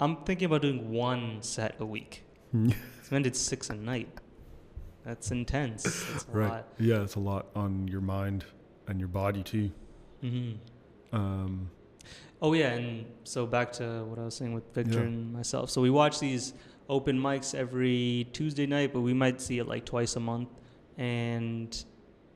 I'm 0.00 0.16
thinking 0.24 0.46
about 0.46 0.62
doing 0.62 0.90
one 0.90 1.40
set 1.40 1.76
a 1.78 1.86
week. 1.86 2.24
Mm, 2.54 2.74
So 3.08 3.16
I 3.16 3.30
six 3.32 3.70
a 3.70 3.74
night. 3.74 4.08
That's 5.04 5.30
intense. 5.30 5.84
That's 5.84 6.26
a 6.32 6.36
right? 6.36 6.48
lot. 6.50 6.68
Yeah, 6.80 7.02
it's 7.02 7.14
a 7.14 7.20
lot 7.20 7.46
on 7.54 7.86
your 7.86 8.00
mind 8.00 8.44
and 8.88 8.98
your 8.98 9.08
body 9.08 9.42
too. 9.44 9.70
hmm 10.20 10.52
Um, 11.12 11.70
Oh 12.42 12.52
yeah, 12.54 12.72
and 12.72 13.06
so 13.22 13.46
back 13.46 13.70
to 13.74 14.04
what 14.04 14.18
I 14.18 14.24
was 14.24 14.34
saying 14.34 14.52
with 14.52 14.64
Victor 14.74 14.98
Yeah. 14.98 15.04
and 15.06 15.32
myself. 15.32 15.70
So 15.70 15.80
we 15.80 15.90
watch 15.90 16.18
these 16.18 16.54
open 16.88 17.18
mics 17.18 17.54
every 17.54 18.26
Tuesday 18.32 18.66
night, 18.66 18.92
but 18.92 19.00
we 19.00 19.14
might 19.14 19.40
see 19.40 19.58
it 19.58 19.66
like 19.66 19.84
twice 19.84 20.16
a 20.16 20.20
month. 20.20 20.48
And 20.98 21.84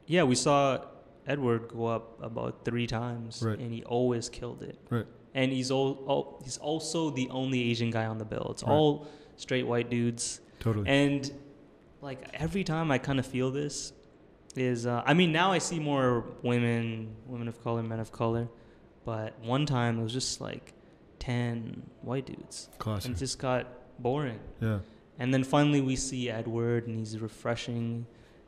yeah, 0.06 0.22
we 0.24 0.34
saw 0.34 0.84
Edward 1.26 1.68
go 1.68 1.86
up 1.86 2.22
about 2.22 2.64
three 2.64 2.86
times, 2.86 3.42
Right. 3.42 3.58
and 3.58 3.72
he 3.72 3.84
always 3.84 4.28
killed 4.28 4.62
it. 4.62 4.78
Right. 4.90 5.06
And 5.34 5.52
he's 5.52 5.70
all, 5.70 6.02
all 6.06 6.40
he's 6.42 6.56
also 6.58 7.10
the 7.10 7.28
only 7.30 7.70
Asian 7.70 7.90
guy 7.90 8.06
on 8.06 8.18
the 8.18 8.24
bill. 8.24 8.48
It's 8.50 8.62
Right. 8.62 8.72
all 8.72 9.06
straight 9.36 9.66
white 9.66 9.90
dudes. 9.90 10.40
totally. 10.60 10.88
And 10.88 11.30
like 12.00 12.28
every 12.34 12.64
time 12.64 12.90
I 12.90 12.98
kind 12.98 13.18
of 13.18 13.26
feel 13.26 13.50
this 13.50 13.92
is 14.56 14.86
uh, 14.86 15.02
I 15.06 15.14
mean 15.14 15.30
now 15.30 15.52
I 15.52 15.58
see 15.58 15.78
more 15.78 16.24
women, 16.42 17.14
women 17.26 17.46
of 17.48 17.62
color, 17.62 17.82
men 17.82 18.00
of 18.00 18.10
color, 18.10 18.48
but 19.04 19.38
one 19.40 19.66
time 19.66 20.00
it 20.00 20.02
was 20.02 20.12
just 20.12 20.40
like 20.40 20.72
ten 21.20 21.82
white 22.02 22.26
dudes, 22.26 22.68
Classic. 22.78 23.06
and 23.06 23.16
it 23.16 23.18
just 23.20 23.38
got 23.38 23.66
boring. 23.98 24.38
yeah. 24.60 24.78
And 25.20 25.34
then 25.34 25.42
finally 25.42 25.80
we 25.80 25.96
see 25.96 26.30
Edward, 26.30 26.86
and 26.86 26.96
he's 26.98 27.18
refreshing, 27.18 28.06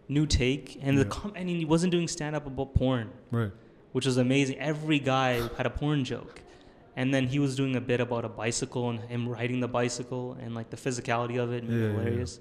new 0.09 0.25
take, 0.27 0.79
and 0.83 0.97
the 0.97 1.03
Yeah. 1.03 1.09
com- 1.09 1.33
and 1.35 1.49
he 1.49 1.65
wasn't 1.65 1.91
doing 1.91 2.07
stand 2.09 2.37
up 2.37 2.47
about 2.47 2.75
porn, 2.75 3.11
Right. 3.33 3.51
which 3.93 4.07
was 4.07 4.17
amazing. 4.19 4.59
Every 4.59 4.99
guy 5.01 5.49
had 5.57 5.67
a 5.67 5.71
porn 5.71 6.05
joke. 6.05 6.43
And 6.97 7.15
then 7.15 7.27
he 7.29 7.39
was 7.39 7.55
doing 7.57 7.77
a 7.77 7.81
bit 7.81 8.01
about 8.01 8.25
a 8.25 8.29
bicycle 8.29 8.91
and 8.91 8.99
him 9.01 9.29
riding 9.29 9.61
the 9.61 9.69
bicycle 9.69 10.37
and 10.41 10.55
like 10.55 10.71
the 10.71 10.77
physicality 10.77 11.39
of 11.43 11.53
it, 11.53 11.65
made 11.65 11.71
Yeah, 11.73 11.85
it 11.87 11.93
yeah, 11.93 11.99
hilarious. 12.01 12.41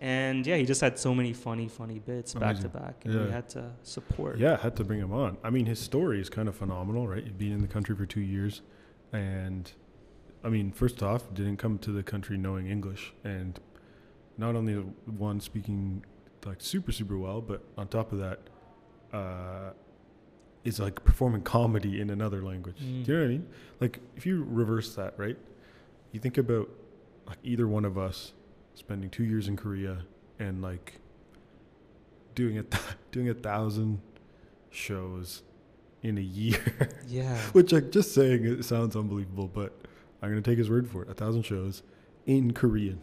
And 0.00 0.46
yeah, 0.46 0.56
he 0.56 0.64
just 0.64 0.80
had 0.80 0.96
so 0.98 1.12
many 1.14 1.32
funny, 1.32 1.66
funny 1.68 1.98
bits 1.98 2.32
back 2.34 2.58
to 2.60 2.68
back, 2.68 3.04
and 3.04 3.14
Yeah. 3.14 3.24
we 3.26 3.30
had 3.32 3.48
to 3.50 3.72
support. 3.82 4.38
Yeah, 4.38 4.56
had 4.56 4.76
to 4.76 4.84
bring 4.84 5.00
him 5.00 5.12
on. 5.12 5.38
I 5.42 5.50
mean, 5.50 5.66
his 5.66 5.80
story 5.80 6.20
is 6.20 6.28
kind 6.30 6.48
of 6.48 6.54
phenomenal, 6.54 7.08
right? 7.08 7.36
Being 7.36 7.52
in 7.52 7.60
the 7.62 7.68
country 7.68 7.96
for 7.96 8.06
two 8.06 8.20
years, 8.20 8.62
and 9.12 9.70
I 10.44 10.48
mean, 10.48 10.70
first 10.72 11.02
off, 11.02 11.32
didn't 11.34 11.56
come 11.56 11.78
to 11.78 11.90
the 11.92 12.02
country 12.02 12.36
knowing 12.38 12.66
English, 12.68 13.12
and 13.24 13.58
not 14.36 14.54
only 14.54 14.74
one 14.74 15.40
speaking 15.40 16.04
like 16.46 16.60
super 16.60 16.92
super 16.92 17.18
well, 17.18 17.40
but 17.40 17.62
on 17.76 17.88
top 17.88 18.12
of 18.12 18.18
that, 18.18 18.40
uh, 19.12 19.70
is 20.64 20.78
like 20.78 21.04
performing 21.04 21.42
comedy 21.42 22.00
in 22.00 22.10
another 22.10 22.42
language. 22.42 22.76
Mm. 22.78 23.04
Do 23.04 23.12
you 23.12 23.18
know 23.18 23.24
what 23.24 23.26
I 23.26 23.28
mean? 23.32 23.46
Like 23.80 23.98
if 24.16 24.26
you 24.26 24.44
reverse 24.48 24.94
that, 24.94 25.14
right? 25.18 25.36
You 26.12 26.20
think 26.20 26.38
about 26.38 26.68
like 27.26 27.38
either 27.42 27.66
one 27.66 27.84
of 27.84 27.98
us 27.98 28.32
spending 28.74 29.10
two 29.10 29.24
years 29.24 29.48
in 29.48 29.56
Korea 29.56 29.98
and 30.38 30.62
like 30.62 31.00
doing 32.34 32.58
a 32.58 32.62
th- 32.62 32.82
doing 33.10 33.28
a 33.28 33.34
thousand 33.34 34.00
shows 34.70 35.42
in 36.02 36.16
a 36.16 36.20
year, 36.22 36.62
Yeah. 37.08 37.36
which 37.52 37.72
like 37.72 37.90
just 37.90 38.14
saying 38.14 38.44
it 38.44 38.64
sounds 38.64 38.94
unbelievable, 38.94 39.48
but 39.52 39.72
I'm 40.22 40.28
gonna 40.30 40.42
take 40.42 40.58
his 40.58 40.68
word 40.70 40.88
for 40.88 41.02
it. 41.02 41.10
A 41.10 41.14
thousand 41.14 41.42
shows 41.42 41.82
in 42.26 42.52
Korean, 42.52 43.00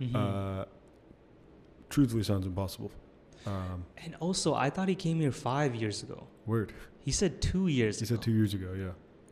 Mhm. 0.00 0.14
uh, 0.14 0.64
truthfully 1.88 2.22
sounds 2.22 2.46
impossible. 2.46 2.90
Um, 3.46 3.84
and 4.04 4.14
also, 4.16 4.54
I 4.54 4.70
thought 4.70 4.88
he 4.88 4.94
came 4.96 5.20
here 5.20 5.32
five 5.32 5.74
years 5.74 6.02
ago. 6.02 6.26
word. 6.46 6.72
He 7.00 7.10
said 7.10 7.40
two 7.42 7.66
years 7.66 7.98
He 8.00 8.04
ago. 8.04 8.14
said 8.14 8.22
two 8.22 8.32
years 8.32 8.54
ago. 8.54 8.72
Yeah. 8.78 8.90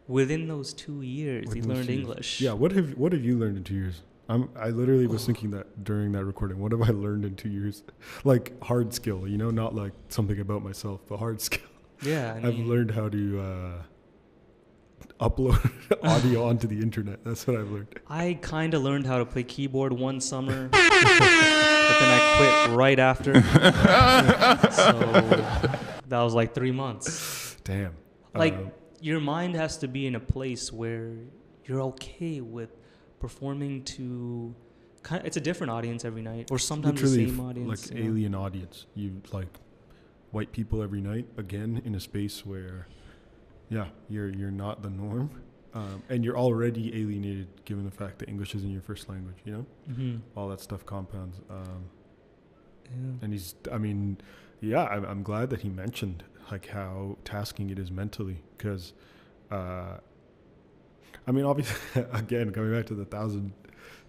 Within 0.09 0.49
those 0.49 0.72
two 0.72 1.01
years, 1.03 1.47
Within 1.47 1.62
he 1.62 1.68
learned 1.68 1.89
years. 1.89 2.01
English. 2.01 2.41
Yeah. 2.41 2.53
What 2.53 2.72
have 2.72 2.97
What 2.99 3.12
have 3.12 3.24
you 3.24 3.37
learned 3.39 3.57
in 3.57 3.64
two 3.64 3.74
years? 3.74 4.03
I'm. 4.28 4.49
I 4.57 4.70
literally 4.70 5.07
was 5.07 5.24
thinking 5.26 5.51
that 5.51 5.85
during 5.85 6.12
that 6.12 6.24
recording. 6.24 6.59
What 6.59 6.72
have 6.72 6.82
I 6.82 6.89
learned 6.93 7.24
in 7.24 7.35
two 7.37 7.51
years? 7.51 7.82
Like 8.24 8.61
hard 8.62 8.93
skill, 8.95 9.26
you 9.28 9.37
know, 9.39 9.51
not 9.51 9.74
like 9.74 9.93
something 10.09 10.39
about 10.41 10.62
myself, 10.62 11.03
but 11.09 11.18
hard 11.18 11.41
skill. 11.49 11.68
Yeah. 12.03 12.35
I 12.43 12.49
I've 12.49 12.59
learned 12.59 12.93
how 12.93 13.09
to 13.09 13.41
uh, 13.41 13.82
upload 15.20 15.70
audio 16.02 16.46
onto 16.48 16.66
the 16.66 16.80
internet. 16.80 17.24
That's 17.24 17.46
what 17.46 17.57
I've 17.57 17.70
learned. 17.70 18.00
I 18.09 18.38
kind 18.42 18.74
of 18.74 18.82
learned 18.82 19.07
how 19.07 19.18
to 19.18 19.26
play 19.26 19.42
keyboard 19.42 19.92
one 19.92 20.20
summer. 20.20 20.68
but 20.72 20.80
then 22.00 22.11
I 22.11 22.66
quit 22.66 22.76
right 22.76 22.98
after. 22.98 23.34
so 24.70 24.92
that 26.09 26.20
was 26.22 26.34
like 26.34 26.55
three 26.55 26.72
months. 26.72 27.57
Damn. 27.64 27.94
Like 28.34 28.55
Um, 28.55 28.72
your 29.00 29.20
mind 29.20 29.55
has 29.55 29.76
to 29.78 29.88
be 29.88 30.07
in 30.07 30.14
a 30.14 30.20
place 30.20 30.72
where 30.72 31.12
you're 31.66 31.82
okay 31.82 32.40
with 32.40 32.70
performing 33.20 33.82
to. 33.84 34.55
Kind 35.02 35.20
of, 35.20 35.26
it's 35.26 35.36
a 35.36 35.40
different 35.40 35.70
audience 35.70 36.05
every 36.05 36.22
night, 36.22 36.50
or 36.50 36.59
sometimes 36.59 37.00
the 37.02 37.09
same 37.09 37.38
audience. 37.40 37.68
like 37.68 37.96
you 37.96 38.02
know? 38.02 38.11
alien 38.11 38.34
audience. 38.34 38.86
You 38.94 39.20
like 39.32 39.48
white 40.30 40.50
people 40.52 40.82
every 40.82 41.00
night 41.02 41.26
again 41.36 41.80
in 41.84 41.94
a 41.94 42.00
space 42.00 42.44
where, 42.46 42.88
yeah, 43.68 43.88
you're 44.08 44.28
you're 44.30 44.50
not 44.50 44.82
the 44.82 44.90
norm, 44.90 45.30
um, 45.74 46.02
and 46.08 46.24
you're 46.24 46.36
already 46.38 46.88
alienated 47.00 47.48
given 47.64 47.84
the 47.84 47.90
fact 47.90 48.18
that 48.20 48.28
English 48.28 48.54
isn't 48.54 48.70
your 48.70 48.82
first 48.82 49.08
language. 49.08 49.36
You 49.44 49.52
know, 49.52 49.66
Mhm. 49.90 50.20
all 50.36 50.48
that 50.48 50.60
stuff 50.60 50.84
compounds. 50.86 51.40
Um, 51.50 51.84
Yeah. 52.84 53.12
and 53.22 53.32
he's, 53.32 53.54
I 53.72 53.78
mean, 53.78 54.18
yeah, 54.60 54.84
I'm, 54.84 55.04
I'm 55.04 55.22
glad 55.22 55.48
that 55.50 55.62
he 55.62 55.68
mentioned 55.70 56.22
like 56.50 56.66
how 56.68 57.16
tasking 57.24 57.70
it 57.70 57.78
is 57.78 57.90
mentally 57.90 58.42
because, 58.56 58.92
uh, 59.50 59.96
I 61.26 61.32
mean, 61.32 61.44
obviously, 61.44 62.02
again, 62.12 62.50
coming 62.52 62.72
back 62.72 62.86
to 62.86 62.94
the 62.94 63.04
thousand 63.06 63.52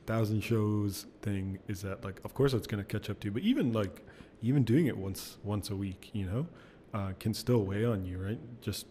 thousand 0.05 0.41
shows 0.43 1.07
thing 1.23 1.57
is 1.67 1.81
that 1.81 2.03
like 2.03 2.19
of 2.23 2.35
course 2.35 2.53
it's 2.53 2.67
going 2.67 2.83
to 2.83 2.87
catch 2.87 3.09
up 3.09 3.19
to 3.19 3.25
you 3.27 3.31
but 3.31 3.41
even 3.41 3.73
like 3.73 4.03
even 4.43 4.63
doing 4.63 4.85
it 4.85 4.95
once 4.95 5.37
once 5.43 5.71
a 5.71 5.75
week 5.75 6.11
you 6.13 6.23
know 6.27 6.45
uh, 6.93 7.11
can 7.19 7.33
still 7.33 7.63
weigh 7.63 7.83
on 7.83 8.05
you 8.05 8.19
right 8.19 8.37
just 8.61 8.85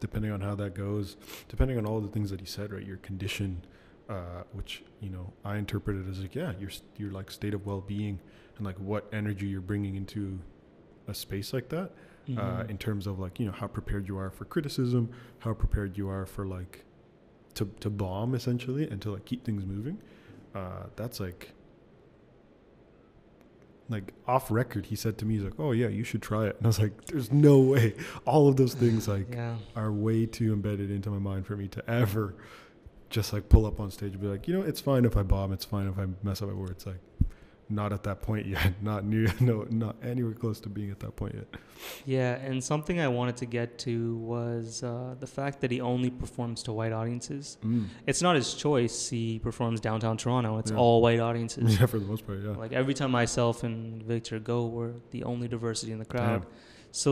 depending 0.00 0.30
on 0.30 0.40
how 0.40 0.54
that 0.54 0.74
goes 0.74 1.16
depending 1.48 1.78
on 1.78 1.86
all 1.86 2.00
the 2.00 2.08
things 2.08 2.30
that 2.30 2.40
he 2.40 2.46
said 2.46 2.72
right 2.72 2.84
your 2.86 2.98
condition 2.98 3.62
uh, 4.08 4.42
which 4.52 4.82
you 5.00 5.10
know 5.10 5.32
i 5.44 5.56
interpreted 5.56 6.08
as 6.08 6.20
like 6.20 6.34
yeah 6.34 6.52
your 6.58 6.70
your 6.96 7.10
like 7.10 7.30
state 7.30 7.54
of 7.54 7.66
well-being 7.66 8.18
and 8.56 8.64
like 8.66 8.76
what 8.78 9.06
energy 9.12 9.46
you're 9.46 9.60
bringing 9.60 9.96
into 9.96 10.38
a 11.08 11.14
space 11.14 11.52
like 11.52 11.68
that 11.70 11.90
uh, 12.28 12.30
Mhm. 12.30 12.70
in 12.70 12.78
terms 12.78 13.06
of 13.06 13.18
like 13.20 13.38
you 13.38 13.46
know 13.46 13.52
how 13.52 13.66
prepared 13.68 14.08
you 14.08 14.18
are 14.18 14.30
for 14.30 14.44
criticism 14.44 15.10
how 15.40 15.54
prepared 15.54 15.96
you 15.96 16.08
are 16.08 16.26
for 16.26 16.44
like 16.46 16.84
to 17.54 17.64
to 17.80 17.88
bomb 17.90 18.34
essentially 18.34 18.88
and 18.88 19.00
to 19.02 19.12
like 19.12 19.24
keep 19.24 19.44
things 19.44 19.64
moving 19.64 19.98
uh, 20.54 20.84
that's 20.96 21.20
like 21.20 21.52
like 23.88 24.12
off 24.26 24.50
record 24.50 24.86
he 24.86 24.96
said 24.96 25.16
to 25.16 25.24
me 25.24 25.34
he's 25.34 25.44
like 25.44 25.58
oh 25.58 25.72
yeah 25.72 25.86
you 25.86 26.02
should 26.02 26.22
try 26.22 26.46
it 26.46 26.56
and 26.56 26.66
i 26.66 26.68
was 26.68 26.78
like 26.78 27.04
there's 27.06 27.30
no 27.32 27.58
way 27.60 27.94
all 28.24 28.48
of 28.48 28.56
those 28.56 28.74
things 28.74 29.06
like 29.06 29.32
yeah. 29.32 29.56
are 29.76 29.92
way 29.92 30.26
too 30.26 30.52
embedded 30.52 30.90
into 30.90 31.08
my 31.10 31.18
mind 31.18 31.46
for 31.46 31.56
me 31.56 31.68
to 31.68 31.88
ever 31.88 32.34
just 33.10 33.32
like 33.32 33.48
pull 33.48 33.64
up 33.64 33.78
on 33.78 33.90
stage 33.90 34.12
and 34.12 34.20
be 34.20 34.26
like 34.26 34.48
you 34.48 34.54
know 34.54 34.62
it's 34.62 34.80
fine 34.80 35.04
if 35.04 35.16
i 35.16 35.22
bomb 35.22 35.52
it's 35.52 35.64
fine 35.64 35.86
if 35.86 35.98
i 35.98 36.06
mess 36.22 36.42
up 36.42 36.48
my 36.48 36.54
words 36.54 36.86
like 36.86 37.00
not 37.68 37.92
at 37.92 38.02
that 38.04 38.22
point 38.22 38.46
yet 38.46 38.72
not 38.82 39.04
near 39.04 39.26
no 39.40 39.66
not 39.70 39.96
anywhere 40.02 40.32
close 40.34 40.60
to 40.60 40.68
being 40.68 40.90
at 40.90 41.00
that 41.00 41.16
point 41.16 41.34
yet 41.34 41.48
Yeah, 42.06 42.36
and 42.36 42.62
something 42.64 43.00
I 43.00 43.08
wanted 43.08 43.36
to 43.38 43.46
get 43.46 43.78
to 43.80 44.16
was 44.18 44.82
uh, 44.82 45.14
the 45.20 45.26
fact 45.26 45.60
that 45.60 45.70
he 45.70 45.80
only 45.80 46.10
performs 46.10 46.62
to 46.62 46.72
white 46.72 46.92
audiences. 46.92 47.58
It's 48.06 48.22
not 48.22 48.34
his 48.34 48.54
choice. 48.54 49.10
He 49.10 49.38
performs 49.40 49.78
downtown 49.80 50.16
Toronto. 50.16 50.56
It's 50.58 50.70
Yeah. 50.70 50.78
all 50.78 51.02
white 51.02 51.20
audiences. 51.20 51.66
yeah 51.80 51.86
for 51.86 51.98
the 51.98 52.06
most 52.06 52.26
part 52.26 52.38
yeah 52.42 52.52
Like 52.64 52.72
every 52.72 52.94
time 52.94 53.10
myself 53.10 53.62
and 53.62 54.02
Victor 54.02 54.38
go, 54.38 54.58
we're 54.66 54.94
the 55.10 55.22
only 55.24 55.48
diversity 55.48 55.92
in 55.92 55.98
the 55.98 56.10
crowd. 56.14 56.42
Damn. 56.42 56.50
So 56.92 57.10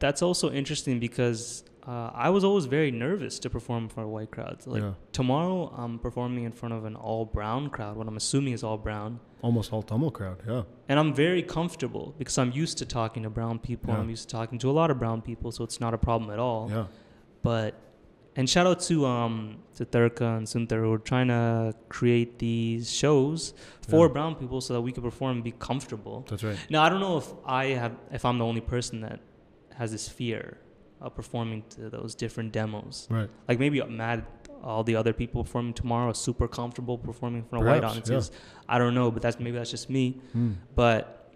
that's 0.00 0.22
also 0.22 0.50
interesting 0.50 0.98
because 0.98 1.62
uh, 1.86 2.10
I 2.26 2.30
was 2.30 2.42
always 2.44 2.64
very 2.66 2.90
nervous 2.90 3.38
to 3.40 3.50
perform 3.50 3.88
for 3.94 4.06
white 4.06 4.30
crowds. 4.36 4.66
Like 4.66 4.82
yeah 4.82 4.94
tomorrow, 5.12 5.58
I'm 5.82 5.98
performing 5.98 6.44
in 6.44 6.52
front 6.60 6.72
of 6.78 6.84
an 6.90 6.96
all 6.96 7.24
brown 7.36 7.68
crowd. 7.76 7.94
What 7.98 8.06
I'm 8.10 8.16
assuming 8.16 8.52
is 8.58 8.62
all 8.64 8.78
brown. 8.88 9.20
almost 9.46 9.72
all 9.74 9.82
Tamil 9.90 10.10
crowd 10.18 10.38
yeah 10.52 10.62
And 10.88 10.96
I'm 11.00 11.12
very 11.24 11.42
comfortable 11.56 12.06
because 12.20 12.36
I'm 12.42 12.52
used 12.64 12.76
to 12.82 12.86
talking 12.98 13.22
to 13.26 13.30
brown 13.38 13.56
people. 13.70 13.90
Yeah. 13.92 14.00
I'm 14.00 14.10
used 14.16 14.24
to 14.28 14.32
talking 14.38 14.58
to 14.64 14.68
a 14.74 14.76
lot 14.80 14.88
of 14.92 14.96
brown 15.02 15.20
people, 15.30 15.48
so 15.56 15.60
it's 15.68 15.80
not 15.84 15.92
a 15.98 16.00
problem 16.08 16.28
at 16.36 16.40
all. 16.48 16.62
yeah 16.76 16.86
But 17.48 17.70
and 18.36 18.48
shout 18.54 18.66
out 18.70 18.80
to 18.90 18.96
um 19.14 19.34
to 19.76 19.82
Thurka 19.92 20.28
and 20.38 20.44
Sunthar 20.52 20.80
who 20.84 20.92
are 20.96 21.04
trying 21.12 21.28
to 21.28 21.42
create 21.96 22.30
these 22.46 22.84
shows 23.02 23.38
for 23.90 24.06
Yeah. 24.06 24.12
brown 24.16 24.32
people 24.42 24.58
so 24.66 24.70
that 24.74 24.80
we 24.88 24.92
can 24.96 25.02
perform 25.10 25.32
and 25.38 25.44
be 25.52 25.54
comfortable. 25.70 26.16
that's 26.30 26.44
right 26.48 26.58
Now 26.74 26.80
I 26.86 26.88
don't 26.90 27.02
know 27.06 27.16
if 27.24 27.28
I 27.62 27.64
have 27.82 27.92
if 28.18 28.22
I'm 28.28 28.38
the 28.42 28.48
only 28.52 28.64
person 28.74 28.94
that 29.06 29.18
has 29.80 29.88
this 29.96 30.06
fear 30.08 30.44
of 31.06 31.14
performing 31.14 31.62
to 31.70 31.88
those 31.90 32.14
different 32.14 32.52
demos. 32.52 33.06
right 33.10 33.30
Like 33.48 33.58
maybe 33.58 33.80
I'm 33.80 33.96
mad 33.96 34.18
at 34.20 34.50
all 34.62 34.82
the 34.82 34.96
other 34.96 35.12
people 35.12 35.44
performing 35.44 35.74
tomorrow 35.74 36.08
are 36.10 36.14
super 36.14 36.48
comfortable 36.48 36.96
performing 36.98 37.42
in 37.42 37.48
front 37.48 37.62
of 37.64 37.68
white 37.70 37.82
Perhaps, 37.82 38.10
yeah. 38.10 38.38
I 38.68 38.78
don't 38.78 38.94
know, 38.94 39.10
but 39.10 39.20
that's 39.22 39.38
maybe 39.38 39.56
that's 39.58 39.70
just 39.70 39.90
me. 39.90 40.20
Mm. 40.36 40.54
But 40.74 41.32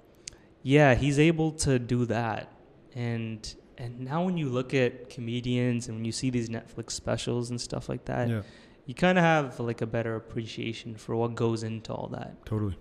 yeah, 0.62 0.95
he's 0.95 1.19
able 1.19 1.51
to 1.66 1.79
do 1.79 2.07
that. 2.07 2.51
And 2.95 3.41
and 3.77 4.01
now 4.01 4.25
when 4.25 4.37
you 4.37 4.49
look 4.49 4.75
at 4.75 5.11
comedians 5.11 5.89
and 5.89 5.99
when 5.99 6.05
you 6.05 6.12
see 6.12 6.31
these 6.31 6.49
Netflix 6.49 6.93
specials 6.93 7.51
and 7.51 7.61
stuff 7.61 7.89
like 7.89 8.05
that, 8.07 8.29
yeah 8.29 8.43
you 8.87 8.95
kind 8.95 9.19
of 9.19 9.25
have 9.25 9.61
like 9.61 9.83
a 9.83 9.87
better 9.87 10.16
appreciation 10.16 10.97
for 10.97 11.14
what 11.14 11.35
goes 11.35 11.62
into 11.62 11.93
all 11.93 12.09
that. 12.09 12.33
totally 12.47 12.77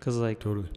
Cuz 0.00 0.16
like 0.18 0.38
totally 0.38 0.68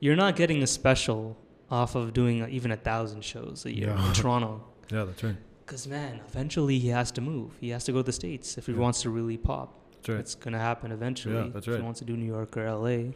you're 0.00 0.16
not 0.16 0.34
getting 0.34 0.62
a 0.62 0.66
special 0.66 1.36
off 1.70 1.94
of 1.94 2.14
doing 2.14 2.40
uh, 2.40 2.46
even 2.48 2.70
a 2.72 2.76
thousand 2.76 3.22
shows 3.22 3.66
a 3.66 3.72
year 3.76 3.88
Yeah. 3.88 4.08
in 4.08 4.14
Toronto. 4.20 4.64
Yeah 4.90 5.04
that's 5.04 5.22
right 5.22 5.36
Because 5.64 5.86
man, 5.86 6.20
eventually 6.28 6.78
he 6.78 6.88
has 6.88 7.10
to 7.12 7.20
move. 7.20 7.50
He 7.60 7.68
has 7.70 7.84
to 7.84 7.92
go 7.92 7.98
to 7.98 8.02
the 8.04 8.12
states 8.12 8.56
if 8.58 8.66
he 8.66 8.72
Yeah. 8.72 8.78
wants 8.78 9.02
to 9.02 9.10
really 9.10 9.36
pop. 9.36 9.68
that's 9.96 10.08
right 10.08 10.20
It's 10.20 10.34
gonna 10.34 10.58
happen 10.58 10.92
eventually. 10.92 11.34
Yeah, 11.34 11.48
that's 11.52 11.66
right. 11.68 11.74
If 11.74 11.80
he 11.80 11.84
wants 11.84 11.98
to 12.00 12.06
do 12.06 12.16
New 12.16 12.26
York 12.36 12.56
or 12.56 12.64
LA. 12.66 13.12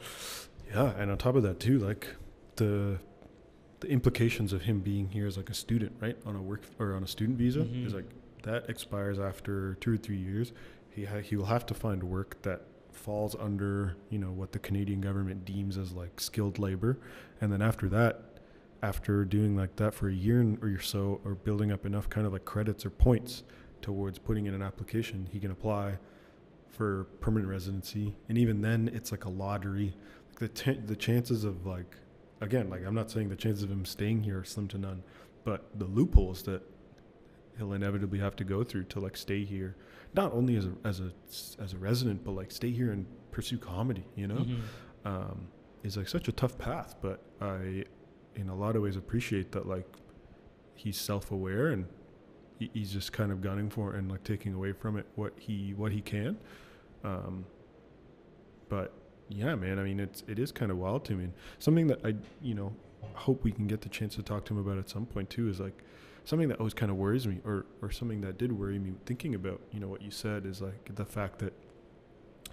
Yeah, 0.75 0.93
and 0.99 1.11
on 1.11 1.17
top 1.19 1.35
of 1.37 1.43
that 1.45 1.59
too, 1.61 1.79
like 1.79 2.09
the 2.57 2.99
the 3.81 3.89
implications 3.89 4.53
of 4.53 4.63
him 4.63 4.79
being 4.81 5.09
here 5.09 5.27
as 5.27 5.37
like 5.37 5.51
a 5.51 5.55
student, 5.55 5.93
right, 6.01 6.17
on 6.25 6.37
a 6.37 6.43
work 6.43 6.63
or 6.79 6.95
on 6.95 7.03
a 7.03 7.07
student 7.07 7.37
visa, 7.39 7.61
Mhm. 7.61 7.87
is 7.87 7.95
like 7.95 8.05
that 8.45 8.69
expires 8.71 9.19
after 9.19 9.75
two 9.81 9.93
or 9.95 9.97
three 9.97 10.19
years. 10.19 10.53
He 10.91 11.05
ha- 11.05 11.19
he 11.19 11.35
will 11.37 11.47
have 11.47 11.65
to 11.67 11.75
find 11.75 12.03
work 12.05 12.41
that 12.43 12.61
falls 12.93 13.35
under 13.37 13.97
you 14.11 14.19
know 14.19 14.31
what 14.31 14.53
the 14.53 14.59
Canadian 14.59 15.01
government 15.01 15.45
deems 15.45 15.77
as 15.79 15.93
like 15.93 16.21
skilled 16.21 16.59
labor, 16.59 16.99
and 17.41 17.51
then 17.53 17.63
after 17.63 17.89
that, 17.89 18.32
after 18.83 19.25
doing 19.25 19.57
like 19.57 19.77
that 19.77 19.95
for 19.95 20.09
a 20.09 20.13
year 20.13 20.57
or 20.61 20.81
so, 20.81 21.21
or 21.25 21.35
building 21.35 21.71
up 21.71 21.87
enough 21.87 22.09
kind 22.09 22.27
of 22.27 22.33
like 22.33 22.45
credits 22.45 22.85
or 22.85 22.91
points 22.91 23.45
towards 23.81 24.19
putting 24.19 24.47
in 24.47 24.55
an 24.55 24.63
application, 24.63 25.29
he 25.33 25.39
can 25.41 25.51
apply 25.51 25.99
for 26.69 27.05
permanent 27.21 27.51
residency, 27.51 28.15
and 28.29 28.39
even 28.39 28.61
then, 28.63 28.91
it's 28.95 29.11
like 29.11 29.25
a 29.25 29.29
lottery. 29.29 29.95
Like 30.31 30.39
the 30.39 30.49
t- 30.49 30.81
the 30.87 30.97
chances 30.97 31.45
of 31.45 31.67
like 31.67 31.97
again, 32.41 32.71
like 32.71 32.85
I'm 32.85 32.95
not 32.95 33.11
saying 33.11 33.29
the 33.29 33.37
chances 33.37 33.63
of 33.63 33.71
him 33.71 33.85
staying 33.85 34.23
here 34.25 34.41
are 34.41 34.45
slim 34.45 34.69
to 34.69 34.79
none, 34.79 35.03
but 35.45 35.79
the 35.79 35.85
loopholes 35.85 36.43
that 36.45 36.63
he'll 37.59 37.75
inevitably 37.75 38.19
have 38.19 38.35
to 38.37 38.45
go 38.45 38.65
through 38.65 38.85
to 38.85 39.01
like 39.01 39.17
stay 39.17 39.45
here, 39.45 39.77
not 40.15 40.33
only 40.33 40.57
as 40.57 40.65
a 40.67 40.73
as 40.85 41.01
a 41.01 41.13
as 41.63 41.73
a 41.75 41.79
resident, 41.79 42.25
but 42.25 42.33
like 42.33 42.51
stay 42.51 42.71
here 42.71 42.91
and 42.91 43.07
pursue 43.31 43.59
comedy. 43.59 44.05
You 44.17 44.27
know, 44.29 44.37
Mhm. 44.47 44.61
um, 45.05 45.49
is 45.85 45.97
like 45.99 46.09
such 46.09 46.27
a 46.29 46.33
tough 46.33 46.57
path. 46.59 46.97
But 47.03 47.21
I, 47.41 47.85
in 48.37 48.49
a 48.49 48.55
lot 48.55 48.77
of 48.77 48.83
ways, 48.83 48.97
appreciate 48.97 49.53
that 49.53 49.67
like 49.67 49.87
he's 50.75 50.97
self 50.97 51.31
aware 51.31 51.69
and 51.69 51.87
he, 52.59 52.71
he's 52.73 52.93
just 52.93 53.13
kind 53.13 53.31
of 53.33 53.41
gunning 53.41 53.71
for 53.71 53.95
and 53.95 54.11
like 54.11 54.25
taking 54.25 54.55
away 54.55 54.73
from 54.73 54.97
it 54.97 55.07
what 55.15 55.33
he 55.39 55.75
what 55.77 55.93
he 55.93 56.01
can. 56.01 56.37
Um, 57.05 57.45
but 58.69 58.93
yeah, 59.29 59.55
man, 59.55 59.79
I 59.79 59.83
mean 59.83 60.01
it's 60.01 60.23
it 60.27 60.39
is 60.39 60.53
kind 60.53 60.71
of 60.71 60.79
wild 60.79 61.05
to 61.07 61.15
me. 61.15 61.25
And 61.25 61.33
something 61.59 61.87
that 61.89 62.05
I 62.05 62.15
you 62.41 62.55
know 62.55 62.73
hope 63.15 63.45
we 63.45 63.53
can 63.53 63.67
get 63.67 63.81
the 63.81 63.89
chance 63.89 64.15
to 64.15 64.23
talk 64.23 64.45
to 64.47 64.55
him 64.55 64.61
about 64.61 64.79
at 64.79 64.89
some 64.89 65.07
point 65.07 65.31
too 65.31 65.49
is 65.49 65.61
like 65.61 65.83
something 66.25 66.49
that 66.49 66.59
always 66.59 66.75
kind 66.75 66.91
of 66.91 66.97
worries 66.97 67.27
me 67.27 67.39
or 67.45 67.67
or 67.81 67.91
something 67.91 68.21
that 68.21 68.39
did 68.39 68.53
worry 68.53 68.79
me 68.79 68.93
thinking 69.07 69.35
about 69.35 69.61
you 69.73 69.81
know 69.81 69.89
what 69.89 70.03
you 70.03 70.11
said 70.11 70.47
is 70.47 70.61
like 70.61 70.95
the 70.95 71.05
fact 71.05 71.39
that 71.41 71.53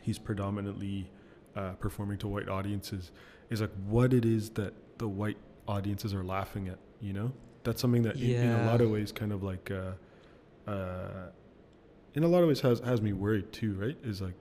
he's 0.01 0.17
predominantly 0.17 1.09
uh, 1.55 1.71
performing 1.73 2.17
to 2.17 2.27
white 2.27 2.49
audiences 2.49 3.11
is 3.49 3.61
like 3.61 3.71
what 3.87 4.13
it 4.13 4.25
is 4.25 4.51
that 4.51 4.73
the 4.97 5.07
white 5.07 5.37
audiences 5.69 6.13
are 6.13 6.23
laughing 6.23 6.67
at 6.67 6.79
you 7.01 7.13
know? 7.13 7.31
That's 7.63 7.81
something 7.81 8.03
that 8.03 8.15
in, 8.15 8.43
in 8.43 8.51
a 8.51 8.65
lot 8.65 8.81
of 8.81 8.89
ways 8.89 9.11
kind 9.11 9.31
of 9.31 9.43
like 9.43 9.71
uh, 9.71 9.91
uh, 10.69 11.29
in 12.13 12.23
a 12.23 12.27
lot 12.27 12.41
of 12.41 12.47
ways 12.47 12.61
has 12.61 12.79
has 12.79 13.01
me 13.01 13.13
worried 13.13 13.51
too 13.51 13.73
right? 13.73 13.97
Is 14.03 14.21
like 14.21 14.35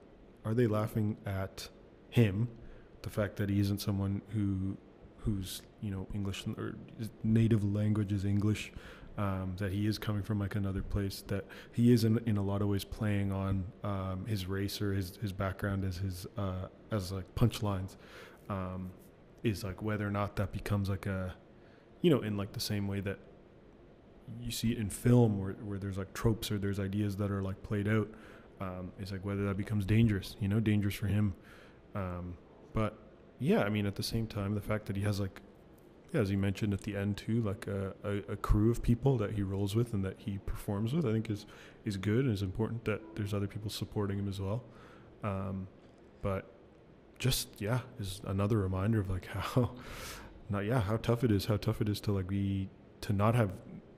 are 0.45 0.53
they 0.53 0.67
laughing 0.67 1.17
at 1.25 1.69
him 2.09 2.49
the 3.01 3.09
fact 3.09 3.35
that 3.37 3.49
he 3.49 3.59
isn't 3.59 3.79
someone 3.81 4.21
who 4.29 4.77
who's 5.17 5.61
you 5.81 5.91
know 5.91 6.07
english 6.13 6.45
or 6.57 6.75
his 6.97 7.09
native 7.23 7.63
language 7.63 8.11
is 8.11 8.25
english 8.25 8.71
um, 9.19 9.53
that 9.57 9.73
he 9.73 9.85
is 9.85 9.97
coming 9.97 10.23
from 10.23 10.39
like 10.39 10.55
another 10.55 10.81
place 10.81 11.23
that 11.27 11.45
he 11.73 11.91
is 11.91 12.05
in, 12.05 12.19
in 12.25 12.37
a 12.37 12.41
lot 12.41 12.61
of 12.61 12.69
ways 12.69 12.85
playing 12.85 13.33
on 13.33 13.65
um, 13.83 14.25
his 14.25 14.45
race 14.45 14.81
or 14.81 14.93
his, 14.93 15.17
his 15.17 15.33
background 15.33 15.83
as 15.83 15.97
his 15.97 16.25
uh, 16.37 16.67
as 16.91 17.11
like 17.11 17.25
punchlines. 17.35 17.97
Um, 18.49 18.91
is 19.43 19.63
like 19.63 19.81
whether 19.81 20.07
or 20.07 20.11
not 20.11 20.35
that 20.35 20.51
becomes 20.51 20.89
like 20.89 21.05
a 21.05 21.33
you 22.01 22.09
know 22.09 22.21
in 22.21 22.37
like 22.37 22.53
the 22.53 22.59
same 22.59 22.87
way 22.87 22.99
that 22.99 23.19
you 24.41 24.51
see 24.51 24.71
it 24.71 24.77
in 24.77 24.89
film 24.89 25.39
where, 25.39 25.53
where 25.53 25.79
there's 25.79 25.97
like 25.97 26.13
tropes 26.13 26.51
or 26.51 26.57
there's 26.57 26.79
ideas 26.79 27.15
that 27.17 27.31
are 27.31 27.41
like 27.41 27.61
played 27.63 27.87
out 27.87 28.07
um, 28.61 28.91
is 28.99 29.11
like 29.11 29.25
whether 29.25 29.45
that 29.45 29.57
becomes 29.57 29.85
dangerous 29.85 30.35
you 30.39 30.47
know 30.47 30.59
dangerous 30.59 30.95
for 30.95 31.07
him 31.07 31.33
um, 31.95 32.35
but 32.73 32.97
yeah, 33.39 33.63
I 33.63 33.69
mean, 33.69 33.85
at 33.85 33.95
the 33.95 34.03
same 34.03 34.27
time, 34.27 34.53
the 34.53 34.61
fact 34.61 34.85
that 34.87 34.95
he 34.95 35.03
has 35.03 35.19
like, 35.19 35.41
yeah, 36.13 36.21
as 36.21 36.31
you 36.31 36.37
mentioned 36.37 36.73
at 36.73 36.81
the 36.81 36.95
end 36.95 37.17
too, 37.17 37.41
like 37.41 37.67
a, 37.67 37.93
a, 38.03 38.33
a 38.33 38.35
crew 38.35 38.69
of 38.69 38.81
people 38.81 39.17
that 39.17 39.31
he 39.31 39.43
rolls 39.43 39.75
with 39.75 39.93
and 39.93 40.03
that 40.03 40.15
he 40.19 40.39
performs 40.39 40.93
with, 40.93 41.05
I 41.05 41.11
think 41.11 41.29
is 41.29 41.45
is 41.85 41.97
good 41.97 42.25
and 42.25 42.33
is 42.33 42.41
important 42.41 42.85
that 42.85 43.01
there's 43.15 43.33
other 43.33 43.47
people 43.47 43.69
supporting 43.69 44.19
him 44.19 44.27
as 44.27 44.41
well. 44.41 44.63
Um, 45.23 45.67
but 46.21 46.51
just 47.19 47.49
yeah, 47.59 47.81
is 47.99 48.21
another 48.25 48.57
reminder 48.57 48.99
of 48.99 49.09
like 49.09 49.25
how, 49.33 49.71
not 50.49 50.65
yeah, 50.65 50.79
how 50.79 50.97
tough 50.97 51.23
it 51.23 51.31
is, 51.31 51.45
how 51.45 51.57
tough 51.57 51.81
it 51.81 51.89
is 51.89 51.99
to 52.01 52.11
like 52.11 52.27
be 52.27 52.69
to 53.01 53.13
not 53.13 53.35
have, 53.35 53.51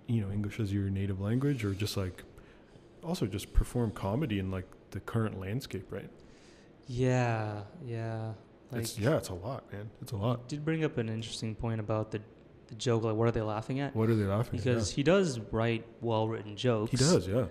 you 0.08 0.22
know, 0.22 0.32
English 0.32 0.60
as 0.60 0.74
your 0.74 0.90
native 0.90 1.22
language 1.22 1.64
or 1.64 1.74
just 1.74 1.96
like, 1.96 2.24
also 3.04 3.26
just 3.26 3.54
perform 3.54 3.92
comedy 3.92 4.40
in 4.40 4.52
like 4.52 4.66
the 4.92 5.00
current 5.00 5.40
landscape, 5.40 5.86
right? 5.90 6.10
Yeah, 6.88 7.62
yeah. 7.86 8.34
Like, 8.72 8.82
it's 8.82 9.00
yeah, 9.00 9.18
it's 9.18 9.30
a 9.30 9.34
lot, 9.34 9.72
man. 9.72 9.90
It's 10.02 10.12
a 10.12 10.18
lot. 10.18 10.48
did 10.48 10.66
bring 10.66 10.84
up 10.84 10.98
an 10.98 11.10
interesting 11.10 11.56
point 11.56 11.80
about 11.80 12.12
the 12.12 12.22
the 12.68 12.76
joke. 12.76 13.04
Like, 13.04 13.16
what 13.16 13.28
are 13.28 13.32
they 13.32 13.42
laughing 13.42 13.80
at? 13.80 13.96
What 13.96 14.10
are 14.10 14.16
they 14.16 14.26
laughing? 14.26 14.60
at? 14.60 14.66
Because 14.66 14.90
he 14.90 15.04
does 15.04 15.40
write 15.52 15.86
well 16.02 16.28
written 16.28 16.56
jokes. 16.56 16.92
he 16.92 16.98
does, 16.98 17.28
yeah. 17.28 17.46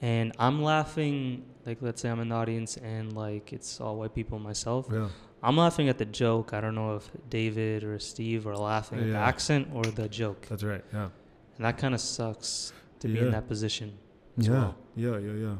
And 0.00 0.32
I'm 0.38 0.62
laughing. 0.62 1.44
Like, 1.66 1.78
let's 1.82 2.00
say 2.00 2.08
I'm 2.08 2.20
in 2.20 2.28
the 2.28 2.34
audience 2.36 2.76
and 2.78 3.12
like 3.14 3.52
it's 3.52 3.80
all 3.80 3.96
white 3.96 4.14
people, 4.14 4.38
myself. 4.38 4.86
Yeah. 4.90 5.08
I'm 5.42 5.56
laughing 5.56 5.88
at 5.88 5.98
the 5.98 6.04
joke. 6.04 6.54
I 6.54 6.60
don't 6.60 6.74
know 6.74 6.96
if 6.96 7.10
David 7.28 7.84
or 7.84 7.98
Steve 7.98 8.46
are 8.46 8.56
laughing 8.56 9.00
at 9.00 9.06
the 9.08 9.16
accent 9.16 9.68
or 9.74 9.82
the 9.84 10.08
joke, 10.08 10.46
That's 10.48 10.62
right. 10.64 10.84
Yeah. 10.92 11.08
and 11.56 11.64
that 11.66 11.76
kind 11.78 11.94
of 11.94 12.00
sucks 12.00 12.72
to 13.00 13.08
be 13.08 13.18
in 13.18 13.30
that 13.32 13.46
position. 13.48 13.98
Yeah. 14.38 14.50
well. 14.50 14.76
Yeah. 14.94 15.18
Yeah. 15.18 15.32
Yeah. 15.32 15.56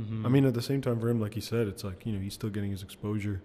Mhm. 0.00 0.24
I 0.24 0.28
mean, 0.28 0.44
at 0.46 0.54
the 0.54 0.62
same 0.62 0.80
time, 0.80 0.98
for 1.00 1.08
him, 1.08 1.20
like 1.20 1.34
you 1.36 1.42
said, 1.42 1.66
it's 1.68 1.84
like 1.84 2.06
you 2.06 2.12
know 2.12 2.20
he's 2.20 2.34
still 2.34 2.48
getting 2.50 2.70
his 2.70 2.82
exposure, 2.82 3.42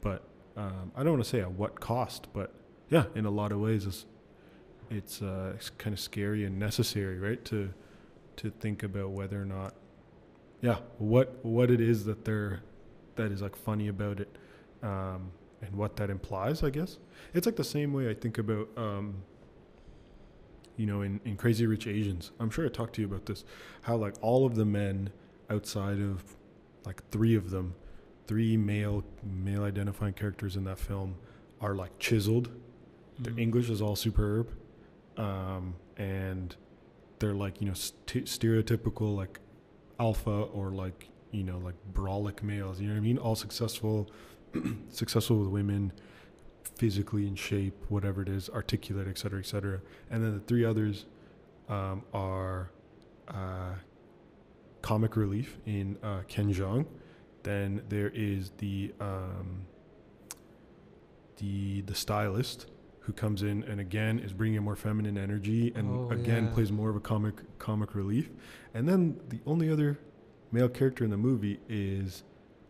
but 0.00 0.22
um, 0.56 0.90
I 0.96 1.02
don't 1.02 1.12
want 1.12 1.24
to 1.24 1.28
say 1.28 1.40
at 1.40 1.50
what 1.52 1.80
cost, 1.80 2.28
but 2.32 2.54
yeah, 2.88 3.04
in 3.14 3.26
a 3.26 3.30
lot 3.30 3.52
of 3.52 3.58
ways, 3.60 3.84
it's 3.84 4.06
it's, 4.90 5.20
uh, 5.20 5.52
it's 5.54 5.68
kind 5.70 5.92
of 5.92 6.00
scary 6.00 6.44
and 6.44 6.58
necessary, 6.58 7.18
right? 7.18 7.44
To 7.46 7.70
to 8.36 8.50
think 8.50 8.82
about 8.84 9.10
whether 9.10 9.40
or 9.42 9.44
not, 9.44 9.74
yeah, 10.60 10.78
what 10.98 11.44
what 11.44 11.70
it 11.70 11.80
is 11.80 12.04
that 12.04 12.24
they're 12.24 12.60
that 13.16 13.32
is 13.32 13.42
like 13.42 13.56
funny 13.56 13.88
about 13.88 14.20
it, 14.20 14.36
um, 14.82 15.30
and 15.62 15.74
what 15.74 15.96
that 15.96 16.10
implies. 16.10 16.62
I 16.62 16.70
guess 16.70 16.98
it's 17.34 17.46
like 17.46 17.56
the 17.56 17.64
same 17.64 17.92
way 17.92 18.08
I 18.10 18.14
think 18.14 18.38
about. 18.38 18.68
Um, 18.76 19.22
you 20.76 20.86
know, 20.86 21.02
in, 21.02 21.20
in 21.24 21.36
Crazy 21.36 21.66
Rich 21.66 21.88
Asians, 21.88 22.30
I'm 22.38 22.50
sure 22.50 22.64
I 22.64 22.68
talked 22.68 22.94
to 22.94 23.00
you 23.00 23.08
about 23.08 23.26
this. 23.26 23.44
How 23.82 23.96
like 23.96 24.14
all 24.20 24.46
of 24.46 24.54
the 24.54 24.64
men 24.64 25.10
outside 25.50 25.98
of 26.00 26.22
like 26.84 27.02
three 27.10 27.34
of 27.34 27.50
them, 27.50 27.74
three 28.28 28.56
male 28.56 29.02
male 29.24 29.64
identifying 29.64 30.12
characters 30.14 30.54
in 30.56 30.62
that 30.64 30.78
film 30.78 31.16
are 31.60 31.74
like 31.74 31.98
chiseled. 31.98 32.50
Their 33.18 33.32
Mhm. 33.32 33.40
English 33.40 33.70
is 33.70 33.82
all 33.82 33.96
superb, 33.96 34.52
um, 35.16 35.74
and 35.96 36.54
they're 37.18 37.34
like 37.34 37.60
you 37.60 37.66
know 37.66 37.74
st- 37.74 38.26
stereotypical 38.26 39.16
like 39.16 39.40
alpha 39.98 40.30
or 40.30 40.70
like 40.70 41.08
you 41.30 41.44
know 41.44 41.58
like 41.58 41.74
brolic 41.92 42.42
males. 42.42 42.80
You 42.80 42.88
know 42.88 42.94
what 42.94 43.00
I 43.00 43.02
mean? 43.02 43.18
All 43.18 43.34
successful, 43.34 44.10
successful 44.90 45.38
with 45.38 45.48
women, 45.48 45.92
physically 46.76 47.26
in 47.26 47.34
shape, 47.34 47.74
whatever 47.88 48.22
it 48.22 48.28
is, 48.28 48.48
articulate, 48.50 49.08
et 49.08 49.18
cetera, 49.18 49.40
et 49.40 49.46
cetera. 49.46 49.80
And 50.10 50.22
then 50.22 50.34
the 50.34 50.40
three 50.40 50.64
others 50.64 51.06
um, 51.68 52.02
are 52.14 52.70
uh, 53.28 53.74
comic 54.82 55.16
relief 55.16 55.58
in 55.66 55.98
uh, 56.02 56.22
Ken 56.28 56.52
Jeong. 56.52 56.86
Then 57.42 57.82
there 57.88 58.10
is 58.14 58.50
the 58.58 58.92
um, 59.00 59.66
the 61.36 61.82
the 61.82 61.94
stylist 61.94 62.66
who 63.08 63.12
comes 63.14 63.42
in 63.42 63.62
and 63.64 63.80
again 63.80 64.18
is 64.18 64.34
bringing 64.34 64.62
more 64.62 64.76
feminine 64.76 65.16
energy 65.16 65.72
and 65.74 65.88
Oh, 65.90 66.10
again 66.12 66.44
yeah. 66.44 66.50
plays 66.52 66.70
more 66.70 66.90
of 66.90 66.96
a 66.96 67.00
comic 67.00 67.36
comic 67.58 67.94
relief. 67.94 68.28
And 68.74 68.86
then 68.86 69.18
the 69.30 69.40
only 69.46 69.70
other 69.72 69.98
male 70.52 70.68
character 70.68 71.04
in 71.04 71.10
the 71.10 71.16
movie 71.16 71.58
is 71.70 72.22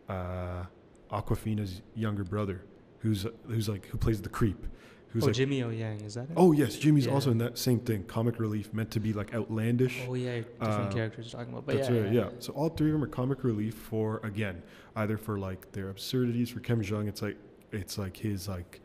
uh, 0.07 0.63
Awkwafina's 1.11 1.81
younger 1.93 2.23
brother, 2.23 2.61
who's 2.99 3.25
who's 3.47 3.67
like 3.67 3.87
who 3.87 3.97
plays 3.97 4.21
the 4.21 4.29
creep. 4.29 4.65
Who's 5.09 5.23
oh, 5.23 5.27
like, 5.27 5.35
Jimmy 5.35 5.61
O 5.63 5.69
Yang, 5.71 6.01
is 6.01 6.13
that 6.13 6.29
it? 6.29 6.35
oh 6.37 6.53
yes, 6.53 6.77
Jimmy's 6.77 7.07
Yeah. 7.07 7.13
also 7.13 7.31
in 7.31 7.37
that 7.39 7.57
same 7.57 7.79
thing, 7.79 8.03
comic 8.05 8.39
relief, 8.39 8.71
meant 8.73 8.91
to 8.91 9.01
be 9.01 9.11
like 9.11 9.33
outlandish. 9.33 10.05
Oh 10.07 10.13
yeah, 10.13 10.35
different 10.37 10.61
Uh, 10.61 10.93
characters 10.93 11.25
you're 11.33 11.39
talking 11.41 11.51
about. 11.51 11.65
But 11.65 11.75
That's 11.77 11.89
yeah, 11.89 11.99
right, 11.99 12.13
yeah. 12.13 12.29
So 12.39 12.53
all 12.53 12.69
three 12.69 12.87
of 12.89 12.93
them 12.93 13.03
are 13.03 13.07
comic 13.07 13.43
relief 13.43 13.73
for 13.75 14.21
again, 14.23 14.61
either 14.95 15.17
for 15.17 15.37
like 15.37 15.69
their 15.73 15.89
absurdities. 15.89 16.49
For 16.51 16.61
Ken 16.61 16.81
Jeong, 16.81 17.09
it's 17.09 17.21
like 17.21 17.35
it's 17.73 17.97
like 17.97 18.15
his 18.17 18.47
like, 18.47 18.79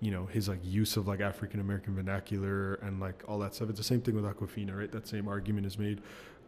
you 0.00 0.10
know, 0.10 0.26
his 0.26 0.48
like 0.48 0.60
use 0.62 0.96
of 0.96 1.08
like 1.08 1.20
African 1.20 1.60
American 1.60 1.94
vernacular 1.94 2.74
and 2.74 3.00
like 3.00 3.22
all 3.26 3.38
that 3.40 3.54
stuff. 3.54 3.68
It's 3.70 3.78
the 3.78 3.84
same 3.84 4.00
thing 4.00 4.14
with 4.14 4.24
Awkwafina, 4.24 4.76
right? 4.76 4.90
That 4.92 5.08
same 5.08 5.26
argument 5.28 5.66
is 5.66 5.78
made. 5.78 6.00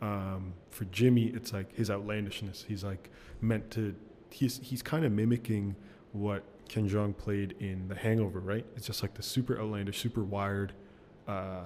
Um, 0.02 0.54
for 0.70 0.84
Jimmy, 0.86 1.26
it's 1.26 1.52
like 1.52 1.74
his 1.74 1.90
outlandishness. 1.90 2.64
He's 2.68 2.84
like 2.84 3.10
meant 3.40 3.70
to. 3.72 3.94
He's 4.30 4.58
he's 4.62 4.82
kind 4.82 5.04
of 5.04 5.12
mimicking 5.12 5.74
what 6.12 6.44
Ken 6.68 6.88
Jeong 6.88 7.16
played 7.16 7.56
in 7.58 7.88
The 7.88 7.96
Hangover, 7.96 8.38
right? 8.40 8.64
It's 8.76 8.86
just 8.86 9.02
like 9.02 9.14
the 9.14 9.22
super 9.22 9.58
outlandish, 9.58 9.98
super 10.00 10.22
wired, 10.22 10.72
uh, 11.26 11.64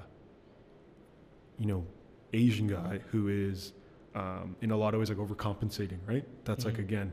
you 1.59 1.67
know, 1.67 1.85
Asian 2.33 2.67
guy 2.67 3.01
who 3.11 3.29
is 3.29 3.73
um, 4.15 4.57
in 4.63 4.71
a 4.71 4.77
lot 4.77 4.95
of 4.95 5.01
ways 5.01 5.11
like 5.11 5.19
overcompensating, 5.19 5.99
right? 6.07 6.25
That's 6.45 6.65
like 6.65 6.75
Mhm. 6.75 6.79
again, 6.81 7.13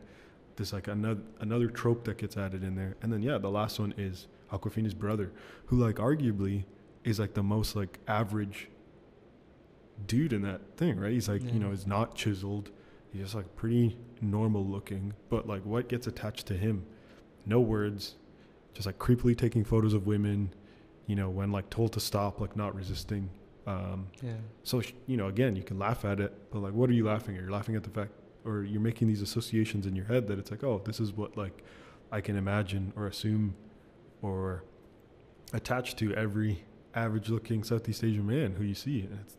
this 0.56 0.72
like 0.74 0.88
another 0.88 1.22
another 1.40 1.68
trope 1.68 2.04
that 2.06 2.18
gets 2.18 2.38
added 2.38 2.64
in 2.64 2.76
there. 2.76 2.96
And 3.02 3.12
then 3.12 3.22
yeah, 3.22 3.38
the 3.38 3.50
last 3.50 3.80
one 3.80 3.94
is 3.98 4.28
Awkwafina's 4.52 4.94
brother, 4.94 5.32
who 5.68 5.78
like 5.78 5.96
arguably 5.96 6.66
is 7.04 7.20
like 7.20 7.34
the 7.34 7.44
most 7.44 7.76
like 7.76 8.00
average 8.08 8.70
dude 10.08 10.34
in 10.34 10.42
that 10.44 10.78
thing, 10.78 11.00
right? 11.00 11.12
He's 11.12 11.30
like, 11.30 11.44
Yeah. 11.44 11.52
you 11.54 11.60
know, 11.60 11.72
he's 11.72 11.88
not 11.88 12.16
chiseled. 12.16 12.72
He's 13.12 13.24
just 13.24 13.36
like 13.36 13.56
pretty 13.56 13.98
normal 14.22 14.66
looking, 14.66 15.14
but 15.30 15.48
like 15.48 15.66
what 15.66 15.90
gets 15.90 16.08
attached 16.08 16.48
to 16.48 16.54
him? 16.56 16.86
No 17.46 17.60
words, 17.60 18.16
just 18.74 18.86
like 18.86 18.98
creepily 19.00 19.38
taking 19.38 19.64
photos 19.64 19.94
of 19.94 20.08
women, 20.08 20.54
you 21.08 21.16
know, 21.16 21.30
when 21.30 21.52
like 21.52 21.70
told 21.70 21.94
to 21.94 22.00
stop, 22.00 22.40
like 22.40 22.56
not 22.56 22.74
resisting. 22.76 23.30
Um, 23.68 24.08
yeah. 24.24 24.34
so 24.64 24.82
sh- 24.82 24.94
you 25.06 25.18
know, 25.18 25.28
again, 25.28 25.56
you 25.56 25.62
can 25.64 25.78
laugh 25.78 26.04
at 26.04 26.20
it, 26.20 26.34
but 26.52 26.60
like, 26.60 26.74
what 26.74 26.90
are 26.90 26.94
you 26.94 27.06
laughing 27.06 27.36
at? 27.36 27.42
You're 27.44 27.52
laughing 27.52 27.76
at 27.76 27.84
the 27.84 27.90
fact, 27.92 28.12
or 28.44 28.64
you're 28.64 28.82
making 28.82 29.08
these 29.08 29.22
associations 29.22 29.86
in 29.86 29.96
your 29.96 30.06
head 30.06 30.28
that 30.30 30.40
it's 30.40 30.50
like, 30.50 30.64
oh, 30.64 30.82
this 30.84 31.00
is 31.00 31.12
what 31.14 31.38
like 31.38 31.64
I 32.12 32.22
can 32.22 32.36
imagine 32.38 32.92
or 32.96 33.06
assume, 33.08 33.54
or 34.22 34.64
attached 35.54 35.98
to 36.00 36.14
every 36.16 36.64
average-looking 36.96 37.64
Southeast 37.64 38.04
Asian 38.04 38.26
man 38.28 38.54
who 38.54 38.64
you 38.64 38.76
see. 38.76 39.08
It's, 39.22 39.38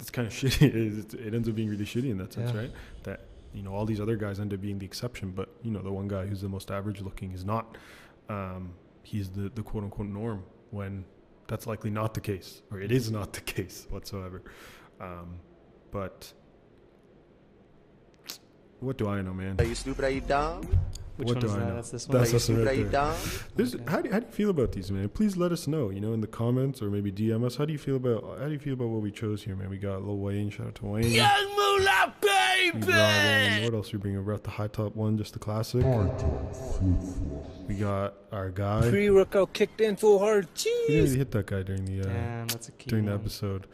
it's 0.00 0.10
kind 0.10 0.26
of 0.26 0.32
shitty. 0.34 0.98
It, 1.12 1.14
it 1.14 1.34
ends 1.34 1.48
up 1.48 1.54
being 1.54 1.68
really 1.68 1.84
shitty 1.84 2.10
in 2.10 2.18
that 2.18 2.32
sense, 2.32 2.52
Yeah. 2.52 2.60
right? 2.60 2.70
That 3.04 3.20
you 3.54 3.62
know, 3.62 3.72
all 3.72 3.86
these 3.86 4.00
other 4.00 4.16
guys 4.16 4.38
end 4.40 4.52
up 4.52 4.60
being 4.60 4.78
the 4.78 4.84
exception, 4.84 5.30
but 5.30 5.48
you 5.62 5.70
know, 5.70 5.80
the 5.80 5.92
one 5.92 6.08
guy 6.08 6.26
who's 6.26 6.40
the 6.42 6.48
most 6.48 6.70
average-looking 6.70 7.32
is 7.32 7.44
not. 7.44 7.76
Um, 8.28 8.74
he's 9.02 9.30
the 9.30 9.48
the 9.54 9.62
quote-unquote 9.62 10.08
norm 10.08 10.42
when 10.70 11.04
that's 11.46 11.66
likely 11.66 11.90
not 11.90 12.12
the 12.12 12.20
case, 12.20 12.60
or 12.70 12.80
it 12.80 12.90
is 12.92 13.10
not 13.10 13.32
the 13.32 13.40
case 13.54 13.86
whatsoever. 13.88 14.42
Um, 15.00 15.38
but 15.90 16.32
what 18.80 18.98
do 18.98 19.08
I 19.08 19.22
know, 19.22 19.32
man? 19.32 19.56
Are 19.58 19.64
you 19.64 19.74
stupid? 19.74 20.04
Are 20.04 20.10
you 20.10 20.20
dumb? 20.20 20.68
Which 21.16 21.28
What 21.28 21.36
one 21.36 21.40
do 21.40 21.46
is 21.46 21.54
I 21.54 21.58
that? 21.60 21.68
know? 21.68 21.74
That's 21.76 21.90
this 21.90 22.08
one. 22.08 22.18
That's 22.18 22.48
Are 22.48 22.52
you 22.52 22.58
right 22.64 22.78
Are 22.78 22.82
there. 22.82 22.90
dumb? 22.92 23.16
This, 23.56 23.74
Okay. 23.74 23.84
how, 23.88 24.00
do, 24.02 24.10
how 24.12 24.20
do 24.20 24.26
you 24.26 24.32
feel 24.32 24.50
about 24.50 24.72
these, 24.72 24.90
man? 24.90 25.08
Please 25.08 25.36
let 25.36 25.50
us 25.52 25.66
know. 25.66 25.90
You 25.90 26.00
know, 26.00 26.12
in 26.12 26.20
the 26.20 26.26
comments 26.26 26.82
or 26.82 26.90
maybe 26.90 27.10
DM 27.10 27.44
us. 27.44 27.56
How 27.56 27.64
do 27.64 27.72
you 27.72 27.78
feel 27.78 27.96
about 27.96 28.38
How 28.38 28.46
do 28.46 28.52
you 28.52 28.58
feel 28.58 28.74
about 28.74 28.88
what 28.88 29.00
we 29.02 29.10
chose 29.10 29.42
here, 29.42 29.56
man? 29.56 29.70
We 29.70 29.78
got 29.78 30.02
Lil 30.04 30.18
Wayne. 30.18 30.50
Shout 30.50 30.66
out 30.68 30.74
to 30.76 30.86
Wayne. 30.86 31.10
Young 31.10 31.28
Moolah, 31.56 32.14
We 32.22 32.70
baby! 32.72 32.86
got, 32.86 33.56
um, 33.58 33.64
what 33.64 33.74
else 33.74 33.92
we 33.92 33.98
bring? 33.98 34.16
We 34.16 34.22
brought 34.22 34.44
the 34.44 34.50
high 34.50 34.68
top 34.68 34.94
one, 34.94 35.16
just 35.16 35.32
the 35.32 35.38
classic. 35.38 35.84
We 37.68 37.74
got 37.74 38.14
our 38.32 38.50
guy. 38.50 38.88
Pre-workout 38.88 39.52
kicked 39.52 39.80
in 39.80 39.96
full 39.96 40.18
hard. 40.18 40.46
didn't 40.54 40.72
Jeez. 40.88 40.88
really 41.04 41.16
hit 41.18 41.30
that 41.32 41.46
guy 41.46 41.62
during 41.62 41.84
the 41.84 42.00
uh, 42.02 42.04
Damn, 42.12 42.46
that's 42.48 42.68
a 42.68 42.72
key. 42.72 42.88
during 42.90 43.06
the 43.06 43.12
episode. 43.14 43.66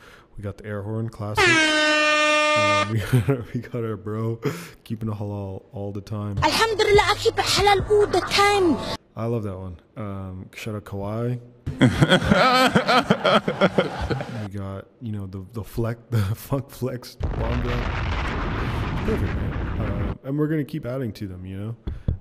We 0.42 0.48
got 0.48 0.58
the 0.58 0.66
air 0.66 0.82
horn 0.82 1.08
classic. 1.08 1.46
um, 1.46 2.90
we, 2.90 2.98
got, 3.20 3.54
we 3.54 3.60
got 3.60 3.84
our 3.84 3.96
bro 3.96 4.40
keeping 4.82 5.08
a 5.08 5.12
halal 5.12 5.62
all 5.70 5.92
the 5.92 6.00
time. 6.00 6.36
Alhamdulillah, 6.38 7.00
I 7.00 7.14
keep 7.16 7.38
it 7.38 7.44
halal 7.44 7.88
all 7.88 8.08
the 8.08 8.20
time. 8.22 8.76
I 9.14 9.26
love 9.26 9.44
that 9.44 9.56
one. 9.56 9.76
Um, 9.96 10.50
shout 10.52 10.74
out 10.74 10.84
Kawhi. 10.84 11.38
we 14.42 14.48
got 14.58 14.88
you 15.00 15.12
know 15.12 15.28
the 15.28 15.46
the 15.52 15.62
flex 15.62 16.00
the 16.10 16.18
funk 16.34 16.70
flex 16.70 17.14
bomb. 17.14 17.62
Perfect 17.62 19.22
man. 19.22 19.80
Uh, 19.80 20.14
and 20.24 20.36
we're 20.36 20.48
gonna 20.48 20.64
keep 20.64 20.86
adding 20.86 21.12
to 21.12 21.28
them. 21.28 21.46
You 21.46 21.56
know, 21.56 21.76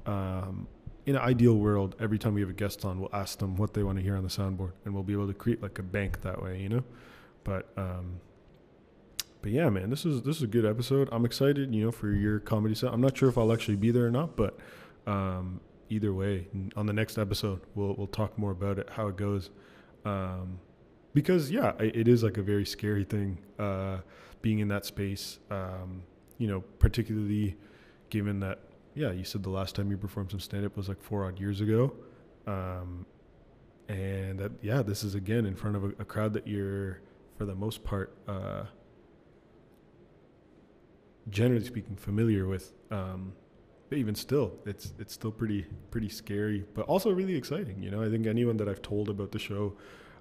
um, 0.05 0.67
in 1.07 1.15
an 1.15 1.23
ideal 1.23 1.55
world, 1.55 1.95
every 1.99 2.19
time 2.19 2.35
we 2.35 2.41
have 2.41 2.51
a 2.51 2.53
guest 2.53 2.85
on, 2.85 2.99
we'll 2.99 3.09
ask 3.13 3.39
them 3.39 3.55
what 3.55 3.73
they 3.73 3.81
want 3.81 3.97
to 3.97 4.03
hear 4.03 4.15
on 4.15 4.21
the 4.21 4.29
soundboard, 4.29 4.73
and 4.85 4.93
we'll 4.93 5.01
be 5.01 5.13
able 5.13 5.25
to 5.25 5.33
create 5.33 5.63
like 5.63 5.79
a 5.79 5.83
bank 5.83 6.21
that 6.21 6.39
way. 6.39 6.61
You 6.61 6.69
know, 6.69 6.83
but 7.43 7.71
um, 7.77 8.19
but 9.41 9.51
yeah, 9.51 9.69
man, 9.69 9.89
this 9.89 10.05
is 10.05 10.21
this 10.21 10.37
is 10.37 10.43
a 10.43 10.47
good 10.47 10.65
episode. 10.65 11.09
I'm 11.11 11.25
excited. 11.25 11.73
You 11.73 11.85
know, 11.85 11.91
for 11.91 12.11
your 12.11 12.39
comedy 12.39 12.75
set. 12.75 12.93
I'm 12.93 13.01
not 13.01 13.17
sure 13.17 13.29
if 13.29 13.37
I'll 13.37 13.51
actually 13.51 13.77
be 13.77 13.91
there 13.91 14.05
or 14.05 14.11
not, 14.11 14.35
but 14.35 14.59
um, 15.07 15.59
either 15.89 16.13
way, 16.13 16.47
on 16.75 16.85
the 16.85 16.93
next 16.93 17.17
episode, 17.17 17.61
we'll 17.75 17.95
we'll 17.95 18.07
talk 18.07 18.37
more 18.37 18.51
about 18.51 18.77
it, 18.77 18.89
how 18.91 19.07
it 19.07 19.17
goes, 19.17 19.49
um, 20.05 20.59
because 21.13 21.49
yeah, 21.51 21.73
it 21.79 22.07
is 22.07 22.23
like 22.23 22.37
a 22.37 22.43
very 22.43 22.65
scary 22.65 23.03
thing, 23.03 23.39
uh, 23.57 23.97
being 24.41 24.59
in 24.59 24.67
that 24.67 24.85
space. 24.85 25.39
Um, 25.49 26.03
you 26.37 26.47
know, 26.47 26.61
particularly 26.79 27.55
given 28.09 28.39
that 28.41 28.59
yeah, 28.93 29.11
you 29.11 29.23
said 29.23 29.43
the 29.43 29.49
last 29.49 29.75
time 29.75 29.89
you 29.89 29.97
performed 29.97 30.31
some 30.31 30.39
stand 30.39 30.65
up 30.65 30.75
was 30.77 30.89
like 30.89 31.01
four 31.01 31.25
odd 31.25 31.39
years 31.39 31.61
ago. 31.61 31.93
Um, 32.45 33.05
and 33.87 34.39
that 34.39 34.51
yeah, 34.61 34.81
this 34.81 35.03
is 35.03 35.15
again 35.15 35.45
in 35.45 35.55
front 35.55 35.75
of 35.75 35.83
a, 35.83 35.87
a 35.99 36.05
crowd 36.05 36.33
that 36.33 36.47
you're 36.47 37.01
for 37.41 37.45
the 37.47 37.55
most 37.55 37.83
part 37.83 38.13
uh, 38.27 38.63
generally 41.29 41.65
speaking 41.65 41.95
familiar 41.95 42.45
with. 42.47 42.71
Um, 42.91 43.33
but 43.89 43.97
even 43.97 44.13
still, 44.13 44.53
it's 44.67 44.93
it's 44.99 45.13
still 45.15 45.31
pretty 45.31 45.65
pretty 45.89 46.07
scary, 46.07 46.65
but 46.75 46.83
also 46.85 47.09
really 47.09 47.35
exciting. 47.35 47.81
You 47.81 47.89
know, 47.89 48.03
I 48.03 48.09
think 48.11 48.27
anyone 48.27 48.57
that 48.57 48.69
I've 48.69 48.83
told 48.83 49.09
about 49.09 49.31
the 49.31 49.39
show 49.39 49.73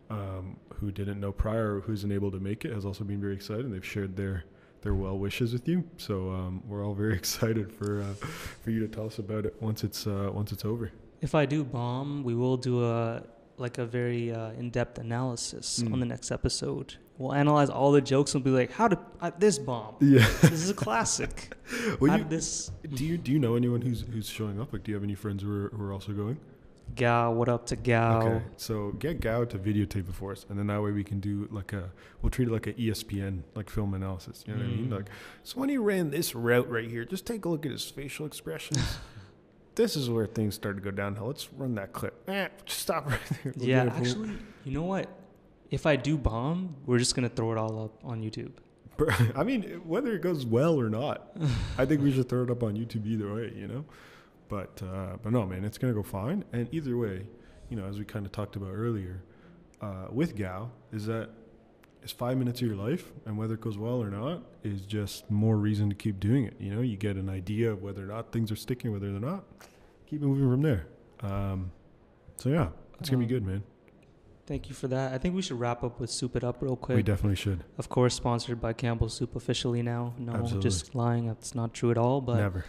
um, 0.09 0.57
who 0.77 0.91
didn't 0.91 1.21
know 1.21 1.31
prior 1.31 1.77
or 1.77 1.81
who's 1.83 2.05
unable 2.05 2.31
to 2.31 2.41
make 2.41 2.65
it 2.65 2.73
has 2.73 2.87
also 2.87 3.05
been 3.05 3.21
very 3.21 3.35
excited. 3.35 3.67
and 3.67 3.75
They've 3.75 3.85
shared 3.85 4.17
their 4.17 4.45
their 4.81 4.95
well 4.95 5.19
wishes 5.19 5.53
with 5.53 5.69
you. 5.69 5.85
So 5.99 6.31
um, 6.31 6.63
we're 6.67 6.83
all 6.87 6.95
very 6.95 7.15
excited 7.23 7.71
for 7.71 8.01
uh, 8.01 8.15
for 8.63 8.71
you 8.71 8.81
to 8.81 8.89
tell 8.89 9.05
us 9.07 9.19
about 9.19 9.45
it 9.45 9.55
once 9.61 9.85
it's 9.85 10.07
uh, 10.07 10.31
once 10.33 10.53
it's 10.53 10.65
over. 10.65 10.91
If 11.21 11.35
I 11.35 11.45
do 11.45 11.65
bomb, 11.65 12.25
we 12.25 12.35
will 12.35 12.57
do 12.57 12.83
a 12.83 13.23
like 13.59 13.77
a 13.77 13.85
very 13.85 14.33
uh, 14.33 14.53
in-depth 14.53 14.97
analysis 14.99 15.83
Mm. 15.85 15.93
on 15.93 16.01
the 16.01 16.07
next 16.07 16.31
episode. 16.31 16.97
We'll 17.21 17.35
analyze 17.35 17.69
all 17.69 17.93
the 17.93 18.01
jokes 18.01 18.35
and 18.35 18.43
be 18.43 18.49
like, 18.49 18.73
"How 18.73 18.89
did 18.89 18.99
uh, 19.21 19.31
this 19.39 19.59
bomb? 19.59 19.95
Yeah. 20.01 20.27
this 20.41 20.53
is 20.53 20.71
a 20.71 20.75
classic. 20.75 21.55
Well, 22.01 22.19
you, 22.19 22.25
this?" 22.25 22.73
do 22.95 23.05
you 23.05 23.17
do 23.19 23.31
you 23.31 23.39
know 23.39 23.55
anyone 23.55 23.83
who's 23.83 24.01
who's 24.11 24.27
showing 24.27 24.59
up? 24.59 24.73
Like, 24.73 24.85
do 24.85 24.91
you 24.91 24.97
have 24.97 25.05
any 25.05 25.15
friends 25.15 25.43
who 25.43 25.51
are 25.53 25.69
who 25.69 25.85
are 25.85 25.93
also 25.93 26.13
going? 26.13 26.39
Gao, 26.97 27.31
what 27.33 27.49
up 27.49 27.67
to 27.67 27.77
Gao? 27.77 28.23
Okay, 28.23 28.45
so 28.57 28.93
get 28.93 29.21
Gao 29.21 29.45
to 29.45 29.59
videotape 29.59 30.09
it 30.09 30.15
for 30.15 30.33
us, 30.33 30.47
and 30.49 30.59
then 30.59 30.67
that 30.69 30.83
way 30.83 30.93
we 30.93 31.05
can 31.05 31.21
do 31.21 31.47
like 31.53 31.75
a 31.75 31.91
we'll 32.23 32.31
treat 32.31 32.49
it 32.49 32.53
like 32.53 32.67
a 32.67 32.71
E 32.81 32.89
ESPN 32.89 33.43
like 33.55 33.69
film 33.69 33.93
analysis. 33.93 34.43
You 34.47 34.55
know 34.55 34.61
what 34.61 34.67
I 34.67 34.71
mean? 34.71 34.89
Mm. 34.89 34.97
Like, 34.97 35.11
so 35.45 35.61
when 35.61 35.69
he 35.69 35.77
ran 35.77 36.11
this 36.11 36.35
route 36.35 36.71
right 36.71 36.89
here, 36.89 37.05
just 37.05 37.27
take 37.27 37.45
a 37.45 37.51
look 37.51 37.67
at 37.67 37.71
his 37.71 37.85
facial 37.85 38.25
expressions. 38.25 38.99
this 39.75 39.95
is 39.95 40.09
where 40.09 40.27
things 40.27 40.55
start 40.55 40.77
to 40.77 40.83
go 40.83 40.91
downhill. 40.91 41.27
Let's 41.27 41.53
run 41.53 41.75
that 41.75 41.93
clip. 41.93 42.29
Eh, 42.29 42.49
just 42.65 42.81
stop 42.81 43.11
right 43.11 43.21
there. 43.45 43.53
We'll 43.57 43.69
yeah, 43.69 43.85
do 43.85 43.89
it. 43.89 43.93
We'll- 43.93 44.01
actually, 44.01 44.31
you 44.65 44.73
know 44.73 44.85
what? 44.85 45.20
If 45.71 45.87
I 45.87 45.97
do 45.97 46.19
bomb, 46.19 46.77
we're 46.87 46.99
just 46.99 47.15
gonna 47.15 47.29
throw 47.29 47.53
it 47.53 47.59
all 47.59 47.85
up 47.85 48.05
on 48.05 48.23
YouTube. 48.23 48.53
I 49.37 49.45
mean, 49.45 49.63
whether 49.85 50.13
it 50.15 50.21
goes 50.21 50.45
well 50.45 50.79
or 50.79 50.91
not, 50.91 51.37
I 51.79 51.87
think 51.87 52.03
we 52.03 52.13
should 52.13 52.29
throw 52.29 52.43
it 52.43 52.51
up 52.51 52.63
on 52.63 52.75
YouTube 52.77 53.07
either 53.07 53.33
way, 53.33 53.53
you 53.57 53.67
know. 53.69 53.85
But 54.49 54.83
uh, 54.83 55.17
but 55.23 55.33
no, 55.33 55.47
man, 55.47 55.65
it's 55.65 55.79
gonna 55.79 55.95
go 55.95 56.03
fine. 56.03 56.45
And 56.53 56.69
either 56.73 56.97
way, 56.97 57.25
you 57.69 57.77
know, 57.77 57.85
as 57.87 57.99
we 57.99 58.05
kind 58.05 58.27
of 58.27 58.33
talked 58.33 58.57
about 58.57 58.73
earlier, 58.73 59.23
uh, 59.81 60.09
with 60.11 60.37
Gao, 60.37 60.71
is 60.93 61.07
that 61.07 61.31
it's 62.03 62.13
five 62.13 62.37
minutes 62.37 62.61
of 62.61 62.67
your 62.67 62.77
life, 62.77 63.13
and 63.27 63.39
whether 63.39 63.55
it 63.55 63.61
goes 63.61 63.79
well 63.79 64.03
or 64.03 64.11
not 64.11 64.43
is 64.65 64.81
just 64.83 65.31
more 65.31 65.57
reason 65.57 65.89
to 65.89 65.95
keep 65.95 66.19
doing 66.19 66.45
it. 66.45 66.55
You 66.59 66.75
know, 66.75 66.81
you 66.81 66.97
get 66.97 67.17
an 67.17 67.29
idea 67.31 67.71
of 67.71 67.83
whether 67.83 68.03
or 68.03 68.07
not 68.09 68.33
things 68.33 68.51
are 68.51 68.57
sticking, 68.57 68.91
whether 68.93 69.11
they're 69.13 69.21
not. 69.21 69.45
Keep 70.07 70.23
moving 70.23 70.51
from 70.51 70.63
there. 70.63 70.87
Um, 71.21 71.71
so 72.37 72.49
yeah, 72.49 72.71
it's 72.99 73.09
gonna 73.09 73.25
be 73.25 73.25
Um, 73.27 73.29
good, 73.41 73.47
man. 73.47 73.63
Thank 74.51 74.69
you 74.69 74.75
for 74.75 74.89
that. 74.89 75.13
I 75.13 75.19
think 75.19 75.37
we 75.37 75.43
should 75.43 75.61
wrap 75.61 75.85
up 75.85 76.01
with 76.01 76.11
Soup 76.11 76.35
It 76.35 76.43
Up 76.43 76.61
real 76.61 76.75
quick. 76.75 76.97
We 76.97 77.05
definitely 77.05 77.37
should. 77.37 77.63
Of 77.79 77.89
course, 77.89 78.17
sponsored 78.17 78.61
by 78.61 78.73
Campbell 78.73 79.09
Soup 79.09 79.37
officially 79.37 79.81
now. 79.81 80.13
No, 80.19 80.33
Absolutely. 80.33 80.69
just 80.69 80.93
lying. 80.93 81.29
That's 81.29 81.55
not 81.55 81.73
true 81.73 81.93
at 81.93 81.97
all. 81.97 82.21
But 82.21 82.39
never. 82.39 82.65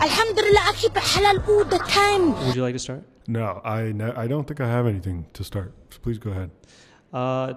Alhamdulillah, 0.00 0.58
I 0.58 0.72
keep 0.74 0.96
it 0.96 1.02
halal 1.02 1.46
all 1.46 1.64
the 1.64 1.76
time. 1.80 2.46
Would 2.46 2.56
you 2.56 2.62
like 2.62 2.72
to 2.72 2.78
start? 2.78 3.02
No, 3.28 3.60
I 3.62 3.92
ne- 3.92 4.14
I 4.22 4.26
don't 4.26 4.48
think 4.48 4.62
I 4.62 4.70
have 4.70 4.86
anything 4.86 5.26
to 5.34 5.44
start. 5.44 5.74
So 5.90 5.98
please 6.00 6.16
go 6.16 6.30
ahead. 6.30 6.50
Uh, 7.12 7.52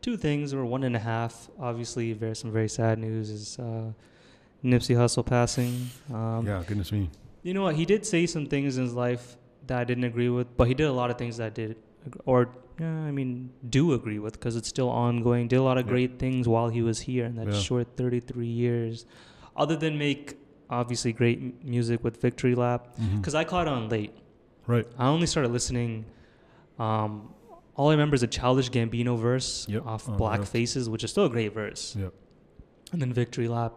two 0.00 0.16
things 0.16 0.54
or 0.54 0.64
one 0.64 0.82
and 0.82 0.96
a 0.96 1.00
half. 1.00 1.50
Obviously, 1.60 2.14
very, 2.14 2.34
some 2.34 2.50
very 2.50 2.70
sad 2.70 2.98
news 2.98 3.28
is 3.28 3.58
uh, 3.58 3.92
Nipsey 4.64 4.96
Hussle 4.96 5.26
passing. 5.26 5.90
Um, 6.10 6.46
yeah, 6.46 6.64
goodness 6.66 6.92
me. 6.92 7.10
You 7.42 7.52
know 7.52 7.64
what? 7.64 7.74
He 7.74 7.84
did 7.84 8.06
say 8.06 8.24
some 8.24 8.46
things 8.46 8.78
in 8.78 8.84
his 8.84 8.94
life 8.94 9.36
that 9.66 9.78
I 9.78 9.84
didn't 9.84 10.04
agree 10.04 10.30
with, 10.30 10.56
but 10.56 10.66
he 10.66 10.72
did 10.72 10.86
a 10.86 10.92
lot 10.94 11.10
of 11.10 11.18
things 11.18 11.36
that 11.36 11.48
I 11.48 11.50
did 11.50 11.76
or 12.24 12.48
yeah, 12.80 13.00
I 13.08 13.10
mean, 13.10 13.50
do 13.68 13.92
agree 13.92 14.18
with 14.18 14.34
because 14.34 14.56
it's 14.56 14.68
still 14.68 14.88
ongoing. 14.88 15.48
Did 15.48 15.56
a 15.56 15.62
lot 15.62 15.78
of 15.78 15.86
Yeah. 15.86 15.90
great 15.92 16.18
things 16.18 16.48
while 16.48 16.68
he 16.70 16.82
was 16.82 17.00
here 17.00 17.24
in 17.26 17.34
that 17.36 17.48
Yeah. 17.48 17.58
short 17.68 17.96
33 17.96 18.46
years, 18.48 19.06
other 19.56 19.76
than 19.76 19.98
make 19.98 20.36
obviously 20.70 21.12
great 21.12 21.38
m- 21.38 21.52
music 21.64 22.02
with 22.04 22.20
Victory 22.20 22.54
Lap. 22.54 22.96
Because 23.16 23.34
I 23.34 23.44
caught 23.44 23.66
on 23.68 23.88
late. 23.88 24.12
Right. 24.66 24.86
I 24.98 25.08
only 25.08 25.26
started 25.26 25.50
listening. 25.52 26.04
Um, 26.78 27.34
all 27.74 27.88
I 27.88 27.92
remember 27.92 28.14
is 28.14 28.22
a 28.22 28.26
Childish 28.28 28.70
Gambino 28.70 29.18
verse 29.18 29.66
Yep, 29.68 29.84
off 29.86 30.08
on 30.08 30.16
Black 30.16 30.38
Left. 30.40 30.52
Faces, 30.52 30.88
which 30.88 31.02
is 31.04 31.10
still 31.10 31.24
a 31.26 31.30
great 31.30 31.52
verse, 31.52 31.96
Yep. 31.98 32.12
and 32.92 33.02
then 33.02 33.12
Victory 33.12 33.48
Lap, 33.48 33.72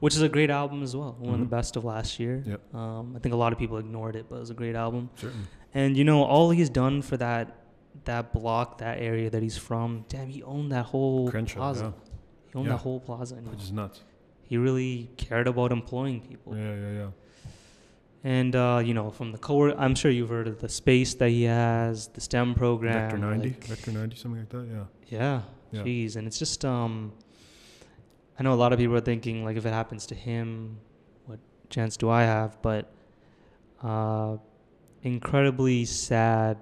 which 0.00 0.14
is 0.16 0.22
a 0.22 0.28
great 0.28 0.50
album 0.50 0.82
as 0.82 0.96
well, 0.96 1.16
one 1.20 1.34
of 1.34 1.40
Mhm. 1.40 1.44
the 1.44 1.48
best 1.56 1.76
of 1.76 1.84
last 1.84 2.18
year. 2.18 2.42
Yep. 2.46 2.74
Um, 2.74 3.14
I 3.16 3.18
think 3.20 3.32
a 3.32 3.36
lot 3.38 3.52
of 3.52 3.58
people 3.58 3.76
ignored 3.78 4.16
it, 4.16 4.26
but 4.28 4.36
it 4.36 4.40
was 4.40 4.50
a 4.50 4.54
great 4.54 4.74
album. 4.74 5.10
Certainly. 5.16 5.46
And 5.72 5.96
you 5.96 6.04
know, 6.04 6.22
all 6.24 6.50
he's 6.50 6.68
done 6.70 7.00
for 7.02 7.16
that 7.16 7.56
that 8.04 8.32
block, 8.32 8.78
that 8.78 8.98
area 8.98 9.30
that 9.30 9.42
he's 9.42 9.56
from, 9.56 10.04
damn, 10.08 10.28
he 10.28 10.42
owned 10.42 10.72
that 10.72 10.86
whole 10.86 11.30
Crenshaw, 11.30 11.56
plaza. 11.58 11.94
He 12.50 12.54
owned 12.58 12.66
Yeah. 12.66 12.72
that 12.72 12.78
whole 12.78 13.00
plaza, 13.00 13.36
Which 13.36 13.62
is 13.62 13.72
nuts. 13.72 14.02
he 14.42 14.56
really 14.58 15.10
cared 15.16 15.46
about 15.48 15.72
employing 15.72 16.20
people. 16.20 16.56
Yeah, 16.56 16.74
yeah, 16.74 16.92
yeah. 16.92 17.10
And 18.26 18.56
uh, 18.56 18.80
you 18.84 18.94
know, 18.94 19.10
from 19.10 19.32
the 19.32 19.38
co 19.38 19.70
I'm 19.76 19.94
sure 19.94 20.10
you've 20.10 20.30
heard 20.30 20.48
of 20.48 20.60
the 20.60 20.68
space 20.68 21.14
that 21.14 21.28
he 21.30 21.42
has, 21.44 22.08
the 22.08 22.20
STEM 22.20 22.54
program. 22.54 22.94
Vector 23.10 23.18
90, 23.18 23.48
like- 23.48 23.64
Vector 23.64 23.92
90, 23.92 24.16
something 24.16 24.40
like 24.40 24.48
that. 24.50 24.66
Yeah. 24.66 24.84
yeah, 25.18 25.40
Yeah. 25.72 25.82
jeez, 25.82 26.16
and 26.16 26.26
it's 26.26 26.38
just 26.38 26.64
um, 26.64 27.12
I 28.38 28.42
know 28.42 28.52
a 28.52 28.56
lot 28.64 28.72
of 28.72 28.78
people 28.78 28.96
are 28.96 29.00
thinking 29.00 29.44
like 29.44 29.56
if 29.56 29.64
it 29.66 29.72
happens 29.72 30.06
to 30.06 30.14
him, 30.14 30.78
what 31.26 31.38
chance 31.70 31.96
do 31.96 32.08
I 32.10 32.22
have? 32.22 32.60
But 32.62 32.90
uh, 33.82 34.38
incredibly 35.02 35.84
sad, 35.84 36.56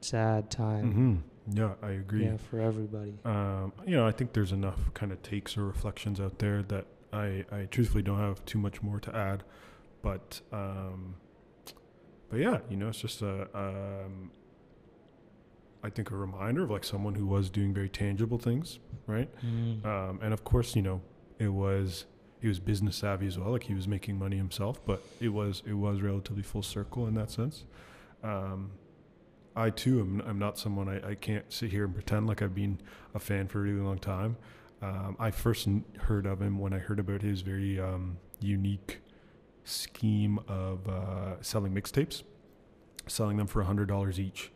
sad 0.00 0.50
time. 0.50 0.92
hmm 0.92 1.56
Yeah, 1.56 1.74
I 1.82 1.90
agree. 1.92 2.24
Yeah, 2.24 2.36
for 2.36 2.60
everybody. 2.60 3.14
Um, 3.24 3.72
you 3.86 3.96
know, 3.96 4.06
I 4.06 4.12
think 4.12 4.32
there's 4.32 4.52
enough 4.52 4.92
kind 4.94 5.12
of 5.12 5.22
takes 5.22 5.56
or 5.56 5.64
reflections 5.64 6.20
out 6.20 6.38
there 6.38 6.62
that 6.64 6.86
I, 7.12 7.44
I 7.52 7.66
truthfully 7.70 8.02
don't 8.02 8.18
have 8.18 8.44
too 8.44 8.58
much 8.58 8.82
more 8.82 9.00
to 9.00 9.14
add. 9.14 9.44
But, 10.02 10.40
um, 10.52 11.16
but 12.28 12.38
yeah, 12.40 12.58
you 12.68 12.76
know, 12.76 12.88
it's 12.88 13.00
just 13.00 13.22
a, 13.22 13.48
um, 13.54 14.30
I 15.82 15.90
think 15.90 16.10
a 16.10 16.16
reminder 16.16 16.64
of 16.64 16.70
like 16.70 16.84
someone 16.84 17.14
who 17.14 17.26
was 17.26 17.48
doing 17.48 17.72
very 17.72 17.88
tangible 17.88 18.38
things, 18.38 18.80
right? 19.06 19.28
Mm. 19.44 19.84
Um, 19.86 20.18
and 20.22 20.32
of 20.34 20.42
course, 20.42 20.74
you 20.74 20.82
know, 20.82 21.00
it 21.38 21.48
was 21.48 22.06
he 22.40 22.48
was 22.48 22.58
business 22.58 22.96
savvy 22.96 23.26
as 23.26 23.38
well. 23.38 23.52
Like 23.52 23.64
he 23.64 23.74
was 23.74 23.86
making 23.86 24.18
money 24.18 24.36
himself, 24.36 24.84
but 24.84 25.02
it 25.20 25.28
was 25.28 25.62
it 25.64 25.74
was 25.74 26.02
relatively 26.02 26.42
full 26.42 26.62
circle 26.62 27.06
in 27.06 27.14
that 27.14 27.30
sense. 27.30 27.64
Um, 28.22 28.72
I 29.56 29.70
too 29.70 30.00
am 30.00 30.22
I'm 30.26 30.38
not 30.38 30.58
someone 30.58 30.88
I, 30.88 31.10
I 31.10 31.14
can't 31.14 31.50
sit 31.52 31.70
here 31.70 31.84
and 31.84 31.94
pretend 31.94 32.26
like 32.26 32.42
I've 32.42 32.54
been 32.54 32.78
a 33.14 33.18
fan 33.18 33.48
for 33.48 33.60
a 33.60 33.62
really 33.62 33.80
long 33.80 33.98
time. 33.98 34.36
Um, 34.82 35.16
I 35.18 35.30
first 35.30 35.66
heard 36.00 36.26
of 36.26 36.42
him 36.42 36.58
when 36.58 36.74
I 36.74 36.78
heard 36.78 36.98
about 37.00 37.22
his 37.22 37.40
very 37.40 37.80
um, 37.80 38.18
unique 38.40 39.00
scheme 39.64 40.38
of 40.46 40.86
uh, 40.88 41.40
selling 41.40 41.72
mixtapes, 41.72 42.22
selling 43.06 43.38
them 43.38 43.46
for 43.46 43.62
hundred 43.62 43.88
dollars 43.88 44.20
each, 44.20 44.52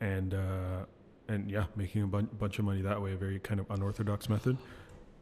and 0.00 0.32
uh, 0.32 0.86
and 1.28 1.50
yeah, 1.50 1.66
making 1.76 2.02
a 2.02 2.06
bun- 2.06 2.30
bunch 2.38 2.58
of 2.58 2.64
money 2.64 2.80
that 2.80 3.00
way. 3.02 3.12
A 3.12 3.16
very 3.16 3.38
kind 3.38 3.60
of 3.60 3.70
unorthodox 3.70 4.28
method. 4.30 4.56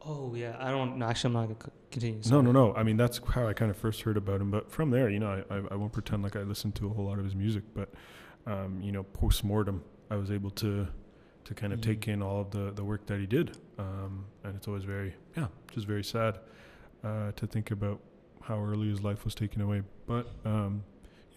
Oh 0.04 0.34
yeah, 0.36 0.56
I 0.60 0.70
don't. 0.70 0.98
No, 0.98 1.06
actually, 1.06 1.28
I'm 1.28 1.32
not 1.32 1.58
gonna 1.60 1.72
continue. 1.90 2.16
No, 2.18 2.22
sorry. 2.22 2.42
no, 2.44 2.52
no. 2.52 2.74
I 2.76 2.84
mean, 2.84 2.96
that's 2.96 3.20
how 3.30 3.48
I 3.48 3.52
kind 3.52 3.72
of 3.72 3.76
first 3.76 4.02
heard 4.02 4.16
about 4.16 4.40
him. 4.40 4.52
But 4.52 4.70
from 4.70 4.90
there, 4.90 5.10
you 5.10 5.18
know, 5.18 5.42
I, 5.50 5.54
I, 5.54 5.62
I 5.72 5.74
won't 5.74 5.92
pretend 5.92 6.22
like 6.22 6.36
I 6.36 6.42
listened 6.42 6.76
to 6.76 6.86
a 6.86 6.90
whole 6.90 7.06
lot 7.06 7.18
of 7.18 7.24
his 7.24 7.34
music. 7.34 7.64
But, 7.74 7.88
um, 8.46 8.80
you 8.82 8.92
know, 8.92 9.02
post 9.02 9.44
mortem, 9.44 9.82
I 10.10 10.16
was 10.16 10.30
able 10.30 10.50
to 10.50 10.86
to 11.44 11.54
kind 11.54 11.72
of 11.72 11.78
Mhm. 11.78 11.82
take 11.84 12.08
in 12.08 12.22
all 12.22 12.40
of 12.40 12.50
the, 12.50 12.72
the 12.72 12.82
work 12.82 13.06
that 13.06 13.20
he 13.20 13.26
did. 13.26 13.56
Um, 13.78 14.24
and 14.42 14.56
it's 14.56 14.66
always 14.66 14.82
very, 14.82 15.14
yeah, 15.36 15.46
just 15.70 15.86
very 15.86 16.02
sad 16.02 16.40
uh, 17.04 17.30
to 17.36 17.46
think 17.46 17.70
about 17.70 18.00
how 18.40 18.58
early 18.60 18.88
his 18.88 19.00
life 19.04 19.24
was 19.24 19.32
taken 19.32 19.60
away. 19.62 19.82
But, 20.08 20.26
um, 20.44 20.82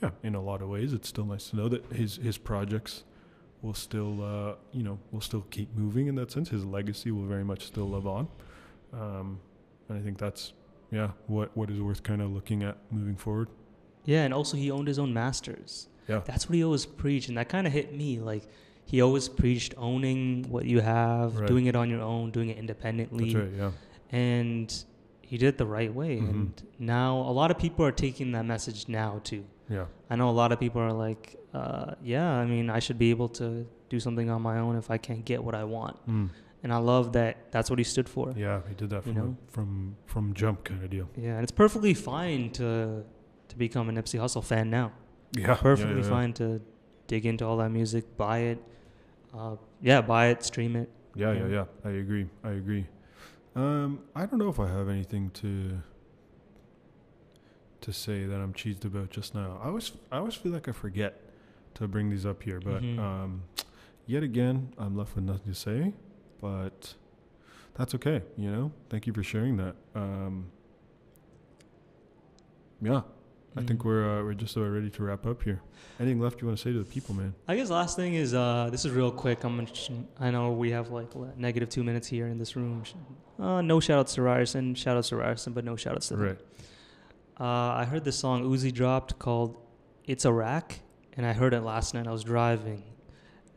yeah, 0.02 0.10
in 0.24 0.34
a 0.34 0.42
lot 0.42 0.64
of 0.64 0.70
ways, 0.70 0.94
it's 0.94 1.08
still 1.08 1.26
nice 1.26 1.52
to 1.52 1.58
know 1.58 1.68
that 1.70 1.86
his, 1.92 2.16
his 2.16 2.40
projects 2.40 3.04
will 3.62 3.76
still, 3.76 4.24
uh, 4.24 4.56
you 4.72 4.82
know, 4.82 4.98
will 5.12 5.22
still 5.22 5.46
keep 5.52 5.76
moving 5.76 6.08
in 6.08 6.16
that 6.16 6.32
sense. 6.32 6.50
His 6.50 6.66
legacy 6.66 7.12
will 7.12 7.28
very 7.28 7.44
much 7.44 7.68
still 7.68 7.88
live 7.88 8.08
on. 8.08 8.28
Um, 8.94 9.40
and 9.90 9.98
I 10.00 10.02
think 10.02 10.18
that's 10.18 10.54
yeah 10.92 11.12
what 11.28 11.56
what 11.56 11.70
is 11.70 11.80
worth 11.80 12.02
kind 12.02 12.20
of 12.22 12.32
looking 12.32 12.64
at 12.64 12.78
moving 12.92 13.16
forward. 13.16 13.50
Yeah, 14.06 14.24
and 14.24 14.34
also 14.34 14.58
he 14.58 14.72
owned 14.72 14.88
his 14.88 14.98
own 14.98 15.14
masters. 15.14 15.88
Yeah. 16.10 16.22
That's 16.26 16.50
what 16.50 16.56
he 16.56 16.64
always 16.64 16.86
preached, 16.86 17.30
and 17.30 17.38
that 17.38 17.48
kind 17.50 17.66
of 17.68 17.74
hit 17.74 17.96
me. 17.96 18.20
Like 18.20 18.44
he 18.86 19.02
always 19.02 19.30
preached 19.30 19.74
owning 19.78 20.46
what 20.50 20.66
you 20.66 20.80
have, 20.82 21.36
Right. 21.38 21.48
doing 21.48 21.68
it 21.68 21.76
on 21.76 21.90
your 21.90 22.02
own, 22.02 22.32
doing 22.32 22.50
it 22.50 22.58
independently, 22.58 23.34
That's 23.34 23.46
right. 23.46 23.54
Yeah. 23.58 23.72
and 24.12 24.84
he 25.22 25.38
did 25.38 25.48
it 25.50 25.58
the 25.60 25.66
right 25.68 25.94
way. 25.94 26.18
Mhm. 26.18 26.30
And 26.30 26.64
now 26.80 27.18
a 27.20 27.32
lot 27.32 27.52
of 27.52 27.58
people 27.60 27.86
are 27.86 27.92
taking 27.92 28.32
that 28.32 28.46
message 28.46 28.88
now 28.90 29.20
too. 29.24 29.44
Yeah. 29.70 29.86
I 30.10 30.16
know 30.16 30.28
a 30.30 30.38
lot 30.44 30.52
of 30.52 30.60
people 30.60 30.82
are 30.82 30.92
like, 30.92 31.36
uh, 31.54 31.94
yeah, 32.04 32.28
I 32.32 32.46
mean, 32.48 32.72
I 32.72 32.80
should 32.80 32.98
be 32.98 33.12
able 33.12 33.30
to 33.42 33.68
do 33.90 34.00
something 34.00 34.28
on 34.32 34.42
my 34.42 34.58
own 34.58 34.76
if 34.76 34.90
I 34.90 34.98
can't 34.98 35.24
get 35.24 35.44
what 35.44 35.54
I 35.54 35.64
want. 35.66 35.98
Mm. 36.08 36.30
And 36.64 36.74
I 36.74 36.78
love 36.78 37.14
that 37.14 37.52
that's 37.52 37.70
what 37.70 37.78
he 37.80 37.86
stood 37.86 38.10
for. 38.10 38.34
Yeah, 38.36 38.62
he 38.68 38.74
did 38.74 38.90
that 38.90 39.06
You 39.06 39.14
from 39.14 39.22
know? 39.22 39.38
a, 39.48 39.52
from 39.52 39.96
from 40.08 40.34
jump 40.34 40.64
kind 40.64 40.84
of 40.84 40.90
deal. 40.90 41.08
Yeah, 41.16 41.36
and 41.36 41.44
it's 41.44 41.52
perfectly 41.64 41.94
fine 41.94 42.50
to 42.54 43.04
to 43.50 43.56
become 43.58 43.88
an 43.90 43.96
Nipsey 43.96 44.20
Hussle 44.20 44.44
fan 44.44 44.70
now. 44.72 44.92
Yeah, 45.34 45.56
Perfectly 45.56 45.96
yeah, 45.98 46.04
yeah. 46.04 46.10
fine 46.10 46.34
to 46.34 46.62
dig 47.08 47.26
into 47.26 47.46
all 47.46 47.58
that 47.58 47.70
music, 47.70 48.18
buy 48.18 48.40
it. 48.40 48.64
Uh, 49.34 49.56
yeah, 49.82 50.02
buy 50.02 50.28
it, 50.28 50.44
stream 50.44 50.76
it. 50.76 50.90
Yeah, 51.16 51.34
yeah, 51.34 51.40
Yeah. 51.48 51.48
yeah. 51.48 51.66
I 51.90 51.90
agree. 51.96 52.28
I 52.44 52.52
agree. 52.52 52.86
Um, 53.56 54.00
I 54.16 54.26
don't 54.26 54.40
know 54.40 54.50
if 54.50 54.60
I 54.60 54.68
have 54.68 54.90
anything 54.90 55.30
to 55.42 55.82
to 57.82 57.94
say 57.94 58.26
that 58.26 58.36
I'm 58.36 58.54
cheesed 58.54 58.84
about 58.86 59.10
just 59.10 59.34
now. 59.34 59.60
I 59.64 59.68
always 59.68 59.92
I 60.12 60.18
always 60.18 60.36
feel 60.36 60.52
like 60.52 60.68
I 60.68 60.72
forget 60.72 61.22
to 61.76 61.88
bring 61.88 62.10
these 62.10 62.26
up 62.26 62.44
here, 62.44 62.60
but 62.60 62.82
Mhm. 62.82 63.00
um, 63.00 63.44
yet 64.06 64.22
again, 64.24 64.74
I'm 64.78 64.96
left 64.98 65.16
with 65.16 65.24
nothing 65.24 65.54
to 65.54 65.58
say. 65.60 65.94
But 66.42 66.96
that's 67.76 67.94
okay. 67.96 68.22
You 68.38 68.52
know. 68.52 68.72
Thank 68.90 69.08
you 69.08 69.14
for 69.14 69.24
sharing 69.24 69.58
that. 69.58 69.76
Um, 69.96 70.52
yeah, 72.82 73.02
I 73.58 73.62
think 73.64 73.84
we're 73.84 74.20
uh, 74.20 74.24
we're 74.24 74.34
just 74.36 74.56
about 74.56 74.68
ready 74.70 74.90
to 74.92 75.04
wrap 75.04 75.26
up 75.26 75.42
here. 75.44 75.62
Anything 76.00 76.22
left 76.22 76.40
you 76.42 76.48
want 76.48 76.58
to 76.60 76.64
say 76.64 76.72
to 76.72 76.80
the 76.80 76.86
people, 76.86 77.16
man? 77.16 77.34
I 77.48 77.56
guess 77.56 77.70
last 77.70 77.96
thing 77.96 78.14
is 78.14 78.34
uh, 78.34 78.70
this 78.72 78.86
is 78.86 78.92
real 78.92 79.12
quick. 79.12 79.44
I'm 79.44 79.56
gonna 79.58 79.70
I 80.20 80.32
know 80.32 80.52
we 80.52 80.72
have 80.72 80.90
like 80.92 81.10
negative 81.38 81.70
two 81.70 81.84
minutes 81.84 82.08
here 82.08 82.28
in 82.28 82.38
this 82.38 82.56
room. 82.56 82.84
Uh, 83.40 83.62
no 83.62 83.80
shout 83.80 84.00
outs 84.00 84.14
to 84.16 84.22
Ryerson, 84.22 84.76
shout 84.76 84.98
outs 84.98 85.10
to 85.10 85.16
Ryerson, 85.16 85.54
but 85.54 85.66
no 85.66 85.76
shout 85.76 85.96
outs 85.96 86.08
to 86.10 86.16
them. 86.16 86.26
Right. 86.26 86.40
Uh, 87.40 87.44
I 87.82 87.86
heard 87.86 88.04
this 88.04 88.18
song 88.18 88.44
Uzi 88.44 88.72
dropped 88.74 89.18
called 89.18 89.58
"It's 90.06 90.26
a 90.26 90.32
Rack," 90.32 90.82
and 91.18 91.26
I 91.26 91.34
heard 91.34 91.54
it 91.54 91.62
last 91.62 91.94
night. 91.94 92.06
I 92.08 92.12
was 92.12 92.24
driving 92.24 92.84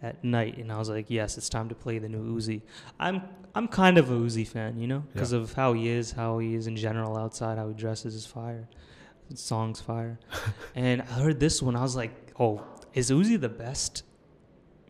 at 0.01 0.23
night, 0.25 0.57
and 0.59 0.73
I 0.73 0.79
was 0.79 0.89
like, 0.89 1.07
"Yes, 1.11 1.37
it's 1.37 1.49
time 1.49 1.69
to 1.69 1.75
play 1.75 1.99
the 1.99 2.09
new 2.09 2.37
Uzi." 2.37 2.63
I'm 2.99 3.23
I'm 3.55 3.69
kind 3.69 3.99
of 3.99 4.11
a 4.11 4.15
Uzi 4.15 4.47
fan, 4.49 4.79
you 4.79 4.87
know, 4.87 5.01
because 5.13 5.33
Yeah. 5.33 5.41
of 5.41 5.53
how 5.53 5.75
he 5.75 5.89
is, 5.89 6.13
how 6.13 6.39
he 6.39 6.55
is 6.55 6.67
in 6.67 6.77
general 6.77 7.17
outside, 7.19 7.59
how 7.59 7.69
he 7.69 7.75
dresses 7.75 8.15
his 8.15 8.25
fire, 8.25 8.67
songs 9.39 9.81
fire. 9.81 10.19
and 10.75 11.03
I 11.03 11.05
heard 11.07 11.41
this 11.41 11.63
one, 11.63 11.77
I 11.77 11.83
was 11.83 11.97
like, 11.97 12.33
"Oh, 12.39 12.65
is 12.95 13.11
Uzi 13.11 13.41
the 13.41 13.49
best 13.49 14.03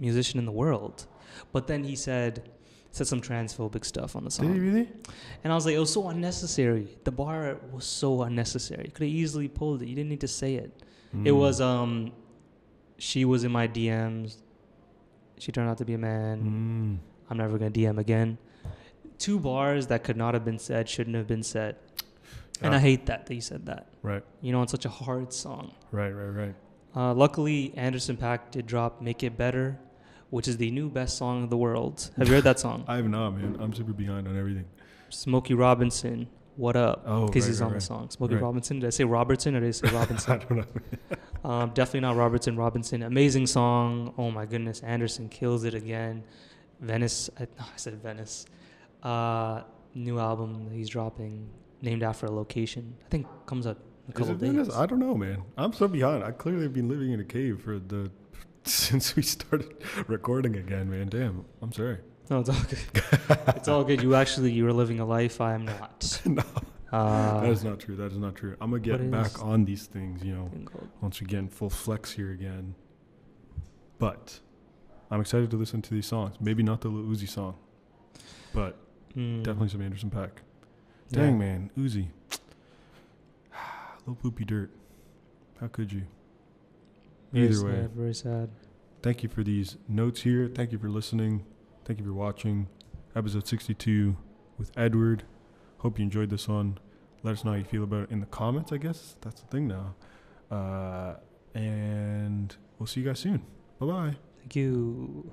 musician 0.00 0.38
in 0.38 0.44
the 0.46 0.52
world?" 0.52 1.06
But 1.52 1.66
then 1.66 1.84
he 1.84 1.96
said 1.96 2.50
said 2.90 3.06
some 3.06 3.22
transphobic 3.22 3.84
stuff 3.86 4.14
on 4.16 4.24
the 4.24 4.30
song. 4.30 4.48
Did 4.48 4.54
he 4.56 4.60
really? 4.68 4.88
And 5.42 5.50
I 5.52 5.56
was 5.56 5.64
like, 5.64 5.74
it 5.74 5.78
was 5.78 5.90
so 5.90 6.08
unnecessary. 6.08 6.88
The 7.04 7.10
bar 7.10 7.56
was 7.72 7.86
so 7.86 8.20
unnecessary. 8.22 8.84
You 8.84 8.90
Could 8.90 9.06
have 9.06 9.14
easily 9.14 9.48
pulled 9.48 9.80
it. 9.80 9.88
You 9.88 9.94
didn't 9.94 10.10
need 10.10 10.20
to 10.20 10.28
say 10.28 10.56
it. 10.56 10.82
It 11.12 11.30
Mm. 11.32 11.36
was 11.38 11.60
um, 11.62 12.12
she 12.98 13.24
was 13.24 13.44
in 13.44 13.52
my 13.52 13.66
DMs. 13.66 14.36
She 15.38 15.52
turned 15.52 15.70
out 15.70 15.78
to 15.78 15.86
be 15.86 15.94
a 15.94 15.98
man. 15.98 17.00
Mm. 17.00 17.30
I'm 17.30 17.38
never 17.38 17.56
gonna 17.58 17.70
DM 17.70 17.98
again. 17.98 18.36
Two 19.18 19.38
bars 19.40 19.86
that 19.86 20.04
could 20.04 20.16
not 20.18 20.34
have 20.34 20.44
been 20.44 20.58
said 20.58 20.86
shouldn't 20.88 21.16
have 21.16 21.26
been 21.26 21.42
said. 21.42 21.76
And 22.64 22.74
I 22.74 22.78
hate 22.78 23.06
that 23.06 23.26
that 23.26 23.34
you 23.34 23.40
said 23.40 23.66
that. 23.66 23.88
Right. 24.02 24.22
You 24.40 24.52
know, 24.52 24.62
it's 24.62 24.72
such 24.72 24.84
a 24.84 24.88
hard 24.88 25.32
song. 25.32 25.72
Right. 25.90 26.10
Right. 26.10 26.28
Right. 26.46 26.54
Uh, 26.94 27.14
luckily, 27.14 27.72
Anderson 27.76 28.16
.Paak 28.16 28.50
did 28.50 28.66
drop 28.66 29.00
"Make 29.00 29.22
It 29.22 29.36
Better," 29.36 29.78
which 30.30 30.46
is 30.46 30.56
the 30.58 30.70
new 30.70 30.90
best 30.90 31.16
song 31.16 31.42
of 31.44 31.50
the 31.50 31.56
world. 31.56 32.10
Have 32.18 32.28
you 32.28 32.34
heard 32.34 32.44
that 32.44 32.60
song? 32.60 32.84
I 32.88 32.96
have 32.96 33.08
not, 33.08 33.30
man. 33.30 33.56
I'm 33.60 33.72
super 33.72 33.92
behind 33.92 34.28
on 34.28 34.36
everything. 34.38 34.66
Smokey 35.08 35.54
Robinson, 35.54 36.28
"What 36.56 36.76
Up?" 36.76 37.02
Oh, 37.06 37.26
because 37.26 37.44
right, 37.44 37.48
he's 37.48 37.60
right, 37.62 37.66
on 37.68 37.72
the 37.74 37.80
song. 37.80 38.10
Smokey 38.10 38.34
Right. 38.34 38.42
Robinson. 38.42 38.80
Did 38.80 38.86
I 38.88 38.90
say 38.90 39.04
Robertson 39.04 39.56
or 39.56 39.60
did 39.60 39.68
I 39.68 39.70
say 39.72 39.88
Robinson? 39.92 40.32
I 40.32 40.36
don't 40.38 40.56
know. 40.58 40.64
um, 41.50 41.70
definitely 41.70 42.00
not 42.00 42.16
Robertson. 42.16 42.56
Robinson. 42.56 43.02
Amazing 43.02 43.46
song. 43.46 44.12
Oh 44.18 44.30
my 44.30 44.44
goodness. 44.44 44.80
Anderson 44.80 45.28
kills 45.30 45.64
it 45.64 45.74
again. 45.74 46.24
Venice. 46.80 47.30
I, 47.38 47.42
no, 47.58 47.64
I 47.64 47.76
said 47.76 47.94
Venice. 48.02 48.44
Uh, 49.02 49.62
new 49.94 50.18
album 50.18 50.66
that 50.68 50.74
he's 50.74 50.88
dropping, 50.88 51.48
named 51.82 52.02
after 52.02 52.26
a 52.26 52.30
location. 52.30 52.96
I 53.04 53.08
think 53.10 53.26
comes 53.46 53.66
in 53.66 53.76
a 54.08 54.12
couple 54.12 54.34
days. 54.36 54.70
I 54.74 54.86
don't 54.86 54.98
know, 55.00 55.14
man. 55.14 55.42
I'm 55.58 55.72
so 55.72 55.86
behind. 55.88 56.24
I 56.24 56.30
clearly 56.30 56.62
have 56.62 56.72
been 56.72 56.88
living 56.88 57.12
in 57.12 57.20
a 57.20 57.24
cave 57.24 57.60
for 57.62 57.78
the 57.78 58.10
since 58.64 59.14
we 59.16 59.22
started 59.22 59.74
recording 60.06 60.56
again, 60.56 60.88
man. 60.90 61.08
Damn. 61.08 61.44
I'm 61.60 61.72
sorry. 61.72 61.98
No, 62.30 62.40
it's 62.40 62.48
all 62.48 62.62
good. 62.68 63.02
it's 63.56 63.68
all 63.68 63.84
good. 63.84 64.02
You 64.02 64.14
actually 64.14 64.52
you 64.52 64.64
were 64.64 64.72
living 64.72 65.00
a 65.00 65.04
life 65.04 65.40
I 65.40 65.52
am 65.54 65.66
not. 65.66 66.20
no, 66.24 66.42
Uh, 66.92 67.40
that 67.40 67.50
is 67.50 67.64
not 67.64 67.80
true. 67.80 67.96
That 67.96 68.12
is 68.12 68.18
not 68.18 68.36
true. 68.36 68.56
I'm 68.60 68.70
gonna 68.70 68.80
get 68.80 69.10
back 69.10 69.42
on 69.42 69.64
these 69.64 69.86
things, 69.86 70.22
you 70.24 70.34
know, 70.34 70.50
once 71.00 71.20
again, 71.20 71.48
full 71.48 71.68
flex 71.70 72.12
here 72.12 72.30
again. 72.30 72.74
But 73.98 74.40
I'm 75.10 75.20
excited 75.20 75.50
to 75.50 75.56
listen 75.56 75.82
to 75.82 75.94
these 75.94 76.06
songs. 76.06 76.36
Maybe 76.40 76.62
not 76.62 76.80
the 76.80 76.88
Lil 76.88 77.04
Uzi 77.14 77.28
song, 77.28 77.56
but 78.54 78.78
Mm, 79.16 79.42
definitely 79.42 79.68
some 79.68 79.82
Anderson 79.82 80.08
Pack. 80.08 80.40
Yeah. 81.12 81.20
Dang, 81.22 81.38
man, 81.38 81.70
Uzi. 81.78 82.08
Little 84.00 84.14
poopy 84.16 84.44
dirt. 84.44 84.70
How 85.60 85.68
could 85.68 85.92
you? 85.92 86.02
Very 87.32 87.46
Either 87.48 87.64
way, 87.64 87.72
sad, 87.72 87.90
very 87.92 88.14
sad. 88.14 88.50
thank 89.02 89.22
you 89.22 89.28
for 89.28 89.42
these 89.42 89.76
notes 89.88 90.22
here. 90.22 90.48
Thank 90.52 90.72
you 90.72 90.78
for 90.78 90.88
listening. 90.90 91.44
Thank 91.84 91.98
you 92.00 92.04
for 92.04 92.12
watching 92.12 92.68
episode 93.16 93.46
62 93.46 94.16
with 94.58 94.70
Edward. 94.76 95.24
Hope 95.78 95.98
you 95.98 96.04
enjoyed 96.04 96.30
this 96.30 96.46
one. 96.48 96.78
Let 97.22 97.32
us 97.32 97.44
know 97.44 97.52
how 97.52 97.56
you 97.58 97.64
feel 97.64 97.84
about 97.84 98.04
it 98.04 98.10
in 98.10 98.20
the 98.20 98.26
comments, 98.26 98.72
I 98.72 98.76
guess. 98.78 99.16
That's 99.20 99.40
the 99.40 99.46
thing 99.46 99.66
now. 99.68 99.94
Uh, 100.50 101.14
and 101.54 102.54
we'll 102.78 102.86
see 102.86 103.00
you 103.00 103.06
guys 103.06 103.20
soon. 103.20 103.42
Bye 103.78 103.86
bye. 103.86 104.16
Thank 104.40 104.56
you. 104.56 105.30